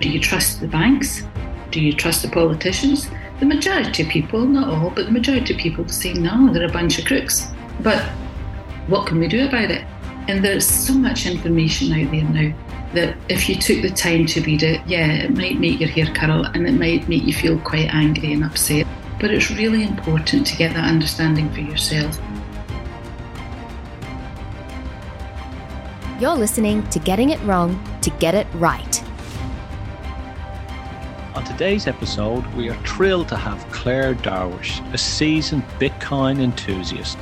Do 0.00 0.08
you 0.08 0.18
trust 0.18 0.60
the 0.60 0.66
banks? 0.66 1.24
Do 1.70 1.80
you 1.80 1.92
trust 1.92 2.22
the 2.22 2.30
politicians? 2.30 3.10
The 3.38 3.46
majority 3.46 4.02
of 4.02 4.08
people, 4.08 4.46
not 4.46 4.68
all, 4.68 4.90
but 4.90 5.04
the 5.04 5.12
majority 5.12 5.52
of 5.52 5.60
people 5.60 5.86
say 5.88 6.14
no, 6.14 6.50
they're 6.52 6.68
a 6.68 6.72
bunch 6.72 6.98
of 6.98 7.04
crooks. 7.04 7.48
But 7.80 8.02
what 8.86 9.06
can 9.06 9.18
we 9.18 9.28
do 9.28 9.46
about 9.46 9.70
it? 9.70 9.84
And 10.26 10.42
there's 10.42 10.66
so 10.66 10.94
much 10.94 11.26
information 11.26 11.92
out 11.92 12.10
there 12.10 12.24
now 12.24 12.56
that 12.94 13.16
if 13.28 13.48
you 13.48 13.56
took 13.56 13.82
the 13.82 13.90
time 13.90 14.24
to 14.26 14.40
read 14.40 14.62
it, 14.62 14.80
yeah, 14.86 15.06
it 15.06 15.36
might 15.36 15.60
make 15.60 15.80
your 15.80 15.90
hair 15.90 16.06
curl 16.14 16.46
and 16.46 16.66
it 16.66 16.72
might 16.72 17.06
make 17.06 17.24
you 17.24 17.34
feel 17.34 17.58
quite 17.60 17.92
angry 17.94 18.32
and 18.32 18.42
upset. 18.42 18.86
But 19.20 19.32
it's 19.32 19.50
really 19.50 19.82
important 19.82 20.46
to 20.46 20.56
get 20.56 20.72
that 20.74 20.88
understanding 20.88 21.52
for 21.52 21.60
yourself. 21.60 22.18
You're 26.18 26.36
listening 26.36 26.86
to 26.88 26.98
Getting 26.98 27.30
It 27.30 27.40
Wrong 27.42 27.82
to 28.00 28.10
Get 28.12 28.34
It 28.34 28.46
Right. 28.54 29.02
On 31.32 31.44
today's 31.44 31.86
episode, 31.86 32.44
we 32.54 32.68
are 32.70 32.86
thrilled 32.86 33.28
to 33.28 33.36
have 33.36 33.64
Clare 33.70 34.16
Darwish, 34.16 34.80
a 34.92 34.98
seasoned 34.98 35.62
Bitcoin 35.78 36.40
enthusiast. 36.40 37.18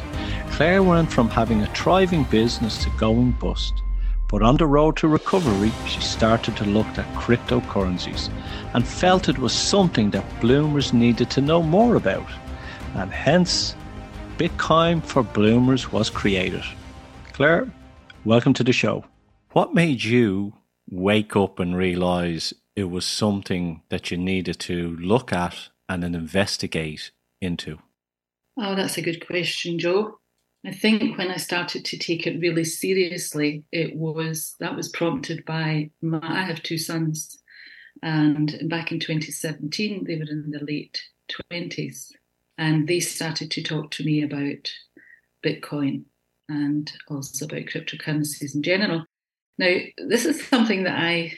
Clare 0.53 0.83
went 0.83 1.13
from 1.13 1.29
having 1.29 1.61
a 1.61 1.75
thriving 1.75 2.25
business 2.25 2.83
to 2.85 2.91
going 2.97 3.33
bust. 3.33 3.75
But 4.31 4.43
on 4.43 4.57
the 4.57 4.67
road 4.67 4.97
to 4.99 5.09
recovery, 5.09 5.71
she 5.87 6.01
started 6.01 6.57
to 6.57 6.65
look 6.65 6.87
at 6.97 7.05
cryptocurrencies 7.17 8.31
and 8.73 8.89
felt 8.89 9.29
it 9.29 9.39
was 9.39 9.53
something 9.53 10.11
that 10.13 10.41
bloomers 10.41 10.95
needed 10.95 11.29
to 11.33 11.43
know 11.43 11.63
more 11.63 11.95
about. 11.97 12.31
And 12.95 13.13
hence, 13.13 13.77
Bitcoin 14.39 15.05
for 15.05 15.23
Bloomers 15.23 15.93
was 15.93 16.09
created. 16.09 16.65
Clare, 17.35 17.71
welcome 18.25 18.55
to 18.55 18.65
the 18.65 18.73
show. 18.73 19.05
What 19.53 19.75
made 19.75 20.03
you 20.03 20.55
wake 20.91 21.37
up 21.37 21.61
and 21.61 21.77
realize 21.77 22.55
it 22.79 22.91
was 22.91 23.05
something 23.05 23.83
that 23.89 24.11
you 24.11 24.17
needed 24.17 24.61
to 24.61 24.97
look 25.01 25.33
at 25.33 25.69
and 25.89 26.03
then 26.03 26.15
investigate 26.15 27.11
into? 27.41 27.79
Oh, 28.57 28.75
that's 28.77 28.97
a 28.97 29.03
good 29.03 29.27
question, 29.27 29.79
Joe. 29.79 30.21
I 30.65 30.73
think 30.73 31.19
when 31.19 31.31
I 31.31 31.37
started 31.37 31.85
to 31.87 31.99
take 31.99 32.27
it 32.27 32.41
really 32.41 32.65
seriously, 32.65 33.65
it 33.73 33.97
was 33.97 34.55
that 34.61 34.77
was 34.77 34.89
prompted 34.89 35.45
by 35.45 35.91
my, 36.03 36.21
I 36.23 36.43
have 36.43 36.63
two 36.63 36.79
sons, 36.79 37.39
and 38.03 38.57
back 38.69 38.93
in 38.93 39.01
2017 39.01 40.05
they 40.05 40.17
were 40.17 40.31
in 40.31 40.51
their 40.51 40.61
late 40.61 41.01
20s, 41.51 42.13
and 42.59 42.87
they 42.87 43.01
started 43.01 43.51
to 43.53 43.63
talk 43.63 43.91
to 43.93 44.05
me 44.05 44.23
about 44.23 44.73
Bitcoin 45.45 46.05
and 46.49 46.93
also 47.09 47.45
about 47.45 47.67
cryptocurrencies 47.67 48.55
in 48.55 48.63
general. 48.63 49.05
Now, 49.59 49.77
this 49.99 50.25
is 50.25 50.47
something 50.47 50.85
that 50.85 50.99
I 50.99 51.37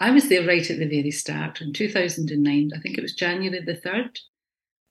I 0.00 0.10
was 0.10 0.28
there 0.28 0.46
right 0.46 0.68
at 0.70 0.78
the 0.78 0.88
very 0.88 1.10
start 1.10 1.60
in 1.60 1.74
2009. 1.74 2.70
I 2.74 2.80
think 2.80 2.96
it 2.96 3.02
was 3.02 3.14
January 3.14 3.62
the 3.62 3.74
3rd 3.74 4.18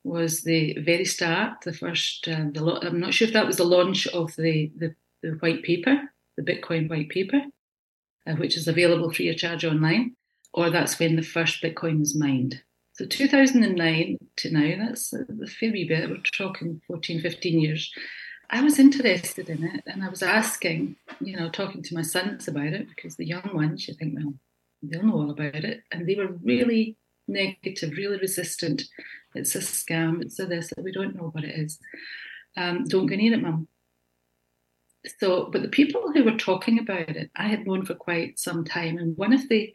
was 0.04 0.44
the 0.44 0.78
very 0.80 1.04
start, 1.04 1.62
the 1.66 1.74
first, 1.74 2.28
uh, 2.28 2.46
the 2.54 2.64
lo- 2.64 2.80
I'm 2.82 3.00
not 3.00 3.14
sure 3.14 3.28
if 3.28 3.34
that 3.34 3.48
was 3.48 3.58
the 3.58 3.64
launch 3.64 4.08
of 4.08 4.36
the, 4.36 4.72
the, 4.78 4.96
the 5.24 5.32
white 5.40 5.64
paper, 5.64 6.00
the 6.38 6.44
Bitcoin 6.44 6.90
white 6.90 7.10
paper, 7.10 7.42
uh, 8.28 8.34
which 8.34 8.56
is 8.56 8.68
available 8.68 9.12
free 9.12 9.30
of 9.30 9.38
charge 9.38 9.66
online, 9.66 10.16
or 10.54 10.70
that's 10.70 11.00
when 11.00 11.16
the 11.16 11.24
first 11.24 11.62
Bitcoin 11.62 12.00
was 12.00 12.16
mined. 12.16 12.62
So 12.94 13.06
2009 13.06 14.18
to 14.38 14.52
now, 14.52 14.86
that's 14.86 15.12
a, 15.12 15.26
a 15.42 15.48
fair 15.48 15.72
wee 15.72 15.88
bit, 15.88 16.10
we're 16.10 16.18
talking 16.34 16.82
14, 16.88 17.20
15 17.22 17.60
years. 17.60 17.92
I 18.52 18.62
was 18.62 18.80
interested 18.80 19.50
in 19.50 19.64
it 19.64 19.84
and 19.86 20.04
I 20.04 20.10
was 20.10 20.24
asking, 20.24 20.96
you 21.20 21.36
know, 21.36 21.50
talking 21.50 21.84
to 21.84 21.96
my 21.96 22.02
sons 22.04 22.48
about 22.48 22.74
it 22.74 22.88
because 22.90 23.16
the 23.16 23.26
young 23.26 23.52
ones, 23.54 23.88
you 23.88 23.94
think, 23.94 24.16
well, 24.16 24.34
they'll 24.82 25.04
know 25.04 25.14
all 25.14 25.32
about 25.32 25.56
it. 25.56 25.84
And 25.92 26.08
they 26.08 26.16
were 26.16 26.34
really 26.44 26.98
negative, 27.28 27.92
really 27.98 28.18
resistant. 28.18 28.84
It's 29.36 29.56
a 29.56 29.60
scam, 29.60 30.22
it's 30.22 30.40
a 30.40 30.46
this, 30.46 30.72
we 30.78 30.92
don't 30.92 31.16
know 31.16 31.30
what 31.32 31.44
it 31.44 31.58
is. 31.58 31.80
Um, 32.58 32.86
don't 32.86 33.06
go 33.06 33.16
near 33.16 33.34
it, 33.34 33.42
mum. 33.42 33.68
So, 35.20 35.50
but 35.52 35.62
the 35.62 35.70
people 35.70 36.12
who 36.12 36.24
were 36.24 36.38
talking 36.38 36.80
about 36.80 37.10
it, 37.10 37.32
I 37.36 37.48
had 37.48 37.66
known 37.66 37.86
for 37.86 37.96
quite 37.96 38.40
some 38.40 38.66
time. 38.66 38.98
And 38.98 39.18
one 39.18 39.34
of 39.34 39.48
the 39.48 39.74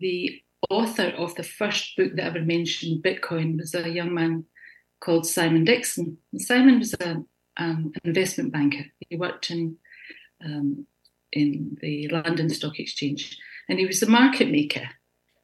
the 0.00 0.42
author 0.70 1.08
of 1.16 1.34
the 1.36 1.42
first 1.42 1.96
book 1.96 2.14
that 2.16 2.24
ever 2.24 2.40
mentioned 2.40 3.02
Bitcoin 3.02 3.58
was 3.58 3.74
a 3.74 3.88
young 3.88 4.12
man 4.12 4.44
called 5.00 5.26
Simon 5.26 5.64
Dixon. 5.64 6.18
And 6.32 6.42
Simon 6.42 6.78
was 6.78 6.94
a, 6.94 7.22
um, 7.56 7.92
an 7.94 8.00
investment 8.04 8.52
banker. 8.52 8.84
He 9.08 9.16
worked 9.16 9.50
in 9.50 9.76
um, 10.44 10.86
in 11.32 11.76
the 11.80 12.08
London 12.08 12.48
Stock 12.48 12.78
Exchange, 12.78 13.38
and 13.68 13.78
he 13.78 13.86
was 13.86 14.02
a 14.02 14.08
market 14.08 14.50
maker. 14.50 14.88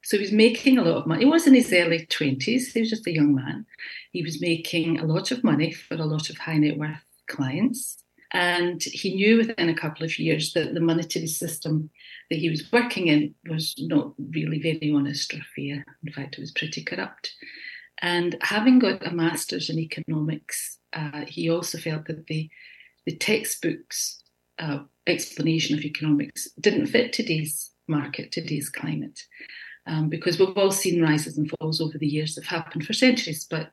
So 0.03 0.17
he 0.17 0.23
was 0.23 0.31
making 0.31 0.77
a 0.77 0.83
lot 0.83 0.97
of 0.97 1.07
money. 1.07 1.25
He 1.25 1.29
was 1.29 1.45
in 1.45 1.53
his 1.53 1.71
early 1.71 2.07
20s, 2.07 2.71
he 2.73 2.79
was 2.79 2.89
just 2.89 3.07
a 3.07 3.13
young 3.13 3.35
man. 3.35 3.65
He 4.11 4.23
was 4.23 4.41
making 4.41 4.99
a 4.99 5.05
lot 5.05 5.31
of 5.31 5.43
money 5.43 5.71
for 5.71 5.95
a 5.95 6.05
lot 6.05 6.29
of 6.29 6.37
high 6.37 6.57
net 6.57 6.77
worth 6.77 7.03
clients. 7.27 7.97
And 8.33 8.81
he 8.81 9.15
knew 9.15 9.37
within 9.37 9.69
a 9.69 9.75
couple 9.75 10.05
of 10.05 10.17
years 10.17 10.53
that 10.53 10.73
the 10.73 10.79
monetary 10.79 11.27
system 11.27 11.89
that 12.29 12.39
he 12.39 12.49
was 12.49 12.71
working 12.71 13.07
in 13.07 13.35
was 13.49 13.75
not 13.77 14.13
really 14.33 14.59
very 14.59 14.91
honest 14.95 15.33
or 15.33 15.41
fair. 15.55 15.85
In 16.05 16.13
fact, 16.13 16.35
it 16.37 16.41
was 16.41 16.51
pretty 16.51 16.81
corrupt. 16.81 17.33
And 18.01 18.37
having 18.41 18.79
got 18.79 19.05
a 19.05 19.11
master's 19.11 19.69
in 19.69 19.77
economics, 19.77 20.79
uh, 20.93 21.25
he 21.27 21.49
also 21.49 21.77
felt 21.77 22.05
that 22.07 22.27
the, 22.27 22.49
the 23.05 23.15
textbooks 23.17 24.23
uh, 24.59 24.79
explanation 25.07 25.77
of 25.77 25.83
economics 25.83 26.47
didn't 26.59 26.87
fit 26.87 27.11
today's 27.11 27.70
market, 27.91 28.31
today's 28.31 28.69
climate 28.69 29.25
um, 29.87 30.09
because 30.09 30.39
we've 30.39 30.57
all 30.57 30.71
seen 30.71 31.01
rises 31.01 31.37
and 31.37 31.51
falls 31.59 31.81
over 31.81 31.97
the 31.97 32.07
years 32.07 32.35
that 32.35 32.45
have 32.45 32.63
happened 32.63 32.85
for 32.85 32.93
centuries. 32.93 33.45
But 33.49 33.71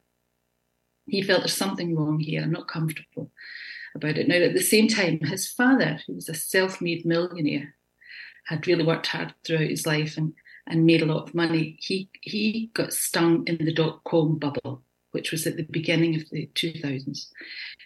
he 1.06 1.22
felt 1.22 1.40
there's 1.40 1.54
something 1.54 1.94
wrong 1.94 2.20
here. 2.20 2.42
I'm 2.42 2.52
not 2.52 2.68
comfortable 2.68 3.30
about 3.94 4.18
it. 4.18 4.28
Now, 4.28 4.36
at 4.36 4.54
the 4.54 4.60
same 4.60 4.88
time, 4.88 5.20
his 5.20 5.50
father, 5.50 6.00
who 6.06 6.14
was 6.14 6.28
a 6.28 6.34
self 6.34 6.80
made 6.80 7.04
millionaire, 7.04 7.74
had 8.46 8.66
really 8.66 8.84
worked 8.84 9.08
hard 9.08 9.34
throughout 9.44 9.70
his 9.70 9.86
life 9.86 10.16
and, 10.16 10.32
and 10.66 10.86
made 10.86 11.02
a 11.02 11.06
lot 11.06 11.28
of 11.28 11.34
money. 11.34 11.76
He, 11.80 12.08
he 12.22 12.70
got 12.74 12.92
stung 12.92 13.46
in 13.46 13.64
the 13.64 13.74
dot 13.74 14.04
com 14.04 14.38
bubble, 14.38 14.82
which 15.10 15.30
was 15.30 15.46
at 15.46 15.56
the 15.56 15.64
beginning 15.64 16.14
of 16.16 16.28
the 16.30 16.48
2000s. 16.54 17.26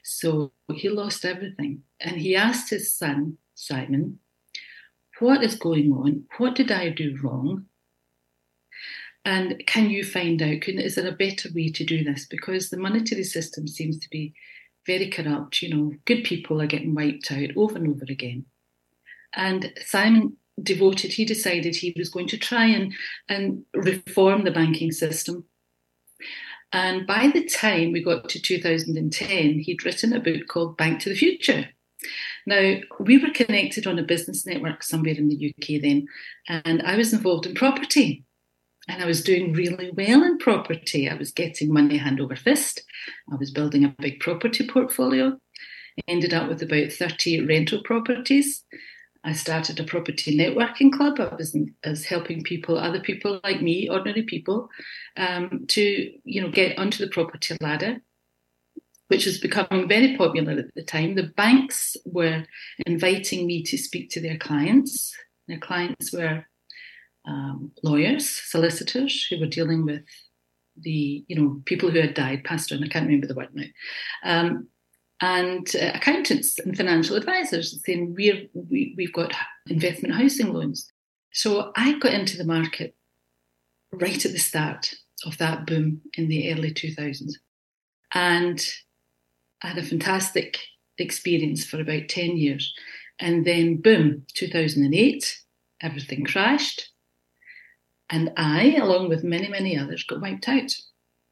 So 0.04 0.52
he 0.72 0.88
lost 0.88 1.24
everything. 1.24 1.82
And 2.00 2.16
he 2.16 2.36
asked 2.36 2.70
his 2.70 2.94
son, 2.94 3.38
Simon, 3.54 4.20
what 5.22 5.42
is 5.42 5.54
going 5.54 5.92
on? 5.92 6.24
What 6.38 6.56
did 6.56 6.72
I 6.72 6.88
do 6.88 7.16
wrong? 7.22 7.66
And 9.24 9.62
can 9.66 9.88
you 9.88 10.04
find 10.04 10.42
out, 10.42 10.62
can, 10.62 10.80
is 10.80 10.96
there 10.96 11.06
a 11.06 11.12
better 11.12 11.48
way 11.54 11.70
to 11.70 11.84
do 11.84 12.02
this? 12.02 12.26
Because 12.26 12.70
the 12.70 12.76
monetary 12.76 13.22
system 13.22 13.68
seems 13.68 13.98
to 14.00 14.10
be 14.10 14.34
very 14.84 15.08
corrupt. 15.08 15.62
You 15.62 15.74
know, 15.74 15.92
good 16.06 16.24
people 16.24 16.60
are 16.60 16.66
getting 16.66 16.94
wiped 16.94 17.30
out 17.30 17.50
over 17.56 17.76
and 17.76 17.88
over 17.88 18.04
again. 18.08 18.46
And 19.32 19.72
Simon 19.86 20.36
devoted, 20.60 21.12
he 21.12 21.24
decided 21.24 21.76
he 21.76 21.94
was 21.96 22.08
going 22.08 22.26
to 22.26 22.36
try 22.36 22.66
and, 22.66 22.92
and 23.28 23.64
reform 23.74 24.42
the 24.42 24.50
banking 24.50 24.90
system. 24.90 25.44
And 26.72 27.06
by 27.06 27.30
the 27.32 27.44
time 27.44 27.92
we 27.92 28.02
got 28.02 28.28
to 28.30 28.40
2010, 28.40 29.60
he'd 29.60 29.84
written 29.84 30.12
a 30.12 30.20
book 30.20 30.48
called 30.48 30.76
Bank 30.76 31.00
to 31.02 31.10
the 31.10 31.14
Future. 31.14 31.68
Now, 32.46 32.76
we 32.98 33.18
were 33.18 33.30
connected 33.30 33.86
on 33.86 33.98
a 33.98 34.02
business 34.02 34.46
network 34.46 34.82
somewhere 34.82 35.14
in 35.14 35.28
the 35.28 35.54
UK 35.54 35.80
then, 35.80 36.06
and 36.48 36.82
I 36.82 36.96
was 36.96 37.12
involved 37.12 37.46
in 37.46 37.54
property. 37.54 38.24
And 38.88 39.00
I 39.00 39.06
was 39.06 39.22
doing 39.22 39.52
really 39.52 39.92
well 39.96 40.24
in 40.24 40.38
property. 40.38 41.08
I 41.08 41.14
was 41.14 41.30
getting 41.30 41.72
money 41.72 41.98
hand 41.98 42.20
over 42.20 42.34
fist. 42.34 42.82
I 43.32 43.36
was 43.36 43.52
building 43.52 43.84
a 43.84 43.94
big 44.00 44.18
property 44.18 44.66
portfolio. 44.66 45.38
Ended 46.08 46.34
up 46.34 46.48
with 46.48 46.62
about 46.62 46.90
30 46.90 47.46
rental 47.46 47.80
properties. 47.84 48.64
I 49.24 49.32
started 49.34 49.78
a 49.78 49.84
property 49.84 50.36
networking 50.36 50.92
club. 50.92 51.20
I 51.20 51.34
was, 51.34 51.56
I 51.84 51.90
was 51.90 52.04
helping 52.04 52.42
people, 52.42 52.76
other 52.76 52.98
people 52.98 53.40
like 53.44 53.62
me, 53.62 53.88
ordinary 53.88 54.24
people, 54.24 54.68
um, 55.16 55.64
to 55.68 56.12
you 56.24 56.40
know 56.40 56.50
get 56.50 56.76
onto 56.76 57.04
the 57.04 57.10
property 57.10 57.56
ladder, 57.60 58.00
which 59.08 59.26
was 59.26 59.38
becoming 59.38 59.88
very 59.88 60.16
popular 60.16 60.52
at 60.52 60.74
the 60.74 60.82
time. 60.82 61.14
The 61.14 61.32
banks 61.36 61.96
were 62.04 62.44
inviting 62.86 63.46
me 63.46 63.62
to 63.64 63.76
speak 63.76 64.10
to 64.10 64.20
their 64.20 64.38
clients. 64.38 65.14
Their 65.48 65.58
clients 65.58 66.12
were 66.12 66.46
um, 67.26 67.72
lawyers, 67.82 68.28
solicitors 68.28 69.26
who 69.28 69.38
were 69.38 69.46
dealing 69.46 69.84
with 69.84 70.02
the, 70.76 71.24
you 71.28 71.36
know, 71.36 71.62
people 71.66 71.90
who 71.90 72.00
had 72.00 72.14
died, 72.14 72.44
passed 72.44 72.72
on, 72.72 72.82
I 72.82 72.88
can't 72.88 73.06
remember 73.06 73.26
the 73.26 73.34
word 73.34 73.50
now, 73.52 73.64
um, 74.24 74.68
and 75.20 75.70
uh, 75.76 75.92
accountants 75.94 76.58
and 76.58 76.76
financial 76.76 77.16
advisors 77.16 77.80
saying 77.84 78.14
we're, 78.16 78.46
we, 78.54 78.94
we've 78.96 79.12
got 79.12 79.32
investment 79.68 80.14
housing 80.14 80.52
loans. 80.52 80.90
So 81.32 81.72
I 81.76 81.98
got 81.98 82.12
into 82.12 82.36
the 82.36 82.44
market 82.44 82.96
right 83.92 84.24
at 84.24 84.32
the 84.32 84.38
start 84.38 84.94
of 85.24 85.38
that 85.38 85.66
boom 85.66 86.00
in 86.16 86.28
the 86.28 86.52
early 86.52 86.72
2000s. 86.72 87.34
And 88.14 88.60
I 89.62 89.68
had 89.68 89.78
a 89.78 89.82
fantastic 89.82 90.58
experience 90.98 91.64
for 91.64 91.80
about 91.80 92.08
10 92.08 92.36
years. 92.36 92.74
And 93.18 93.44
then, 93.44 93.80
boom, 93.80 94.26
2008, 94.34 95.38
everything 95.80 96.24
crashed. 96.24 96.90
And 98.10 98.32
I, 98.36 98.74
along 98.76 99.08
with 99.08 99.24
many, 99.24 99.48
many 99.48 99.78
others, 99.78 100.04
got 100.04 100.20
wiped 100.20 100.48
out. 100.48 100.72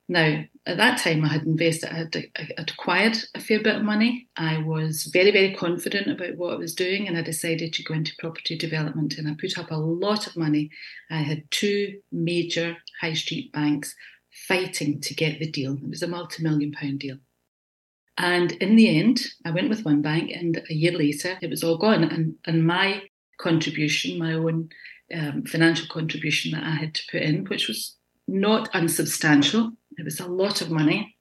Now, 0.08 0.42
at 0.66 0.76
that 0.76 0.98
time, 0.98 1.24
I 1.24 1.28
had 1.28 1.42
invested, 1.42 1.90
I 1.90 1.94
had, 1.94 2.16
I 2.36 2.48
had, 2.56 2.70
acquired 2.70 3.16
a 3.34 3.40
fair 3.40 3.62
bit 3.62 3.76
of 3.76 3.82
money. 3.82 4.28
I 4.36 4.58
was 4.58 5.04
very, 5.04 5.30
very 5.30 5.54
confident 5.54 6.10
about 6.10 6.36
what 6.36 6.52
I 6.52 6.56
was 6.56 6.74
doing, 6.74 7.06
and 7.06 7.16
I 7.16 7.22
decided 7.22 7.72
to 7.74 7.84
go 7.84 7.94
into 7.94 8.16
property 8.18 8.56
development. 8.56 9.18
And 9.18 9.28
I 9.28 9.36
put 9.40 9.56
up 9.56 9.70
a 9.70 9.76
lot 9.76 10.26
of 10.26 10.36
money. 10.36 10.70
I 11.10 11.18
had 11.18 11.48
two 11.50 12.00
major 12.10 12.76
high 13.00 13.14
street 13.14 13.52
banks 13.52 13.94
fighting 14.48 15.00
to 15.02 15.14
get 15.14 15.38
the 15.38 15.50
deal. 15.50 15.74
It 15.74 15.88
was 15.88 16.02
a 16.02 16.08
multi 16.08 16.42
million 16.42 16.72
pound 16.72 16.98
deal. 17.00 17.18
And 18.20 18.52
in 18.52 18.76
the 18.76 18.98
end, 18.98 19.22
I 19.46 19.50
went 19.50 19.70
with 19.70 19.86
one 19.86 20.02
bank, 20.02 20.30
and 20.30 20.62
a 20.68 20.74
year 20.74 20.92
later, 20.92 21.38
it 21.40 21.48
was 21.48 21.64
all 21.64 21.78
gone. 21.78 22.04
And, 22.04 22.34
and 22.44 22.66
my 22.66 23.04
contribution, 23.38 24.18
my 24.18 24.34
own 24.34 24.68
um, 25.14 25.44
financial 25.46 25.88
contribution 25.88 26.52
that 26.52 26.62
I 26.62 26.72
had 26.72 26.94
to 26.96 27.02
put 27.10 27.22
in, 27.22 27.46
which 27.46 27.66
was 27.66 27.96
not 28.28 28.68
unsubstantial, 28.74 29.72
it 29.96 30.04
was 30.04 30.20
a 30.20 30.26
lot 30.26 30.60
of 30.60 30.70
money. 30.70 31.16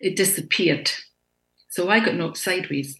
It 0.00 0.16
disappeared. 0.16 0.90
So 1.68 1.90
I 1.90 2.00
got 2.00 2.14
knocked 2.14 2.38
sideways 2.38 2.98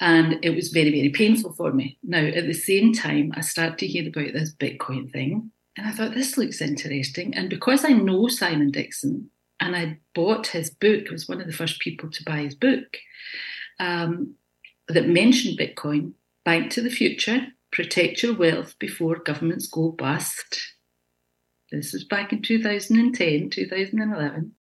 and 0.00 0.42
it 0.42 0.54
was 0.54 0.68
very, 0.68 0.90
very 0.90 1.10
painful 1.10 1.52
for 1.52 1.72
me. 1.72 1.98
Now, 2.02 2.24
at 2.24 2.46
the 2.46 2.54
same 2.54 2.94
time, 2.94 3.32
I 3.34 3.42
started 3.42 3.78
to 3.78 3.86
hear 3.86 4.08
about 4.08 4.32
this 4.32 4.54
Bitcoin 4.54 5.12
thing 5.12 5.50
and 5.76 5.86
I 5.86 5.92
thought, 5.92 6.14
this 6.14 6.38
looks 6.38 6.62
interesting. 6.62 7.34
And 7.34 7.50
because 7.50 7.84
I 7.84 7.90
know 7.90 8.28
Simon 8.28 8.70
Dixon 8.70 9.30
and 9.60 9.76
I 9.76 9.98
bought 10.14 10.48
his 10.48 10.70
book, 10.70 11.06
I 11.08 11.12
was 11.12 11.28
one 11.28 11.40
of 11.40 11.46
the 11.46 11.52
first 11.52 11.80
people 11.80 12.10
to 12.10 12.24
buy 12.24 12.38
his 12.38 12.54
book 12.54 12.98
um, 13.80 14.34
that 14.88 15.08
mentioned 15.08 15.58
Bitcoin, 15.58 16.12
Bank 16.44 16.70
to 16.72 16.82
the 16.82 16.90
Future, 16.90 17.48
Protect 17.72 18.22
Your 18.22 18.34
Wealth 18.34 18.78
Before 18.78 19.16
Governments 19.16 19.68
Go 19.68 19.90
Bust 19.90 20.76
this 21.72 21.92
was 21.92 22.04
back 22.04 22.32
in 22.32 22.42
2010, 22.42 23.50
2011. 23.50 24.52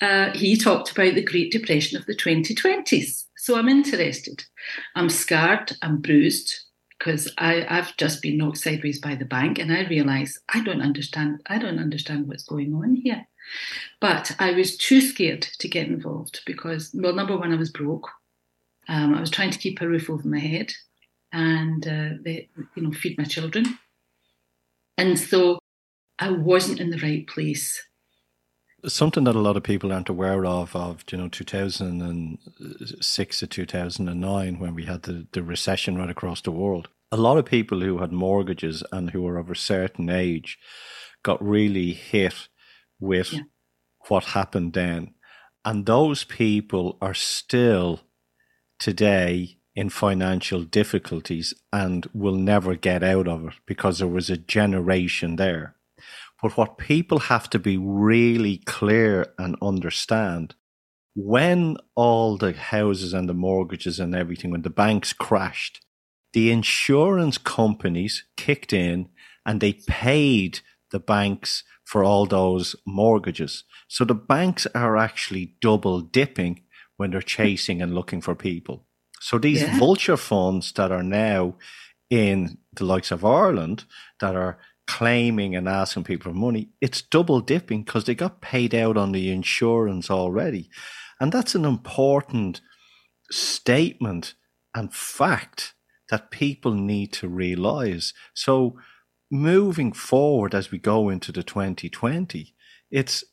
Uh, 0.00 0.30
he 0.34 0.56
talked 0.56 0.90
about 0.92 1.14
the 1.14 1.22
Great 1.22 1.52
Depression 1.52 1.98
of 1.98 2.06
the 2.06 2.14
2020s. 2.14 3.24
So 3.36 3.56
I'm 3.56 3.68
interested. 3.68 4.44
I'm 4.94 5.08
scarred, 5.08 5.72
I'm 5.82 6.00
bruised 6.00 6.60
because 6.98 7.32
I've 7.38 7.96
just 7.96 8.20
been 8.20 8.36
knocked 8.36 8.58
sideways 8.58 9.00
by 9.00 9.14
the 9.14 9.24
bank 9.24 9.58
and 9.58 9.72
I 9.72 9.86
realise 9.88 10.38
I 10.52 10.62
don't 10.62 10.82
understand 10.82 11.40
I 11.46 11.56
don't 11.58 11.78
understand 11.78 12.28
what's 12.28 12.44
going 12.44 12.74
on 12.74 12.96
here. 12.96 13.26
But 14.00 14.34
I 14.38 14.52
was 14.52 14.76
too 14.76 15.00
scared 15.00 15.42
to 15.42 15.68
get 15.68 15.88
involved 15.88 16.40
because 16.46 16.90
well 16.94 17.14
number 17.14 17.36
one 17.36 17.52
I 17.52 17.56
was 17.56 17.70
broke. 17.70 18.08
Um, 18.88 19.14
I 19.14 19.20
was 19.20 19.30
trying 19.30 19.50
to 19.50 19.58
keep 19.58 19.80
a 19.80 19.88
roof 19.88 20.10
over 20.10 20.26
my 20.26 20.38
head 20.38 20.72
and 21.32 21.86
uh, 21.86 22.10
they, 22.24 22.48
you 22.74 22.82
know 22.82 22.90
feed 22.92 23.16
my 23.18 23.24
children. 23.24 23.78
And 24.98 25.18
so 25.18 25.58
I 26.18 26.30
wasn't 26.30 26.80
in 26.80 26.90
the 26.90 26.98
right 26.98 27.26
place. 27.26 27.82
Something 28.86 29.24
that 29.24 29.36
a 29.36 29.40
lot 29.40 29.56
of 29.56 29.62
people 29.62 29.90
aren't 29.92 30.10
aware 30.10 30.46
of, 30.46 30.76
of 30.76 31.04
you 31.10 31.18
know, 31.18 31.28
2006 31.28 33.38
to 33.38 33.46
2009, 33.46 34.58
when 34.58 34.74
we 34.74 34.84
had 34.84 35.02
the, 35.02 35.26
the 35.32 35.42
recession 35.42 35.96
right 35.96 36.10
across 36.10 36.40
the 36.40 36.50
world. 36.50 36.88
A 37.12 37.16
lot 37.16 37.38
of 37.38 37.44
people 37.44 37.80
who 37.80 37.98
had 37.98 38.12
mortgages 38.12 38.82
and 38.92 39.10
who 39.10 39.22
were 39.22 39.38
of 39.38 39.50
a 39.50 39.54
certain 39.54 40.10
age 40.10 40.58
got 41.22 41.44
really 41.44 41.92
hit 41.92 42.48
with 43.00 43.32
yeah. 43.32 43.42
what 44.08 44.24
happened 44.24 44.74
then. 44.74 45.14
And 45.64 45.86
those 45.86 46.24
people 46.24 46.96
are 47.00 47.14
still 47.14 48.00
today 48.78 49.58
in 49.74 49.88
financial 49.88 50.62
difficulties 50.62 51.54
and 51.72 52.08
will 52.12 52.34
never 52.34 52.74
get 52.74 53.02
out 53.02 53.28
of 53.28 53.46
it 53.46 53.54
because 53.66 53.98
there 53.98 54.08
was 54.08 54.30
a 54.30 54.36
generation 54.36 55.36
there. 55.36 55.76
But 56.42 56.56
what 56.56 56.78
people 56.78 57.18
have 57.18 57.50
to 57.50 57.58
be 57.58 57.76
really 57.76 58.58
clear 58.58 59.32
and 59.38 59.56
understand 59.60 60.54
when 61.14 61.76
all 61.94 62.36
the 62.36 62.52
houses 62.52 63.12
and 63.12 63.28
the 63.28 63.34
mortgages 63.34 64.00
and 64.00 64.14
everything, 64.14 64.50
when 64.50 64.62
the 64.62 64.70
banks 64.70 65.12
crashed, 65.12 65.84
the 66.32 66.50
insurance 66.50 67.36
companies 67.36 68.24
kicked 68.36 68.72
in 68.72 69.08
and 69.44 69.60
they 69.60 69.72
paid 69.72 70.60
the 70.90 71.00
banks 71.00 71.64
for 71.90 72.04
all 72.04 72.24
those 72.24 72.76
mortgages. 72.86 73.64
So 73.88 74.04
the 74.04 74.14
banks 74.14 74.64
are 74.76 74.96
actually 74.96 75.56
double 75.60 76.00
dipping 76.00 76.62
when 76.96 77.10
they're 77.10 77.20
chasing 77.20 77.82
and 77.82 77.96
looking 77.96 78.20
for 78.20 78.36
people. 78.36 78.86
So 79.20 79.38
these 79.38 79.62
yeah. 79.62 79.76
vulture 79.76 80.16
funds 80.16 80.70
that 80.74 80.92
are 80.92 81.02
now 81.02 81.56
in 82.08 82.58
the 82.76 82.84
likes 82.84 83.10
of 83.10 83.24
Ireland 83.24 83.86
that 84.20 84.36
are 84.36 84.58
claiming 84.86 85.56
and 85.56 85.68
asking 85.68 86.04
people 86.04 86.30
for 86.30 86.38
money, 86.38 86.68
it's 86.80 87.02
double 87.02 87.40
dipping 87.40 87.82
because 87.82 88.04
they 88.04 88.14
got 88.14 88.40
paid 88.40 88.72
out 88.72 88.96
on 88.96 89.10
the 89.10 89.28
insurance 89.28 90.12
already. 90.12 90.70
And 91.18 91.32
that's 91.32 91.56
an 91.56 91.64
important 91.64 92.60
statement 93.32 94.34
and 94.76 94.94
fact 94.94 95.74
that 96.08 96.30
people 96.30 96.72
need 96.72 97.12
to 97.14 97.26
realize. 97.26 98.14
So, 98.32 98.76
moving 99.30 99.92
forward 99.92 100.54
as 100.54 100.70
we 100.70 100.78
go 100.78 101.08
into 101.08 101.32
the 101.32 101.42
2020, 101.42 102.54
it's 102.90 103.24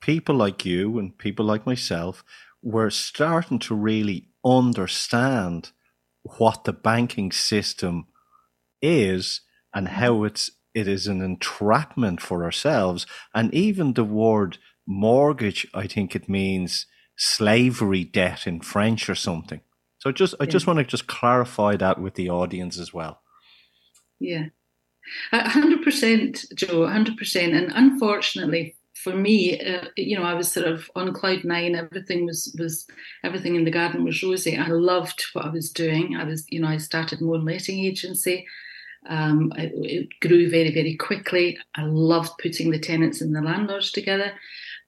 people 0.00 0.34
like 0.34 0.64
you 0.64 0.98
and 0.98 1.16
people 1.18 1.44
like 1.44 1.66
myself, 1.66 2.24
we're 2.62 2.90
starting 2.90 3.58
to 3.58 3.74
really 3.74 4.28
understand 4.44 5.70
what 6.22 6.64
the 6.64 6.72
banking 6.72 7.32
system 7.32 8.06
is 8.82 9.42
and 9.74 9.88
how 9.88 10.24
it's 10.24 10.50
it 10.74 10.86
is 10.86 11.06
an 11.06 11.22
entrapment 11.22 12.20
for 12.20 12.44
ourselves. 12.44 13.06
And 13.34 13.52
even 13.52 13.94
the 13.94 14.04
word 14.04 14.58
mortgage, 14.86 15.66
I 15.74 15.86
think 15.86 16.14
it 16.14 16.28
means 16.28 16.86
slavery 17.16 18.04
debt 18.04 18.46
in 18.46 18.60
French 18.60 19.08
or 19.08 19.14
something. 19.14 19.60
So 19.98 20.12
just 20.12 20.34
I 20.40 20.44
yeah. 20.44 20.50
just 20.50 20.66
want 20.66 20.78
to 20.78 20.84
just 20.84 21.06
clarify 21.06 21.76
that 21.76 22.00
with 22.00 22.14
the 22.14 22.30
audience 22.30 22.78
as 22.78 22.94
well. 22.94 23.20
Yeah. 24.20 24.46
hundred 25.32 25.82
percent, 25.82 26.44
Joe, 26.54 26.86
hundred 26.86 27.16
percent. 27.16 27.54
And 27.54 27.72
unfortunately 27.74 28.76
for 29.02 29.14
me, 29.14 29.60
uh, 29.60 29.86
you 29.96 30.16
know, 30.16 30.24
I 30.24 30.34
was 30.34 30.50
sort 30.50 30.66
of 30.66 30.90
on 30.96 31.12
cloud 31.14 31.44
nine. 31.44 31.74
Everything 31.74 32.26
was 32.26 32.54
was 32.58 32.86
everything 33.22 33.54
in 33.54 33.64
the 33.64 33.70
garden 33.70 34.04
was 34.04 34.22
rosy. 34.22 34.56
I 34.56 34.68
loved 34.68 35.24
what 35.32 35.44
I 35.46 35.50
was 35.50 35.70
doing. 35.70 36.16
I 36.16 36.24
was, 36.24 36.44
you 36.48 36.60
know, 36.60 36.68
I 36.68 36.78
started 36.78 37.20
my 37.20 37.36
own 37.36 37.44
letting 37.44 37.78
agency. 37.78 38.46
Um, 39.08 39.52
it, 39.56 39.72
it, 39.74 40.08
grew 40.20 40.50
very, 40.50 40.74
very 40.74 40.96
quickly. 40.96 41.56
I 41.76 41.82
loved 41.84 42.32
putting 42.42 42.70
the 42.70 42.80
tenants 42.80 43.20
and 43.20 43.34
the 43.34 43.40
landlords 43.40 43.92
together. 43.92 44.32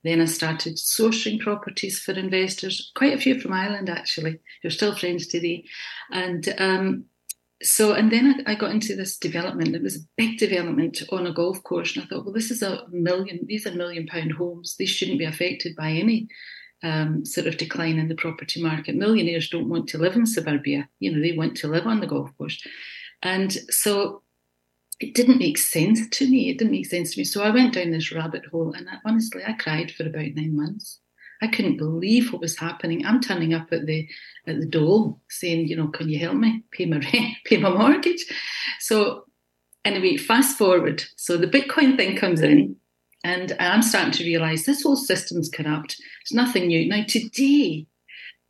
Then 0.02 0.20
I 0.20 0.25
started 0.25 0.76
sourcing 0.76 1.38
properties 1.38 2.00
for 2.00 2.12
investors, 2.12 2.90
quite 2.96 3.14
a 3.14 3.20
few 3.20 3.38
from 3.38 3.52
Ireland 3.52 3.88
actually, 3.88 4.40
who 4.62 4.68
are 4.68 4.70
still 4.70 4.96
friends 4.96 5.26
today. 5.26 5.64
And 6.10 6.52
um, 6.58 7.04
so, 7.62 7.92
and 7.92 8.10
then 8.10 8.42
I, 8.46 8.52
I, 8.52 8.54
got 8.54 8.70
into 8.70 8.96
this 8.96 9.18
development. 9.18 9.74
It 9.74 9.82
was 9.82 9.96
a 9.96 10.06
big 10.16 10.38
development 10.38 11.02
on 11.12 11.26
a 11.26 11.32
golf 11.32 11.62
course. 11.62 11.94
And 11.94 12.04
I 12.04 12.08
thought, 12.08 12.24
well, 12.24 12.34
this 12.34 12.50
is 12.50 12.62
a 12.62 12.84
million, 12.90 13.40
these 13.46 13.66
are 13.66 13.72
million 13.72 14.06
pound 14.06 14.32
homes. 14.32 14.76
These 14.78 14.90
shouldn't 14.90 15.18
be 15.18 15.24
affected 15.26 15.76
by 15.76 15.90
any 15.90 16.28
um, 16.82 17.24
sort 17.24 17.46
of 17.46 17.58
decline 17.58 17.98
in 17.98 18.08
the 18.08 18.14
property 18.14 18.62
market. 18.62 18.96
Millionaires 18.96 19.50
don't 19.50 19.68
want 19.68 19.88
to 19.88 19.98
live 19.98 20.16
in 20.16 20.26
suburbia. 20.26 20.88
You 21.00 21.12
know, 21.12 21.20
they 21.20 21.36
want 21.36 21.56
to 21.58 21.68
live 21.68 21.86
on 21.86 22.00
the 22.00 22.06
golf 22.06 22.30
course. 22.38 22.62
And 23.22 23.52
so 23.68 24.22
it 24.98 25.14
didn't 25.14 25.38
make 25.38 25.58
sense 25.58 26.08
to 26.08 26.28
me. 26.28 26.48
It 26.48 26.58
didn't 26.58 26.72
make 26.72 26.86
sense 26.86 27.14
to 27.14 27.20
me. 27.20 27.24
So 27.24 27.42
I 27.42 27.50
went 27.50 27.74
down 27.74 27.90
this 27.90 28.12
rabbit 28.12 28.46
hole 28.46 28.72
and 28.72 28.88
I, 28.88 28.94
honestly, 29.04 29.42
I 29.46 29.52
cried 29.52 29.90
for 29.90 30.06
about 30.06 30.34
nine 30.34 30.56
months. 30.56 31.00
I 31.42 31.47
couldn't 31.47 31.78
believe 31.78 32.32
what 32.32 32.42
was 32.42 32.59
happening. 32.59 33.04
I'm 33.04 33.20
turning 33.20 33.54
up 33.54 33.73
at 33.73 33.87
the 33.87 34.09
at 34.47 34.61
the 34.61 34.66
dole 34.66 35.20
saying, 35.28 35.68
you 35.68 35.76
know, 35.76 35.88
can 35.88 36.09
you 36.09 36.18
help 36.18 36.37
me 36.37 36.62
pay 36.73 36.87
my 36.87 36.99
rent, 37.12 37.37
pay 37.44 37.56
my 37.56 37.70
mortgage? 37.70 38.25
So 38.78 39.25
anyway, 39.85 40.16
fast 40.16 40.59
forward. 40.59 41.04
So 41.16 41.37
the 41.37 41.47
Bitcoin 41.47 41.97
thing 41.97 42.16
comes 42.16 42.42
in, 42.42 42.76
and 43.25 43.56
I'm 43.59 43.82
starting 43.82 44.12
to 44.12 44.25
realize 44.25 44.64
this 44.64 44.82
whole 44.82 44.97
system's 44.97 45.49
corrupt. 45.49 45.97
It's 46.23 46.32
nothing 46.32 46.66
new. 46.66 46.88
Now 46.88 47.04
today, 47.04 47.87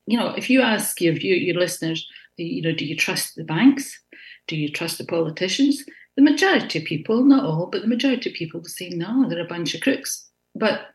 you 0.06 0.18
know, 0.18 0.34
if 0.34 0.50
you 0.50 0.62
ask 0.62 1.00
your 1.00 1.14
your, 1.14 1.36
your 1.36 1.56
listeners, 1.56 2.06
you 2.36 2.62
know, 2.62 2.72
do 2.72 2.84
you 2.84 2.96
trust 2.96 3.36
the 3.36 3.44
banks? 3.44 4.00
Do 4.48 4.56
you 4.56 4.70
trust 4.70 4.98
the 4.98 5.04
politicians? 5.04 5.84
The 6.16 6.22
majority 6.22 6.80
of 6.80 6.84
people, 6.84 7.24
not 7.24 7.44
all, 7.44 7.66
but 7.66 7.82
the 7.82 7.88
majority 7.88 8.30
of 8.30 8.36
people 8.36 8.60
will 8.60 8.68
say, 8.68 8.88
no, 8.88 9.28
they're 9.28 9.44
a 9.44 9.48
bunch 9.48 9.74
of 9.74 9.80
crooks. 9.80 10.28
But 10.54 10.88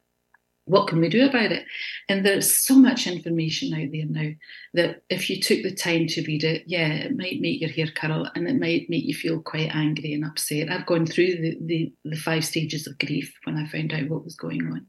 what 0.65 0.87
can 0.87 0.99
we 0.99 1.09
do 1.09 1.25
about 1.25 1.51
it? 1.51 1.65
And 2.09 2.25
there's 2.25 2.51
so 2.51 2.75
much 2.75 3.05
information 3.05 3.73
out 3.73 3.91
there 3.91 4.05
now 4.05 4.31
that 4.73 5.03
if 5.09 5.29
you 5.29 5.39
took 5.39 5.61
the 5.61 5.73
time 5.73 6.07
to 6.07 6.23
read 6.23 6.43
it, 6.43 6.63
yeah, 6.65 6.87
it 6.87 7.15
might 7.15 7.39
make 7.39 7.61
your 7.61 7.69
hair 7.69 7.87
curl 7.95 8.29
and 8.35 8.47
it 8.47 8.59
might 8.59 8.89
make 8.89 9.05
you 9.05 9.13
feel 9.13 9.41
quite 9.41 9.73
angry 9.73 10.13
and 10.13 10.25
upset. 10.25 10.69
I've 10.69 10.87
gone 10.87 11.05
through 11.05 11.35
the, 11.35 11.57
the, 11.61 11.93
the 12.03 12.17
five 12.17 12.43
stages 12.43 12.87
of 12.87 12.97
grief 12.97 13.31
when 13.43 13.57
I 13.57 13.67
found 13.67 13.93
out 13.93 14.09
what 14.09 14.23
was 14.23 14.35
going 14.35 14.65
on. 14.67 14.87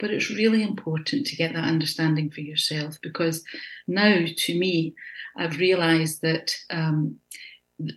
But 0.00 0.10
it's 0.10 0.30
really 0.30 0.62
important 0.62 1.26
to 1.26 1.36
get 1.36 1.52
that 1.54 1.64
understanding 1.64 2.30
for 2.30 2.40
yourself 2.40 2.96
because 3.00 3.44
now, 3.86 4.24
to 4.36 4.58
me, 4.58 4.94
I've 5.36 5.58
realised 5.58 6.22
that 6.22 6.54
um, 6.70 7.16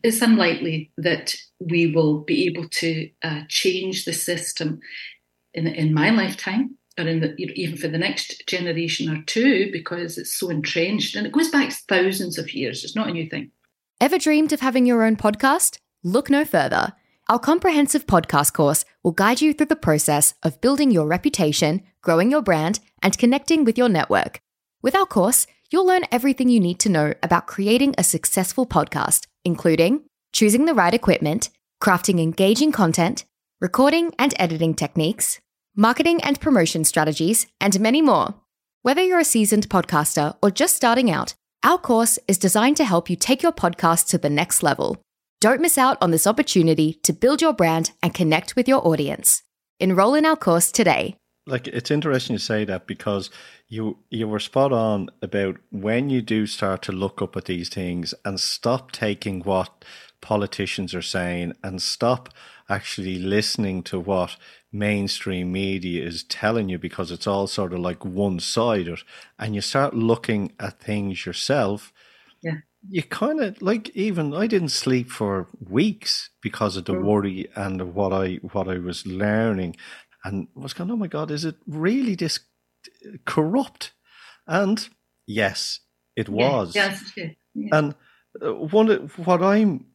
it's 0.04 0.22
unlikely 0.22 0.92
that 0.98 1.36
we 1.60 1.88
will 1.88 2.20
be 2.20 2.46
able 2.46 2.70
to 2.70 3.10
uh, 3.24 3.42
change 3.50 4.06
the 4.06 4.14
system 4.14 4.80
in 5.54 5.68
in 5.68 5.94
my 5.94 6.10
lifetime 6.10 6.78
or 6.98 7.08
in 7.08 7.20
the, 7.20 7.36
even 7.38 7.78
for 7.78 7.88
the 7.88 7.98
next 7.98 8.46
generation 8.48 9.10
or 9.10 9.22
two 9.24 9.70
because 9.72 10.18
it's 10.18 10.34
so 10.34 10.50
entrenched 10.50 11.16
and 11.16 11.26
it 11.26 11.34
goes 11.34 11.50
back 11.50 11.72
thousands 11.72 12.38
of 12.38 12.54
years. 12.54 12.84
It's 12.84 12.96
not 12.96 13.10
a 13.10 13.12
new 13.12 13.30
thing. 13.30 13.52
Ever 14.00 14.18
dreamed 14.18 14.54
of 14.54 14.60
having 14.60 14.86
your 14.86 15.04
own 15.04 15.16
podcast? 15.16 15.78
Look 16.04 16.30
no 16.30 16.46
further. 16.46 16.94
Our 17.28 17.40
comprehensive 17.40 18.06
podcast 18.06 18.54
course 18.54 18.86
will 19.04 19.12
guide 19.12 19.42
you 19.42 19.54
through 19.54 19.66
the 19.68 19.76
process 19.76 20.36
of 20.44 20.62
building 20.62 20.92
your 20.92 21.08
reputation, 21.08 21.82
growing 22.02 22.30
your 22.30 22.44
brand, 22.44 22.80
and 23.02 23.18
connecting 23.18 23.66
with 23.66 23.78
your 23.78 23.90
network. 23.90 24.40
With 24.82 24.96
our 24.96 25.08
course, 25.08 25.48
you'll 25.72 25.88
learn 25.88 26.04
everything 26.12 26.50
you 26.50 26.60
need 26.60 26.80
to 26.80 26.90
know 26.90 27.14
about 27.24 27.48
creating 27.48 27.96
a 27.98 28.04
successful 28.04 28.68
podcast, 28.68 29.26
including 29.44 30.04
choosing 30.34 30.66
the 30.66 30.74
right 30.76 30.94
equipment, 30.94 31.50
crafting 31.82 32.22
engaging 32.22 32.72
content, 32.72 33.26
recording 33.60 34.14
and 34.20 34.34
editing 34.38 34.76
techniques, 34.76 35.40
marketing 35.76 36.22
and 36.24 36.40
promotion 36.40 36.84
strategies, 36.84 37.48
and 37.60 37.80
many 37.80 38.02
more. 38.02 38.36
Whether 38.82 39.04
you're 39.04 39.20
a 39.20 39.26
seasoned 39.26 39.70
podcaster 39.70 40.36
or 40.42 40.52
just 40.52 40.76
starting 40.76 41.12
out, 41.12 41.34
our 41.64 41.78
course 41.78 42.20
is 42.28 42.38
designed 42.38 42.78
to 42.78 42.86
help 42.86 43.10
you 43.10 43.16
take 43.16 43.42
your 43.42 43.52
podcast 43.52 44.08
to 44.10 44.18
the 44.18 44.30
next 44.30 44.64
level. 44.64 45.02
Don't 45.42 45.62
miss 45.62 45.78
out 45.78 45.98
on 46.02 46.12
this 46.12 46.28
opportunity 46.28 46.94
to 47.04 47.14
build 47.14 47.42
your 47.42 47.54
brand 47.54 47.92
and 48.02 48.14
connect 48.14 48.56
with 48.56 48.68
your 48.68 48.88
audience. 48.88 49.44
Enroll 49.80 50.16
in 50.16 50.26
our 50.26 50.36
course 50.36 50.72
today. 50.72 51.18
Like 51.48 51.68
it's 51.68 51.92
interesting 51.92 52.34
you 52.34 52.40
say 52.40 52.66
that 52.66 52.88
because 52.88 53.30
you 53.68 54.00
you 54.10 54.28
were 54.28 54.40
spot 54.40 54.72
on 54.72 55.10
about 55.22 55.58
when 55.70 56.10
you 56.10 56.22
do 56.22 56.48
start 56.48 56.82
to 56.84 56.92
look 56.92 57.22
up 57.22 57.36
at 57.36 57.46
these 57.46 57.70
things 57.70 58.14
and 58.24 58.40
stop 58.40 58.92
taking 58.92 59.42
what 59.42 59.86
politicians 60.22 60.96
are 60.96 61.04
saying 61.04 61.54
and 61.64 61.82
stop 61.82 62.30
actually 62.68 63.20
listening 63.20 63.84
to 63.84 64.00
what 64.00 64.38
mainstream 64.78 65.52
media 65.52 66.04
is 66.04 66.24
telling 66.24 66.70
you 66.70 66.78
because 66.78 67.12
it's 67.12 67.28
all 67.28 67.48
sort 67.48 67.74
of 67.74 67.80
like 67.80 68.04
one 68.06 68.40
sided 68.40 69.00
and 69.40 69.56
you 69.56 69.62
start 69.62 69.94
looking 69.94 70.52
at 70.60 70.80
things 70.80 71.26
yourself. 71.26 71.94
Yeah. 72.44 72.58
You 72.88 73.04
kind 73.04 73.42
of 73.42 73.62
like 73.62 73.90
even 73.96 74.34
I 74.34 74.48
didn't 74.48 74.70
sleep 74.70 75.10
for 75.10 75.48
weeks 75.60 76.30
because 76.42 76.78
of 76.78 76.86
the 76.86 76.94
mm. 76.94 77.04
worry 77.04 77.50
and 77.56 77.96
what 77.96 78.14
I 78.14 78.36
what 78.36 78.68
I 78.68 78.78
was 78.78 79.08
learning 79.08 79.76
and 80.24 80.48
was 80.54 80.74
going, 80.74 80.92
oh 80.92 80.96
my 80.96 81.08
God, 81.08 81.32
is 81.32 81.46
it 81.46 81.56
really 81.66 82.16
this 82.16 82.40
corrupt? 83.26 83.94
And 84.48 84.88
yes, 85.26 85.80
it 86.16 86.30
was. 86.30 86.76
Yes, 86.76 87.12
yeah. 87.16 87.30
And 87.72 87.96
uh, 88.44 88.54
one 88.54 88.88
what 89.18 89.42
I'm 89.42 89.86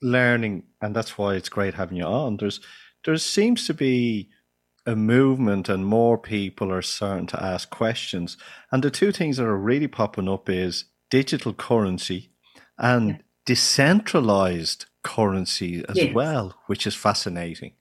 learning, 0.00 0.64
and 0.80 0.94
that's 0.94 1.18
why 1.18 1.34
it's 1.34 1.48
great 1.48 1.74
having 1.74 1.96
you 1.96 2.04
on. 2.04 2.36
There's 2.36 2.60
there 3.08 3.16
seems 3.16 3.66
to 3.66 3.72
be 3.72 4.28
a 4.84 4.94
movement, 4.94 5.70
and 5.70 5.86
more 5.86 6.18
people 6.18 6.70
are 6.70 6.82
starting 6.82 7.26
to 7.28 7.42
ask 7.42 7.70
questions. 7.70 8.36
And 8.70 8.84
the 8.84 8.90
two 8.90 9.12
things 9.12 9.38
that 9.38 9.46
are 9.46 9.56
really 9.56 9.88
popping 9.88 10.28
up 10.28 10.50
is 10.50 10.84
digital 11.08 11.54
currency 11.54 12.28
and 12.76 13.08
yeah. 13.08 13.16
decentralized 13.46 14.84
currency 15.02 15.82
as 15.88 15.96
yes. 15.96 16.14
well, 16.14 16.54
which 16.66 16.86
is 16.86 16.94
fascinating. 16.94 17.72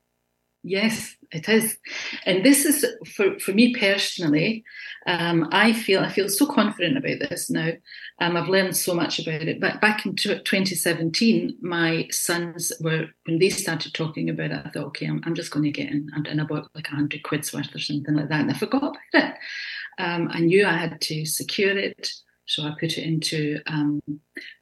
Yes, 0.63 1.16
it 1.31 1.49
is, 1.49 1.77
and 2.25 2.43
this 2.43 2.65
is 2.65 2.85
for 3.15 3.37
for 3.39 3.51
me 3.51 3.75
personally. 3.75 4.63
Um, 5.05 5.49
I 5.51 5.73
feel 5.73 6.01
I 6.01 6.09
feel 6.09 6.29
so 6.29 6.45
confident 6.45 6.97
about 6.97 7.29
this 7.29 7.49
now. 7.49 7.71
Um, 8.19 8.37
I've 8.37 8.49
learned 8.49 8.75
so 8.75 8.93
much 8.93 9.19
about 9.19 9.41
it. 9.43 9.59
But 9.59 9.81
back 9.81 10.05
in 10.05 10.15
2017, 10.15 11.57
my 11.61 12.07
sons 12.11 12.71
were 12.81 13.07
when 13.25 13.39
they 13.39 13.49
started 13.49 13.93
talking 13.93 14.29
about 14.29 14.51
it. 14.51 14.61
I 14.65 14.69
thought, 14.69 14.87
okay, 14.87 15.07
I'm, 15.07 15.21
I'm 15.25 15.35
just 15.35 15.51
going 15.51 15.63
to 15.63 15.71
get 15.71 15.89
in, 15.89 16.09
and 16.13 16.41
I 16.41 16.43
bought 16.43 16.69
like 16.75 16.87
a 16.89 16.95
hundred 16.95 17.23
quid's 17.23 17.53
worth 17.53 17.73
or 17.75 17.79
something 17.79 18.15
like 18.15 18.29
that, 18.29 18.41
and 18.41 18.51
I 18.51 18.53
forgot 18.53 18.83
about 18.83 18.97
it. 19.13 19.33
Um, 19.99 20.29
I 20.31 20.39
knew 20.39 20.65
I 20.65 20.77
had 20.77 21.01
to 21.01 21.25
secure 21.25 21.77
it, 21.77 22.09
so 22.45 22.63
I 22.63 22.73
put 22.79 22.97
it 22.97 23.03
into 23.03 23.59
um, 23.67 24.01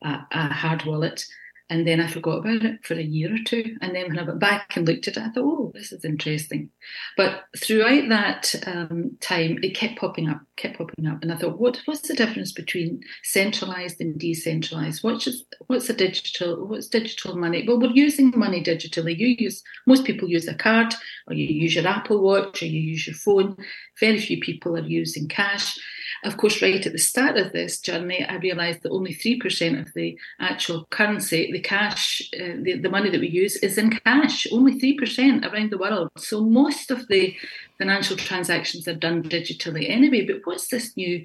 a, 0.03 0.19
a 0.31 0.47
hard 0.47 0.85
wallet 0.85 1.25
and 1.67 1.87
then 1.87 1.99
I 1.99 2.07
forgot 2.07 2.39
about 2.39 2.63
it 2.63 2.85
for 2.85 2.93
a 2.93 3.01
year 3.01 3.33
or 3.33 3.43
two. 3.43 3.75
And 3.81 3.95
then 3.95 4.09
when 4.09 4.19
I 4.19 4.23
went 4.23 4.39
back 4.39 4.77
and 4.77 4.87
looked 4.87 5.07
at 5.07 5.17
it, 5.17 5.23
I 5.23 5.29
thought, 5.29 5.43
oh, 5.43 5.71
this 5.73 5.91
is 5.91 6.05
interesting. 6.05 6.69
But 7.17 7.45
throughout 7.57 8.07
that 8.09 8.53
um, 8.67 9.17
time, 9.19 9.57
it 9.63 9.75
kept 9.75 9.97
popping 9.97 10.29
up, 10.29 10.41
kept 10.57 10.77
popping 10.77 11.07
up. 11.07 11.23
And 11.23 11.33
I 11.33 11.37
thought, 11.37 11.59
what, 11.59 11.81
what's 11.85 12.07
the 12.07 12.13
difference 12.13 12.51
between 12.51 13.01
centralized 13.23 13.99
and 13.99 14.19
decentralized? 14.19 15.03
What's, 15.03 15.25
just, 15.25 15.43
what's 15.65 15.87
the 15.87 15.93
digital, 15.93 16.67
what's 16.67 16.87
digital 16.87 17.35
money? 17.35 17.65
Well, 17.67 17.79
we're 17.79 17.91
using 17.91 18.31
money 18.35 18.63
digitally. 18.63 19.17
You 19.17 19.35
use, 19.39 19.63
most 19.87 20.05
people 20.05 20.29
use 20.29 20.47
a 20.47 20.53
card 20.53 20.93
or 21.27 21.33
you 21.33 21.47
use 21.47 21.73
your 21.73 21.87
Apple 21.87 22.21
Watch 22.21 22.61
or 22.61 22.67
you 22.67 22.79
use 22.79 23.07
your 23.07 23.15
phone. 23.15 23.57
Very 23.99 24.19
few 24.19 24.39
people 24.39 24.77
are 24.77 24.85
using 24.85 25.27
cash. 25.27 25.79
Of 26.23 26.37
course, 26.37 26.61
right 26.61 26.85
at 26.85 26.91
the 26.91 26.97
start 26.97 27.37
of 27.37 27.51
this 27.51 27.79
journey, 27.79 28.25
I 28.25 28.35
realised 28.37 28.83
that 28.83 28.91
only 28.91 29.13
3% 29.13 29.81
of 29.81 29.93
the 29.93 30.17
actual 30.39 30.85
currency, 30.89 31.51
the 31.51 31.59
cash, 31.59 32.21
uh, 32.33 32.55
the, 32.61 32.79
the 32.79 32.89
money 32.89 33.09
that 33.09 33.19
we 33.19 33.29
use 33.29 33.57
is 33.57 33.77
in 33.77 33.91
cash, 33.91 34.47
only 34.51 34.79
3% 34.79 35.51
around 35.51 35.71
the 35.71 35.77
world. 35.77 36.09
So 36.17 36.41
most 36.41 36.91
of 36.91 37.07
the 37.07 37.35
financial 37.77 38.17
transactions 38.17 38.87
are 38.87 38.95
done 38.95 39.23
digitally 39.23 39.89
anyway. 39.89 40.25
But 40.25 40.41
what's 40.45 40.67
this 40.67 40.95
new 40.95 41.23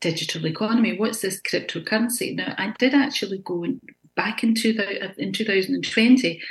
digital 0.00 0.46
economy? 0.46 0.96
What's 0.96 1.20
this 1.20 1.40
cryptocurrency? 1.40 2.36
Now, 2.36 2.54
I 2.56 2.74
did 2.78 2.94
actually 2.94 3.38
go 3.38 3.66
back 4.14 4.42
in, 4.42 4.54
two, 4.54 4.76
in 5.16 5.32
2020 5.32 6.42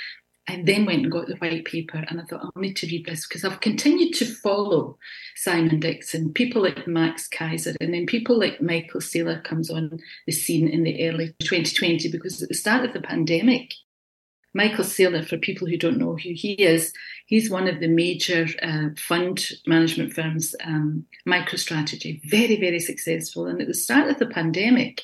I 0.48 0.62
then 0.63 0.86
went 0.86 1.04
and 1.04 1.12
got 1.12 1.27
the 1.27 1.36
white 1.36 1.66
paper 1.66 2.06
and 2.08 2.22
I 2.22 2.24
thought, 2.24 2.42
I'll 2.42 2.62
need 2.62 2.77
to 2.77 2.88
read 2.88 3.06
this 3.06 3.27
because 3.27 3.44
I've 3.44 3.60
continued 3.60 4.13
to 4.16 4.25
follow 4.25 4.98
Simon 5.36 5.80
Dixon, 5.80 6.32
people 6.32 6.62
like 6.62 6.88
Max 6.88 7.27
Keiser, 7.27 7.75
and 7.82 7.94
then 7.94 8.06
people 8.06 8.39
like 8.39 8.62
Michael 8.62 9.01
Saylor 9.01 9.44
comes 9.44 9.70
on 9.70 10.00
the 10.25 10.32
scene 10.32 10.70
in 10.70 10.84
the 10.84 11.10
early 11.10 11.36
2020 11.39 12.10
because 12.10 12.42
at 12.42 12.48
the 12.48 12.56
start 12.56 12.86
of 12.86 12.94
the 12.94 13.01
pandemic, 13.01 13.74
Michael 14.54 14.86
Saylor, 14.86 15.27
for 15.27 15.38
people 15.38 15.68
who 15.68 15.77
don't 15.77 16.00
know 16.00 16.16
who 16.16 16.32
he 16.34 16.54
is, 16.54 16.94
he's 17.25 17.50
one 17.50 17.68
of 17.68 17.80
the 17.80 17.88
major 17.88 18.48
uh, 18.63 18.89
fund 18.98 19.50
management 19.68 20.13
firms, 20.13 20.56
um, 20.63 21.06
MicroStrategy, 21.27 22.22
very, 22.30 22.56
very 22.60 22.80
successful. 22.80 23.46
And 23.46 23.62
at 23.62 23.68
the 23.68 23.74
start 23.74 24.10
of 24.10 24.18
the 24.18 24.25
pandemic, 24.25 25.01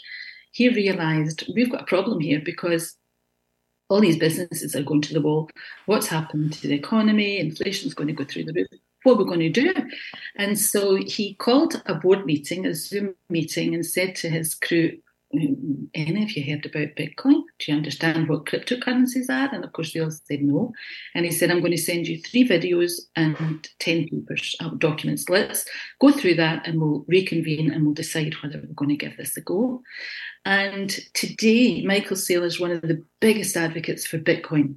he 0.51 0.69
realized 0.69 1.43
we've 1.53 1.69
got 1.69 1.81
a 1.81 1.85
problem 1.85 2.19
here 2.19 2.41
because 2.43 2.95
all 3.89 4.01
these 4.01 4.17
businesses 4.17 4.75
are 4.75 4.83
going 4.83 5.01
to 5.01 5.13
the 5.13 5.21
wall. 5.21 5.49
What's 5.85 6.07
happened 6.07 6.53
to 6.53 6.67
the 6.67 6.75
economy? 6.75 7.39
Inflation's 7.39 7.93
going 7.93 8.07
to 8.07 8.13
go 8.13 8.23
through 8.23 8.45
the 8.45 8.53
roof. 8.53 8.67
What 9.03 9.13
are 9.13 9.17
we 9.17 9.25
going 9.25 9.39
to 9.41 9.49
do? 9.49 9.73
And 10.35 10.57
so 10.57 10.95
he 10.95 11.35
called 11.35 11.81
a 11.85 11.95
board 11.95 12.25
meeting, 12.25 12.65
a 12.65 12.73
Zoom 12.73 13.15
meeting, 13.29 13.75
and 13.75 13.85
said 13.85 14.15
to 14.17 14.29
his 14.29 14.55
crew, 14.55 14.97
any 15.33 16.23
of 16.23 16.31
you 16.31 16.43
heard 16.43 16.65
about 16.65 16.95
Bitcoin? 16.95 17.43
Do 17.59 17.71
you 17.71 17.77
understand 17.77 18.29
what 18.29 18.45
cryptocurrencies 18.45 19.29
are? 19.29 19.53
And 19.53 19.63
of 19.63 19.73
course, 19.73 19.93
they 19.93 19.99
all 19.99 20.11
said 20.11 20.41
no. 20.41 20.73
And 21.15 21.25
he 21.25 21.31
said, 21.31 21.49
I'm 21.49 21.59
going 21.59 21.71
to 21.71 21.77
send 21.77 22.07
you 22.07 22.21
three 22.21 22.47
videos 22.47 22.93
and 23.15 23.67
10 23.79 24.09
papers, 24.09 24.55
uh, 24.59 24.69
documents. 24.77 25.29
Let's 25.29 25.65
go 25.99 26.11
through 26.11 26.35
that 26.35 26.67
and 26.67 26.79
we'll 26.79 27.05
reconvene 27.07 27.71
and 27.71 27.83
we'll 27.83 27.93
decide 27.93 28.35
whether 28.41 28.59
we're 28.59 28.73
going 28.73 28.89
to 28.89 28.95
give 28.95 29.17
this 29.17 29.35
a 29.37 29.41
go. 29.41 29.81
And 30.45 30.89
today, 31.13 31.83
Michael 31.83 32.17
Saylor 32.17 32.45
is 32.45 32.59
one 32.59 32.71
of 32.71 32.81
the 32.81 33.03
biggest 33.19 33.57
advocates 33.57 34.05
for 34.05 34.19
Bitcoin. 34.19 34.75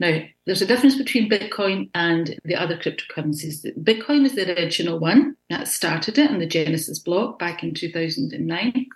Now, 0.00 0.20
there's 0.44 0.60
a 0.60 0.66
difference 0.66 0.96
between 0.96 1.30
Bitcoin 1.30 1.88
and 1.94 2.36
the 2.44 2.56
other 2.56 2.76
cryptocurrencies. 2.76 3.64
Bitcoin 3.82 4.24
is 4.24 4.34
the 4.34 4.52
original 4.58 4.98
one 4.98 5.36
that 5.50 5.68
started 5.68 6.18
it 6.18 6.30
on 6.30 6.40
the 6.40 6.46
Genesis 6.46 6.98
block 6.98 7.38
back 7.38 7.62
in 7.62 7.72
2009 7.72 8.86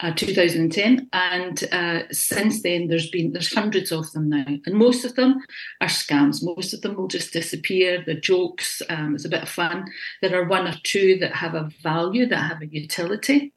uh, 0.00 0.12
2010, 0.14 1.08
and 1.12 1.64
uh, 1.72 2.02
since 2.12 2.62
then 2.62 2.86
there's 2.86 3.10
been 3.10 3.32
there's 3.32 3.52
hundreds 3.52 3.90
of 3.90 4.10
them 4.12 4.28
now, 4.28 4.44
and 4.46 4.74
most 4.74 5.04
of 5.04 5.14
them 5.16 5.40
are 5.80 5.88
scams. 5.88 6.42
Most 6.42 6.72
of 6.72 6.82
them 6.82 6.94
will 6.94 7.08
just 7.08 7.32
disappear. 7.32 8.02
The 8.04 8.14
jokes, 8.14 8.80
um, 8.88 9.16
it's 9.16 9.24
a 9.24 9.28
bit 9.28 9.42
of 9.42 9.48
fun. 9.48 9.86
There 10.22 10.40
are 10.40 10.46
one 10.46 10.68
or 10.68 10.74
two 10.84 11.18
that 11.18 11.34
have 11.34 11.54
a 11.54 11.70
value, 11.82 12.26
that 12.26 12.36
have 12.36 12.62
a 12.62 12.66
utility, 12.66 13.52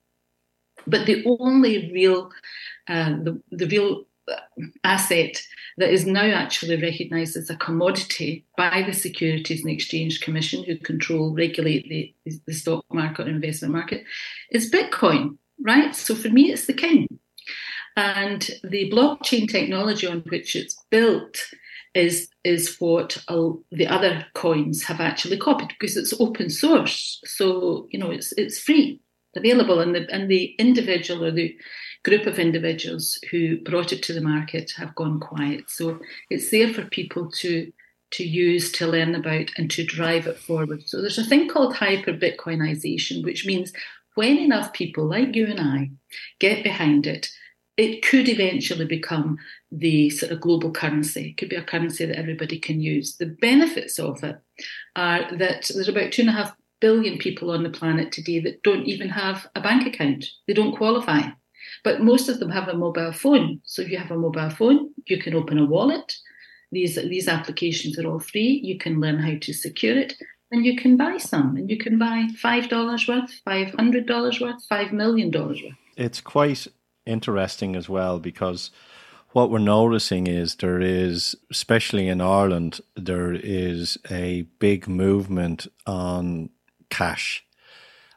but 0.88 1.06
the 1.06 1.24
only 1.26 1.92
real, 1.94 2.32
uh, 2.88 3.12
the 3.22 3.42
the 3.52 3.68
real 3.68 4.06
uh, 4.28 4.40
asset 4.84 5.44
that 5.78 5.92
is 5.92 6.06
now 6.06 6.26
actually 6.26 6.82
recognised 6.82 7.38
as 7.38 7.50
a 7.50 7.56
commodity 7.56 8.46
by 8.58 8.84
the 8.86 8.94
Securities 8.94 9.62
and 9.62 9.72
Exchange 9.72 10.22
Commission, 10.22 10.64
who 10.64 10.76
control 10.78 11.34
regulate 11.36 11.88
the, 11.88 12.42
the 12.46 12.54
stock 12.54 12.84
market 12.92 13.28
and 13.28 13.36
investment 13.36 13.74
market, 13.74 14.04
is 14.52 14.72
Bitcoin 14.72 15.38
right? 15.64 15.96
So 15.96 16.16
for 16.16 16.30
me, 16.30 16.52
it's 16.52 16.66
the 16.66 16.74
king. 16.74 17.08
And 17.98 18.50
the 18.64 18.90
blockchain 18.92 19.50
technology 19.50 20.08
on 20.08 20.20
which 20.30 20.56
it's 20.56 20.82
built 20.90 21.38
is 21.94 22.30
is 22.44 22.78
what 22.80 23.18
the 23.28 23.88
other 23.88 24.26
coins 24.34 24.84
have 24.84 25.02
actually 25.02 25.38
copied 25.38 25.70
because 25.70 25.98
it's 25.98 26.20
open 26.20 26.50
source. 26.50 27.20
So 27.26 27.88
you 27.92 28.00
know 28.00 28.12
it's 28.12 28.32
it's 28.34 28.60
free, 28.60 29.02
available, 29.36 29.80
and 29.80 29.94
the 29.94 30.08
and 30.10 30.30
the 30.30 30.56
individual 30.58 31.26
or 31.26 31.32
the 31.32 31.56
group 32.04 32.26
of 32.26 32.40
individuals 32.40 33.20
who 33.30 33.60
brought 33.62 33.92
it 33.94 34.02
to 34.04 34.14
the 34.14 34.22
market 34.22 34.72
have 34.78 34.96
gone 34.96 35.20
quiet. 35.20 35.70
So 35.70 36.00
it's 36.30 36.50
there 36.50 36.74
for 36.74 36.86
people 36.86 37.30
to 37.40 37.72
to 38.12 38.24
use, 38.26 38.72
to 38.74 38.88
learn 38.88 39.16
about, 39.16 39.52
and 39.58 39.72
to 39.72 39.86
drive 39.86 40.28
it 40.28 40.38
forward. 40.38 40.88
So 40.88 41.00
there's 41.00 41.18
a 41.18 41.24
thing 41.24 41.48
called 41.48 41.76
hyper 41.76 42.14
Bitcoinization, 42.14 43.24
which 43.24 43.46
means 43.46 43.72
when 44.16 44.38
enough 44.38 44.74
people 44.74 45.06
like 45.06 45.36
you 45.36 45.48
and 45.48 45.60
I 45.60 45.92
get 46.40 46.64
behind 46.64 47.08
it, 47.08 47.30
it 47.78 48.04
could 48.04 48.28
eventually 48.28 48.86
become 48.86 49.38
the 49.72 50.10
sort 50.10 50.32
of 50.32 50.42
global 50.42 50.72
currency. 50.72 51.30
It 51.30 51.38
could 51.38 51.50
be 51.50 51.56
a 51.56 51.64
currency 51.64 52.06
that 52.06 52.18
everybody 52.18 52.60
can 52.60 52.82
use. 52.82 53.16
The 53.18 53.38
benefits 53.42 53.98
of 53.98 54.24
it 54.24 54.38
are 54.96 55.36
that 55.38 55.72
there's 55.74 55.88
about 55.88 56.12
two 56.12 56.24
and 56.24 56.30
a 56.30 56.34
half 56.34 56.56
billion 56.80 57.18
people 57.18 57.52
on 57.52 57.64
the 57.64 57.70
planet 57.70 58.12
today 58.12 58.40
that 58.42 58.62
don't 58.64 58.86
even 58.86 59.10
have 59.10 59.48
a 59.56 59.62
bank 59.62 59.88
account. 59.88 60.26
They 60.48 60.54
don't 60.54 60.76
qualify. 60.76 61.22
But 61.84 62.02
most 62.02 62.28
of 62.28 62.40
them 62.40 62.50
have 62.50 62.68
a 62.68 62.78
mobile 62.78 63.14
phone. 63.14 63.62
So 63.64 63.82
if 63.82 63.90
you 63.90 63.98
have 63.98 64.12
a 64.12 64.18
mobile 64.18 64.50
phone, 64.50 64.90
you 65.06 65.20
can 65.20 65.34
open 65.34 65.58
a 65.58 65.66
wallet. 65.66 66.14
These, 66.72 66.96
these 66.96 67.28
applications 67.28 67.98
are 67.98 68.08
all 68.08 68.20
free. 68.20 68.62
You 68.64 68.78
can 68.78 69.00
learn 69.00 69.20
how 69.20 69.38
to 69.42 69.54
secure 69.54 69.98
it 69.98 70.16
and 70.52 70.66
you 70.66 70.76
can 70.76 70.98
buy 70.98 71.18
some 71.18 71.56
and 71.56 71.70
you 71.70 71.78
can 71.78 71.98
buy 71.98 72.28
$5 72.36 73.08
worth, 73.08 73.42
$500 73.48 74.42
worth, 74.42 74.68
$5 74.70 74.92
million 74.92 75.32
worth. 75.32 75.62
It's 75.96 76.22
quite 76.22 76.68
interesting 77.06 77.76
as 77.76 77.90
well 77.90 78.20
because 78.20 78.72
what 79.32 79.50
we're 79.50 79.60
noticing 79.60 80.28
is 80.28 80.56
there 80.56 80.82
is, 80.82 81.36
especially 81.50 82.08
in 82.08 82.20
Ireland, 82.20 82.82
there 82.96 83.34
is 83.34 83.98
a 84.10 84.42
big 84.60 84.88
movement 84.88 85.68
on 85.86 86.50
cash. 86.90 87.46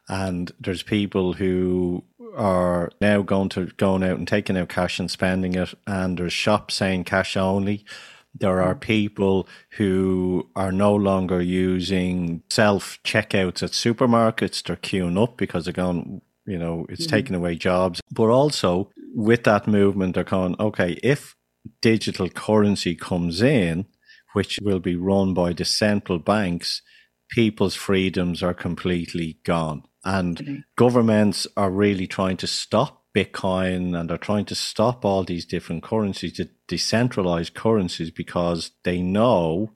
And 0.09 0.53
there's 0.61 0.83
people 0.83 1.35
who 1.35 2.05
are 2.37 2.91
now 3.01 3.23
going 3.23 3.49
to 3.51 3.67
going 3.79 4.03
out 4.03 4.19
and 4.19 4.29
taking 4.29 4.59
out 4.59 4.69
cash 4.69 4.99
and 4.99 5.11
spending 5.11 5.55
it, 5.55 5.73
and 5.87 6.19
there's 6.19 6.33
shops 6.33 6.75
saying 6.75 7.05
cash 7.05 7.39
only. 7.39 7.87
There 8.35 8.61
are 8.61 8.75
people 8.75 9.49
who 9.71 10.49
are 10.57 10.73
no 10.73 10.95
longer 10.95 11.41
using 11.41 12.43
self 12.51 12.99
checkouts 13.05 13.63
at 13.63 13.71
supermarkets. 13.71 14.63
They're 14.63 14.77
queuing 14.77 15.23
up 15.23 15.37
because 15.37 15.65
they're 15.65 15.73
going, 15.73 16.21
you 16.45 16.59
know, 16.59 16.87
it's 16.89 17.07
mm-hmm. 17.07 17.17
taking 17.17 17.37
away 17.37 17.55
jobs. 17.55 18.01
But 18.11 18.31
also 18.31 18.91
with 19.15 19.45
that 19.45 19.69
movement, 19.69 20.15
they're 20.15 20.25
going, 20.25 20.57
okay, 20.59 20.99
if 21.03 21.37
digital 21.81 22.29
currency 22.29 22.97
comes 22.97 23.41
in, 23.41 23.87
which 24.33 24.59
will 24.61 24.81
be 24.81 24.97
run 24.97 25.33
by 25.33 25.53
the 25.53 25.65
central 25.65 26.19
banks, 26.19 26.83
people's 27.31 27.77
freedoms 27.77 28.43
are 28.43 28.55
completely 28.55 29.39
gone. 29.45 29.85
And 30.05 30.37
mm-hmm. 30.39 30.57
governments 30.77 31.47
are 31.57 31.71
really 31.71 32.09
trying 32.09 32.37
to 32.39 32.47
stop 32.49 33.04
Bitcoin 33.15 33.99
and 33.99 34.11
they're 34.11 34.19
trying 34.19 34.45
to 34.47 34.55
stop 34.55 35.05
all 35.05 35.23
these 35.25 35.47
different 35.47 35.83
currencies, 35.83 36.37
the 36.37 36.51
decentralized 36.67 37.55
currencies, 37.55 38.11
because 38.11 38.73
they 38.83 39.01
know 39.01 39.73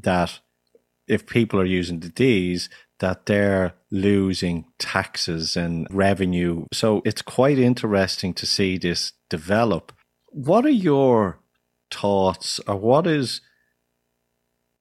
that 0.00 0.40
if 1.08 1.26
people 1.26 1.60
are 1.60 1.66
using 1.66 2.00
the 2.00 2.08
D's, 2.08 2.68
that 3.00 3.26
they're 3.26 3.74
losing 3.90 4.66
taxes 4.78 5.56
and 5.56 5.86
revenue. 5.90 6.66
So 6.72 7.02
it's 7.04 7.22
quite 7.22 7.58
interesting 7.58 8.32
to 8.34 8.46
see 8.46 8.78
this 8.78 9.12
develop. 9.28 9.92
What 10.28 10.64
are 10.64 10.70
your 10.70 11.40
thoughts, 11.90 12.60
or 12.66 12.76
what 12.76 13.06
is 13.06 13.40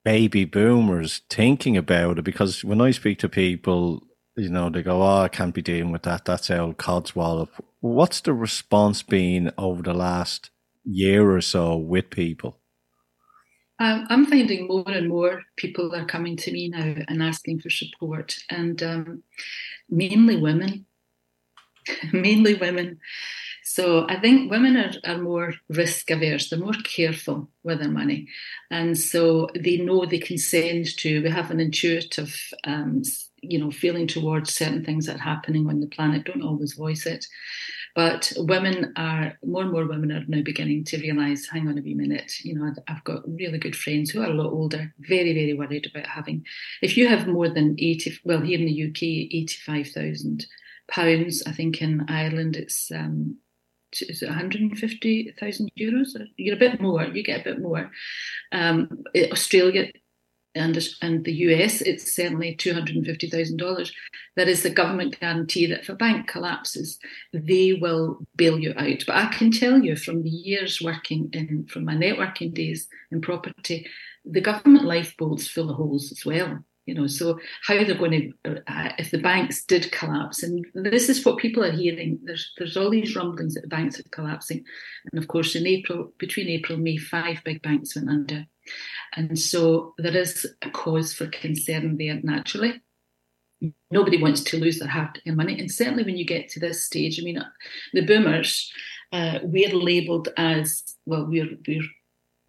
baby 0.06 0.46
boomers 0.46 1.22
thinking 1.30 1.76
about 1.76 2.20
it? 2.20 2.24
Because 2.24 2.64
when 2.64 2.82
I 2.82 2.92
speak 2.92 3.20
to 3.20 3.30
people, 3.30 4.04
you 4.36 4.50
know, 4.50 4.70
they 4.70 4.84
go, 4.84 5.02
"Oh, 5.02 5.24
I 5.24 5.28
can't 5.28 5.54
be 5.54 5.62
dealing 5.62 5.92
with 5.92 6.04
that. 6.04 6.26
That's 6.26 6.50
old 6.50 6.78
codswallop." 6.78 7.50
What's 7.80 8.22
the 8.22 8.34
response 8.34 9.04
been 9.04 9.52
over 9.58 9.82
the 9.82 9.94
last 9.94 10.50
year 10.84 11.32
or 11.32 11.42
so 11.42 11.76
with 11.76 12.10
people? 12.10 12.60
Um, 13.80 14.06
I'm 14.10 14.26
finding 14.26 14.68
more 14.68 14.88
and 14.88 15.10
more 15.10 15.44
people 15.58 15.94
are 15.96 16.06
coming 16.06 16.38
to 16.38 16.52
me 16.52 16.70
now 16.70 16.96
and 17.08 17.22
asking 17.22 17.60
for 17.60 17.70
support, 17.70 18.38
and 18.50 18.82
um, 18.82 19.24
mainly 19.90 20.38
women. 20.38 20.86
mainly 22.14 22.56
women. 22.56 23.00
So 23.64 24.06
I 24.08 24.20
think 24.20 24.52
women 24.52 24.78
are, 24.78 24.92
are 25.06 25.18
more 25.18 25.54
risk 25.70 26.12
averse, 26.12 26.50
they're 26.50 26.60
more 26.60 26.74
careful 26.84 27.50
with 27.64 27.80
their 27.80 27.90
money. 27.90 28.28
And 28.70 28.98
so 28.98 29.50
they 29.56 29.78
know 29.78 30.06
they 30.06 30.20
can 30.20 30.38
send 30.38 30.98
to, 30.98 31.24
we 31.24 31.30
have 31.30 31.50
an 31.50 31.60
intuitive, 31.60 32.38
um, 32.66 33.04
you 33.44 33.60
know, 33.60 33.72
feeling 33.72 34.08
towards 34.08 34.54
certain 34.54 34.84
things 34.84 35.06
that 35.06 35.18
are 35.18 35.20
happening 35.20 35.68
on 35.68 35.80
the 35.80 35.88
planet, 35.88 36.26
don't 36.26 36.42
always 36.42 36.74
voice 36.74 37.06
it. 37.06 37.26
But 37.96 38.34
women 38.38 38.92
are, 38.96 39.38
more 39.46 39.62
and 39.62 39.72
more 39.72 39.86
women 39.86 40.12
are 40.12 40.24
now 40.28 40.42
beginning 40.42 40.84
to 40.86 40.98
realise, 40.98 41.48
hang 41.48 41.68
on 41.68 41.78
a 41.78 41.82
wee 41.82 41.94
minute, 41.94 42.34
you 42.44 42.56
know, 42.56 42.74
I've 42.88 43.04
got 43.04 43.22
really 43.28 43.60
good 43.60 43.76
friends 43.76 44.10
who 44.10 44.22
are 44.22 44.32
a 44.32 44.34
lot 44.34 44.52
older, 44.52 44.92
very, 45.00 45.34
very 45.34 45.54
worried 45.54 45.88
about 45.94 46.08
having, 46.08 46.44
if 46.82 46.98
you 46.98 47.08
have 47.08 47.28
more 47.28 47.50
than 47.50 47.76
80, 47.78 48.20
well, 48.24 48.42
here 48.42 48.60
in 48.60 48.66
the 48.66 48.90
UK, 48.90 49.04
85,000 49.36 50.48
pounds, 50.88 51.44
I 51.46 51.52
think 51.52 51.82
in 51.82 52.06
Ireland 52.10 52.56
it's 52.56 52.92
um, 52.92 53.38
is 54.02 54.24
it 54.24 54.28
150,000 54.28 55.72
euros? 55.80 56.08
You're 56.38 56.56
a 56.56 56.60
bit 56.60 56.82
more, 56.82 57.04
you 57.04 57.24
get 57.24 57.42
a 57.42 57.44
bit 57.44 57.62
more. 57.62 57.92
Um, 58.52 59.04
Australia 59.32 59.92
and, 60.56 60.78
and 61.02 61.24
the 61.24 61.34
US, 61.34 61.82
it's 61.82 62.16
certainly 62.16 62.56
$250,000. 62.56 63.92
That 64.36 64.48
is 64.48 64.64
the 64.64 64.70
government 64.70 65.20
guarantee 65.20 65.68
that 65.68 65.82
if 65.82 65.90
a 65.90 65.96
bank 65.96 66.28
collapses, 66.28 67.00
they 67.34 67.74
will 67.74 68.20
bail 68.36 68.60
you 68.60 68.74
out. 68.78 69.04
But 69.08 69.16
I 69.16 69.28
can 69.28 69.52
tell 69.52 69.84
you 69.84 69.96
from 69.96 70.24
the 70.24 70.30
years 70.30 70.82
working 70.82 71.30
in, 71.34 71.66
from 71.68 71.86
my 71.86 71.96
networking 71.96 72.54
days 72.54 72.88
in 73.12 73.22
property, 73.22 73.88
the 74.26 74.42
government 74.42 74.86
lifeboat's 74.86 75.48
full 75.48 75.70
of 75.70 75.78
holes 75.78 76.12
as 76.12 76.26
well 76.26 76.64
you 76.86 76.94
know 76.94 77.08
so 77.08 77.40
how 77.66 77.76
they're 77.76 77.96
going 77.96 78.34
to 78.44 78.62
uh, 78.68 78.92
if 78.98 79.12
the 79.12 79.18
banks 79.18 79.64
did 79.66 79.92
collapse 79.92 80.44
and 80.44 80.66
this 80.74 81.10
is 81.10 81.24
what 81.26 81.38
people 81.38 81.64
are 81.64 81.72
hearing 81.72 82.20
there's 82.24 82.52
there's 82.58 82.78
all 82.78 82.90
these 82.90 83.16
rumblings 83.16 83.54
that 83.54 83.62
the 83.62 83.68
banks 83.68 84.00
are 84.00 84.10
collapsing 84.12 84.64
and 85.12 85.22
of 85.22 85.28
course 85.28 85.56
in 85.56 85.66
april 85.66 86.12
between 86.18 86.48
april 86.48 86.76
and 86.76 86.84
may 86.84 86.98
five 86.98 87.42
big 87.44 87.62
banks 87.62 87.96
went 87.96 88.10
under. 88.10 88.46
And 89.16 89.38
so 89.38 89.94
there 89.98 90.16
is 90.16 90.48
a 90.62 90.70
cause 90.70 91.14
for 91.14 91.28
concern 91.28 91.98
there 91.98 92.20
naturally. 92.24 92.82
Nobody 93.92 94.22
wants 94.22 94.42
to 94.46 94.60
lose 94.60 94.80
their 94.80 94.90
hard-earned 94.90 95.38
money 95.38 95.60
and 95.60 95.72
certainly 95.72 96.04
when 96.04 96.18
you 96.18 96.26
get 96.26 96.50
to 96.50 96.60
this 96.60 96.84
stage 96.84 97.18
i 97.18 97.24
mean 97.24 97.42
the 97.94 98.06
boomers 98.06 98.70
uh, 99.14 99.40
we're 99.42 99.74
labelled 99.74 100.28
as 100.36 100.84
well 101.06 101.26
we're 101.26 101.48
we're 101.66 101.88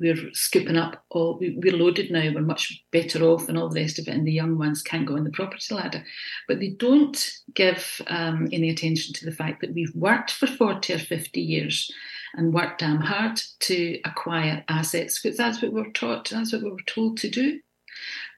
we're 0.00 0.32
scooping 0.32 0.76
up 0.76 1.04
all 1.10 1.38
we're 1.40 1.76
loaded 1.76 2.10
now 2.10 2.30
we're 2.34 2.40
much 2.40 2.82
better 2.90 3.22
off 3.22 3.48
and 3.48 3.56
all 3.56 3.68
the 3.68 3.80
rest 3.80 3.98
of 3.98 4.08
it 4.08 4.14
and 4.14 4.26
the 4.26 4.32
young 4.32 4.58
ones 4.58 4.82
can't 4.82 5.06
go 5.06 5.16
on 5.16 5.24
the 5.24 5.30
property 5.30 5.74
ladder. 5.74 6.04
But 6.48 6.60
they 6.60 6.70
don't 6.70 7.32
give 7.54 8.00
um, 8.06 8.48
any 8.52 8.70
attention 8.70 9.14
to 9.14 9.24
the 9.24 9.32
fact 9.32 9.60
that 9.60 9.74
we've 9.74 9.94
worked 9.94 10.32
for 10.32 10.46
40 10.46 10.94
or 10.94 10.98
50 10.98 11.40
years 11.40 11.90
and 12.34 12.52
worked 12.52 12.80
damn 12.80 13.00
hard 13.00 13.40
to 13.60 14.00
acquire 14.04 14.64
assets 14.68 15.20
because 15.20 15.36
that's 15.36 15.62
what 15.62 15.72
we're 15.72 15.90
taught 15.90 16.30
that's 16.30 16.52
what 16.52 16.62
we 16.62 16.70
were 16.70 16.78
told 16.86 17.16
to 17.18 17.30
do 17.30 17.60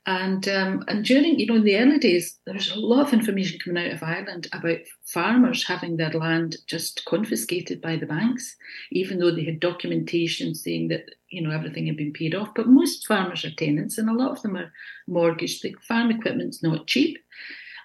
and 0.06 0.48
um, 0.48 0.84
and 0.86 1.04
during, 1.04 1.40
you 1.40 1.46
know, 1.46 1.56
in 1.56 1.64
the 1.64 1.76
early 1.76 1.98
days, 1.98 2.38
there 2.46 2.54
was 2.54 2.70
a 2.70 2.78
lot 2.78 3.08
of 3.08 3.12
information 3.12 3.58
coming 3.58 3.84
out 3.84 3.92
of 3.92 4.04
Ireland 4.04 4.46
about 4.52 4.78
farmers 5.04 5.66
having 5.66 5.96
their 5.96 6.12
land 6.12 6.56
just 6.68 7.04
confiscated 7.06 7.80
by 7.80 7.96
the 7.96 8.06
banks, 8.06 8.56
even 8.92 9.18
though 9.18 9.32
they 9.32 9.42
had 9.42 9.58
documentation 9.58 10.54
saying 10.54 10.88
that 10.88 11.06
you 11.30 11.42
know 11.42 11.50
everything 11.50 11.88
had 11.88 11.96
been 11.96 12.12
paid 12.12 12.36
off. 12.36 12.54
But 12.54 12.68
most 12.68 13.04
farmers 13.04 13.44
are 13.44 13.50
tenants, 13.50 13.98
and 13.98 14.08
a 14.08 14.14
lot 14.14 14.30
of 14.30 14.42
them 14.42 14.56
are 14.56 14.72
mortgaged. 15.08 15.62
The 15.62 15.74
farm 15.82 16.12
equipment's 16.12 16.62
not 16.62 16.86
cheap, 16.86 17.18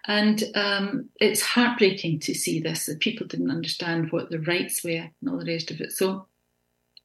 and 0.06 0.44
um, 0.54 1.10
it's 1.20 1.42
heartbreaking 1.42 2.20
to 2.20 2.36
see 2.36 2.60
this 2.60 2.86
that 2.86 3.00
people 3.00 3.26
didn't 3.26 3.50
understand 3.50 4.12
what 4.12 4.30
their 4.30 4.42
rights 4.42 4.84
were 4.84 5.10
and 5.22 5.30
all 5.30 5.40
the 5.40 5.52
rest 5.52 5.72
of 5.72 5.82
it. 5.82 5.92
So 5.92 6.28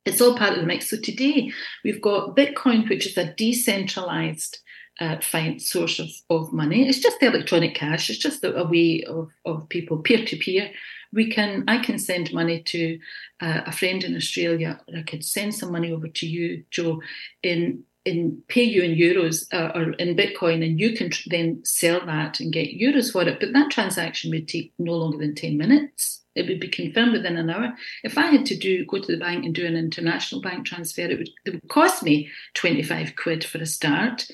it's 0.04 0.20
all 0.20 0.36
part 0.36 0.52
of 0.52 0.60
the 0.60 0.66
mix. 0.66 0.90
So 0.90 0.98
today 0.98 1.50
we've 1.84 2.02
got 2.02 2.36
Bitcoin, 2.36 2.86
which 2.88 3.06
is 3.06 3.16
a 3.16 3.32
decentralized 3.32 4.58
uh, 5.00 5.20
find 5.20 5.60
source 5.60 5.98
of, 5.98 6.08
of 6.30 6.52
money. 6.52 6.88
It's 6.88 7.00
just 7.00 7.22
electronic 7.22 7.74
cash. 7.74 8.10
It's 8.10 8.18
just 8.18 8.44
a, 8.44 8.56
a 8.56 8.66
way 8.66 9.04
of, 9.04 9.30
of 9.44 9.68
people 9.68 9.98
peer 9.98 10.24
to 10.24 10.36
peer. 10.36 10.70
We 11.12 11.30
can 11.30 11.64
I 11.68 11.78
can 11.78 11.98
send 11.98 12.32
money 12.32 12.62
to 12.62 12.98
uh, 13.40 13.62
a 13.66 13.72
friend 13.72 14.02
in 14.04 14.16
Australia. 14.16 14.80
I 14.94 15.02
could 15.02 15.24
send 15.24 15.54
some 15.54 15.72
money 15.72 15.92
over 15.92 16.08
to 16.08 16.26
you, 16.26 16.64
Joe, 16.70 17.00
in 17.42 17.84
in 18.04 18.42
pay 18.48 18.62
you 18.62 18.82
in 18.82 18.96
euros 18.96 19.46
uh, 19.52 19.72
or 19.74 19.92
in 19.92 20.16
Bitcoin, 20.16 20.64
and 20.64 20.78
you 20.78 20.96
can 20.96 21.10
tr- 21.10 21.28
then 21.28 21.64
sell 21.64 22.04
that 22.06 22.40
and 22.40 22.52
get 22.52 22.78
euros 22.78 23.12
for 23.12 23.22
it. 23.22 23.40
But 23.40 23.52
that 23.52 23.70
transaction 23.70 24.30
would 24.30 24.48
take 24.48 24.72
no 24.78 24.92
longer 24.92 25.18
than 25.18 25.34
ten 25.34 25.56
minutes. 25.56 26.22
It 26.34 26.48
would 26.48 26.60
be 26.60 26.68
confirmed 26.68 27.14
within 27.14 27.38
an 27.38 27.48
hour. 27.48 27.72
If 28.04 28.18
I 28.18 28.26
had 28.26 28.44
to 28.46 28.56
do 28.56 28.84
go 28.84 28.98
to 28.98 29.12
the 29.12 29.18
bank 29.18 29.44
and 29.44 29.54
do 29.54 29.64
an 29.64 29.76
international 29.76 30.42
bank 30.42 30.66
transfer, 30.66 31.02
it 31.02 31.18
would, 31.18 31.30
it 31.46 31.50
would 31.54 31.68
cost 31.68 32.02
me 32.02 32.30
twenty 32.54 32.82
five 32.82 33.16
quid 33.16 33.44
for 33.44 33.58
a 33.58 33.66
start 33.66 34.26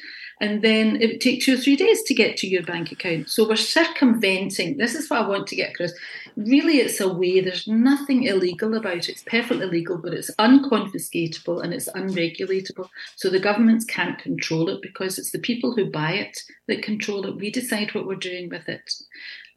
and 0.42 0.60
then 0.60 1.00
it 1.00 1.06
would 1.06 1.20
take 1.20 1.40
two 1.40 1.54
or 1.54 1.56
three 1.56 1.76
days 1.76 2.02
to 2.02 2.14
get 2.14 2.36
to 2.38 2.48
your 2.48 2.64
bank 2.64 2.90
account. 2.90 3.30
So 3.30 3.48
we're 3.48 3.54
circumventing. 3.54 4.76
This 4.76 4.96
is 4.96 5.08
what 5.08 5.22
I 5.22 5.28
want 5.28 5.46
to 5.46 5.56
get 5.56 5.70
across. 5.70 5.92
Really 6.36 6.78
it's 6.78 7.00
a 7.00 7.12
way, 7.12 7.40
there's 7.40 7.68
nothing 7.68 8.24
illegal 8.24 8.74
about 8.74 8.96
it. 8.96 9.08
It's 9.08 9.24
perfectly 9.24 9.66
legal, 9.66 9.98
but 9.98 10.14
it's 10.14 10.30
unconfiscatable 10.36 11.62
and 11.62 11.72
it's 11.72 11.88
unregulatable. 11.90 12.88
So 13.16 13.28
the 13.28 13.40
governments 13.40 13.84
can't 13.84 14.18
control 14.18 14.68
it 14.68 14.82
because 14.82 15.18
it's 15.18 15.32
the 15.32 15.38
people 15.38 15.74
who 15.74 15.90
buy 15.90 16.12
it 16.12 16.38
that 16.68 16.82
control 16.82 17.26
it. 17.26 17.36
We 17.36 17.50
decide 17.50 17.94
what 17.94 18.06
we're 18.06 18.16
doing 18.16 18.48
with 18.48 18.68
it. 18.68 18.92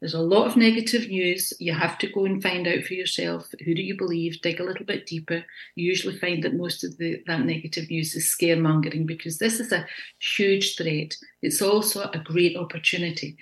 There's 0.00 0.14
a 0.14 0.20
lot 0.20 0.46
of 0.46 0.56
negative 0.56 1.08
news. 1.08 1.52
You 1.58 1.72
have 1.72 1.96
to 1.98 2.12
go 2.12 2.26
and 2.26 2.42
find 2.42 2.68
out 2.68 2.84
for 2.84 2.94
yourself 2.94 3.48
who 3.64 3.74
do 3.74 3.82
you 3.82 3.96
believe, 3.96 4.42
dig 4.42 4.60
a 4.60 4.64
little 4.64 4.84
bit 4.84 5.06
deeper. 5.06 5.44
You 5.74 5.86
usually 5.86 6.18
find 6.18 6.42
that 6.42 6.54
most 6.54 6.84
of 6.84 6.98
the, 6.98 7.22
that 7.26 7.44
negative 7.44 7.90
news 7.90 8.14
is 8.14 8.26
scaremongering 8.26 9.06
because 9.06 9.38
this 9.38 9.58
is 9.58 9.72
a 9.72 9.86
huge 10.18 10.76
threat. 10.76 11.16
It's 11.42 11.62
also 11.62 12.10
a 12.12 12.18
great 12.18 12.56
opportunity 12.56 13.38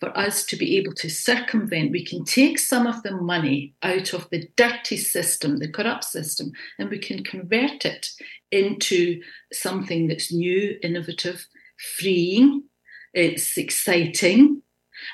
for 0.00 0.16
us 0.16 0.44
to 0.46 0.56
be 0.56 0.76
able 0.76 0.92
to 0.92 1.08
circumvent. 1.08 1.90
We 1.90 2.04
can 2.04 2.24
take 2.24 2.58
some 2.58 2.86
of 2.86 3.02
the 3.02 3.12
money 3.12 3.74
out 3.82 4.12
of 4.12 4.28
the 4.30 4.48
dirty 4.56 4.96
system, 4.96 5.58
the 5.58 5.70
corrupt 5.70 6.04
system, 6.04 6.52
and 6.78 6.90
we 6.90 6.98
can 6.98 7.24
convert 7.24 7.84
it 7.84 8.08
into 8.50 9.22
something 9.52 10.08
that's 10.08 10.32
new, 10.32 10.78
innovative, 10.82 11.46
freeing. 11.98 12.64
It's 13.14 13.56
exciting 13.56 14.62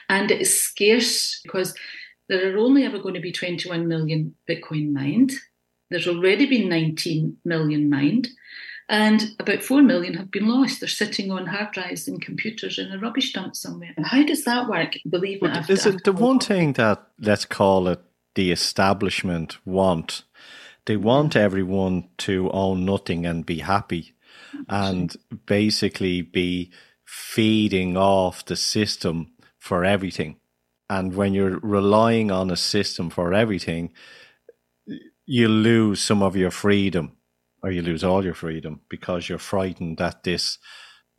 and 0.09 0.31
it's 0.31 0.55
scarce 0.55 1.40
because 1.42 1.75
there 2.29 2.53
are 2.53 2.59
only 2.59 2.85
ever 2.85 2.99
going 2.99 3.14
to 3.14 3.21
be 3.21 3.33
21 3.33 3.87
million 3.87 4.35
Bitcoin 4.49 4.92
mined. 4.92 5.33
There's 5.90 6.09
already 6.09 6.47
been 6.47 6.68
19 6.68 7.37
million 7.45 7.90
mined, 7.90 8.29
and 8.92 9.35
about 9.40 9.62
4 9.62 9.81
million 9.81 10.12
have 10.14 10.31
been 10.31 10.46
lost. 10.46 10.81
They're 10.81 10.88
sitting 10.88 11.33
on 11.33 11.46
hard 11.46 11.72
drives 11.72 12.07
and 12.07 12.20
computers 12.20 12.78
in 12.78 12.92
a 12.92 12.98
rubbish 12.98 13.33
dump 13.33 13.57
somewhere. 13.57 13.94
And 13.96 14.05
how 14.05 14.22
does 14.22 14.44
that 14.44 14.68
work? 14.68 14.98
Believe 15.09 15.40
me, 15.40 15.48
after, 15.48 15.72
is 15.72 15.87
it 15.87 16.05
the 16.05 16.12
one 16.12 16.38
thing 16.38 16.74
that, 16.74 17.02
let's 17.18 17.46
call 17.46 17.88
it, 17.88 18.00
the 18.35 18.52
establishment 18.52 19.57
want? 19.64 20.24
They 20.85 20.98
want 20.98 21.37
everyone 21.37 22.11
to 22.18 22.50
own 22.50 22.85
nothing 22.85 23.24
and 23.24 23.46
be 23.46 23.61
happy 23.61 24.14
and 24.68 25.16
basically 25.46 26.20
be 26.20 26.70
feeding 27.07 27.96
off 27.96 28.44
the 28.44 28.57
system 28.57 29.33
for 29.59 29.87
everything. 29.87 30.37
And 30.90 31.14
when 31.14 31.33
you're 31.33 31.59
relying 31.61 32.31
on 32.31 32.50
a 32.50 32.59
system 32.59 33.09
for 33.09 33.33
everything, 33.33 33.94
you 35.24 35.48
lose 35.48 36.02
some 36.02 36.22
of 36.22 36.37
your 36.37 36.50
freedom 36.50 37.16
or 37.62 37.70
you 37.70 37.83
lose 37.83 38.03
all 38.03 38.25
your 38.25 38.35
freedom 38.35 38.81
because 38.88 39.29
you're 39.29 39.38
frightened 39.38 39.98
that 39.98 40.25
this 40.25 40.59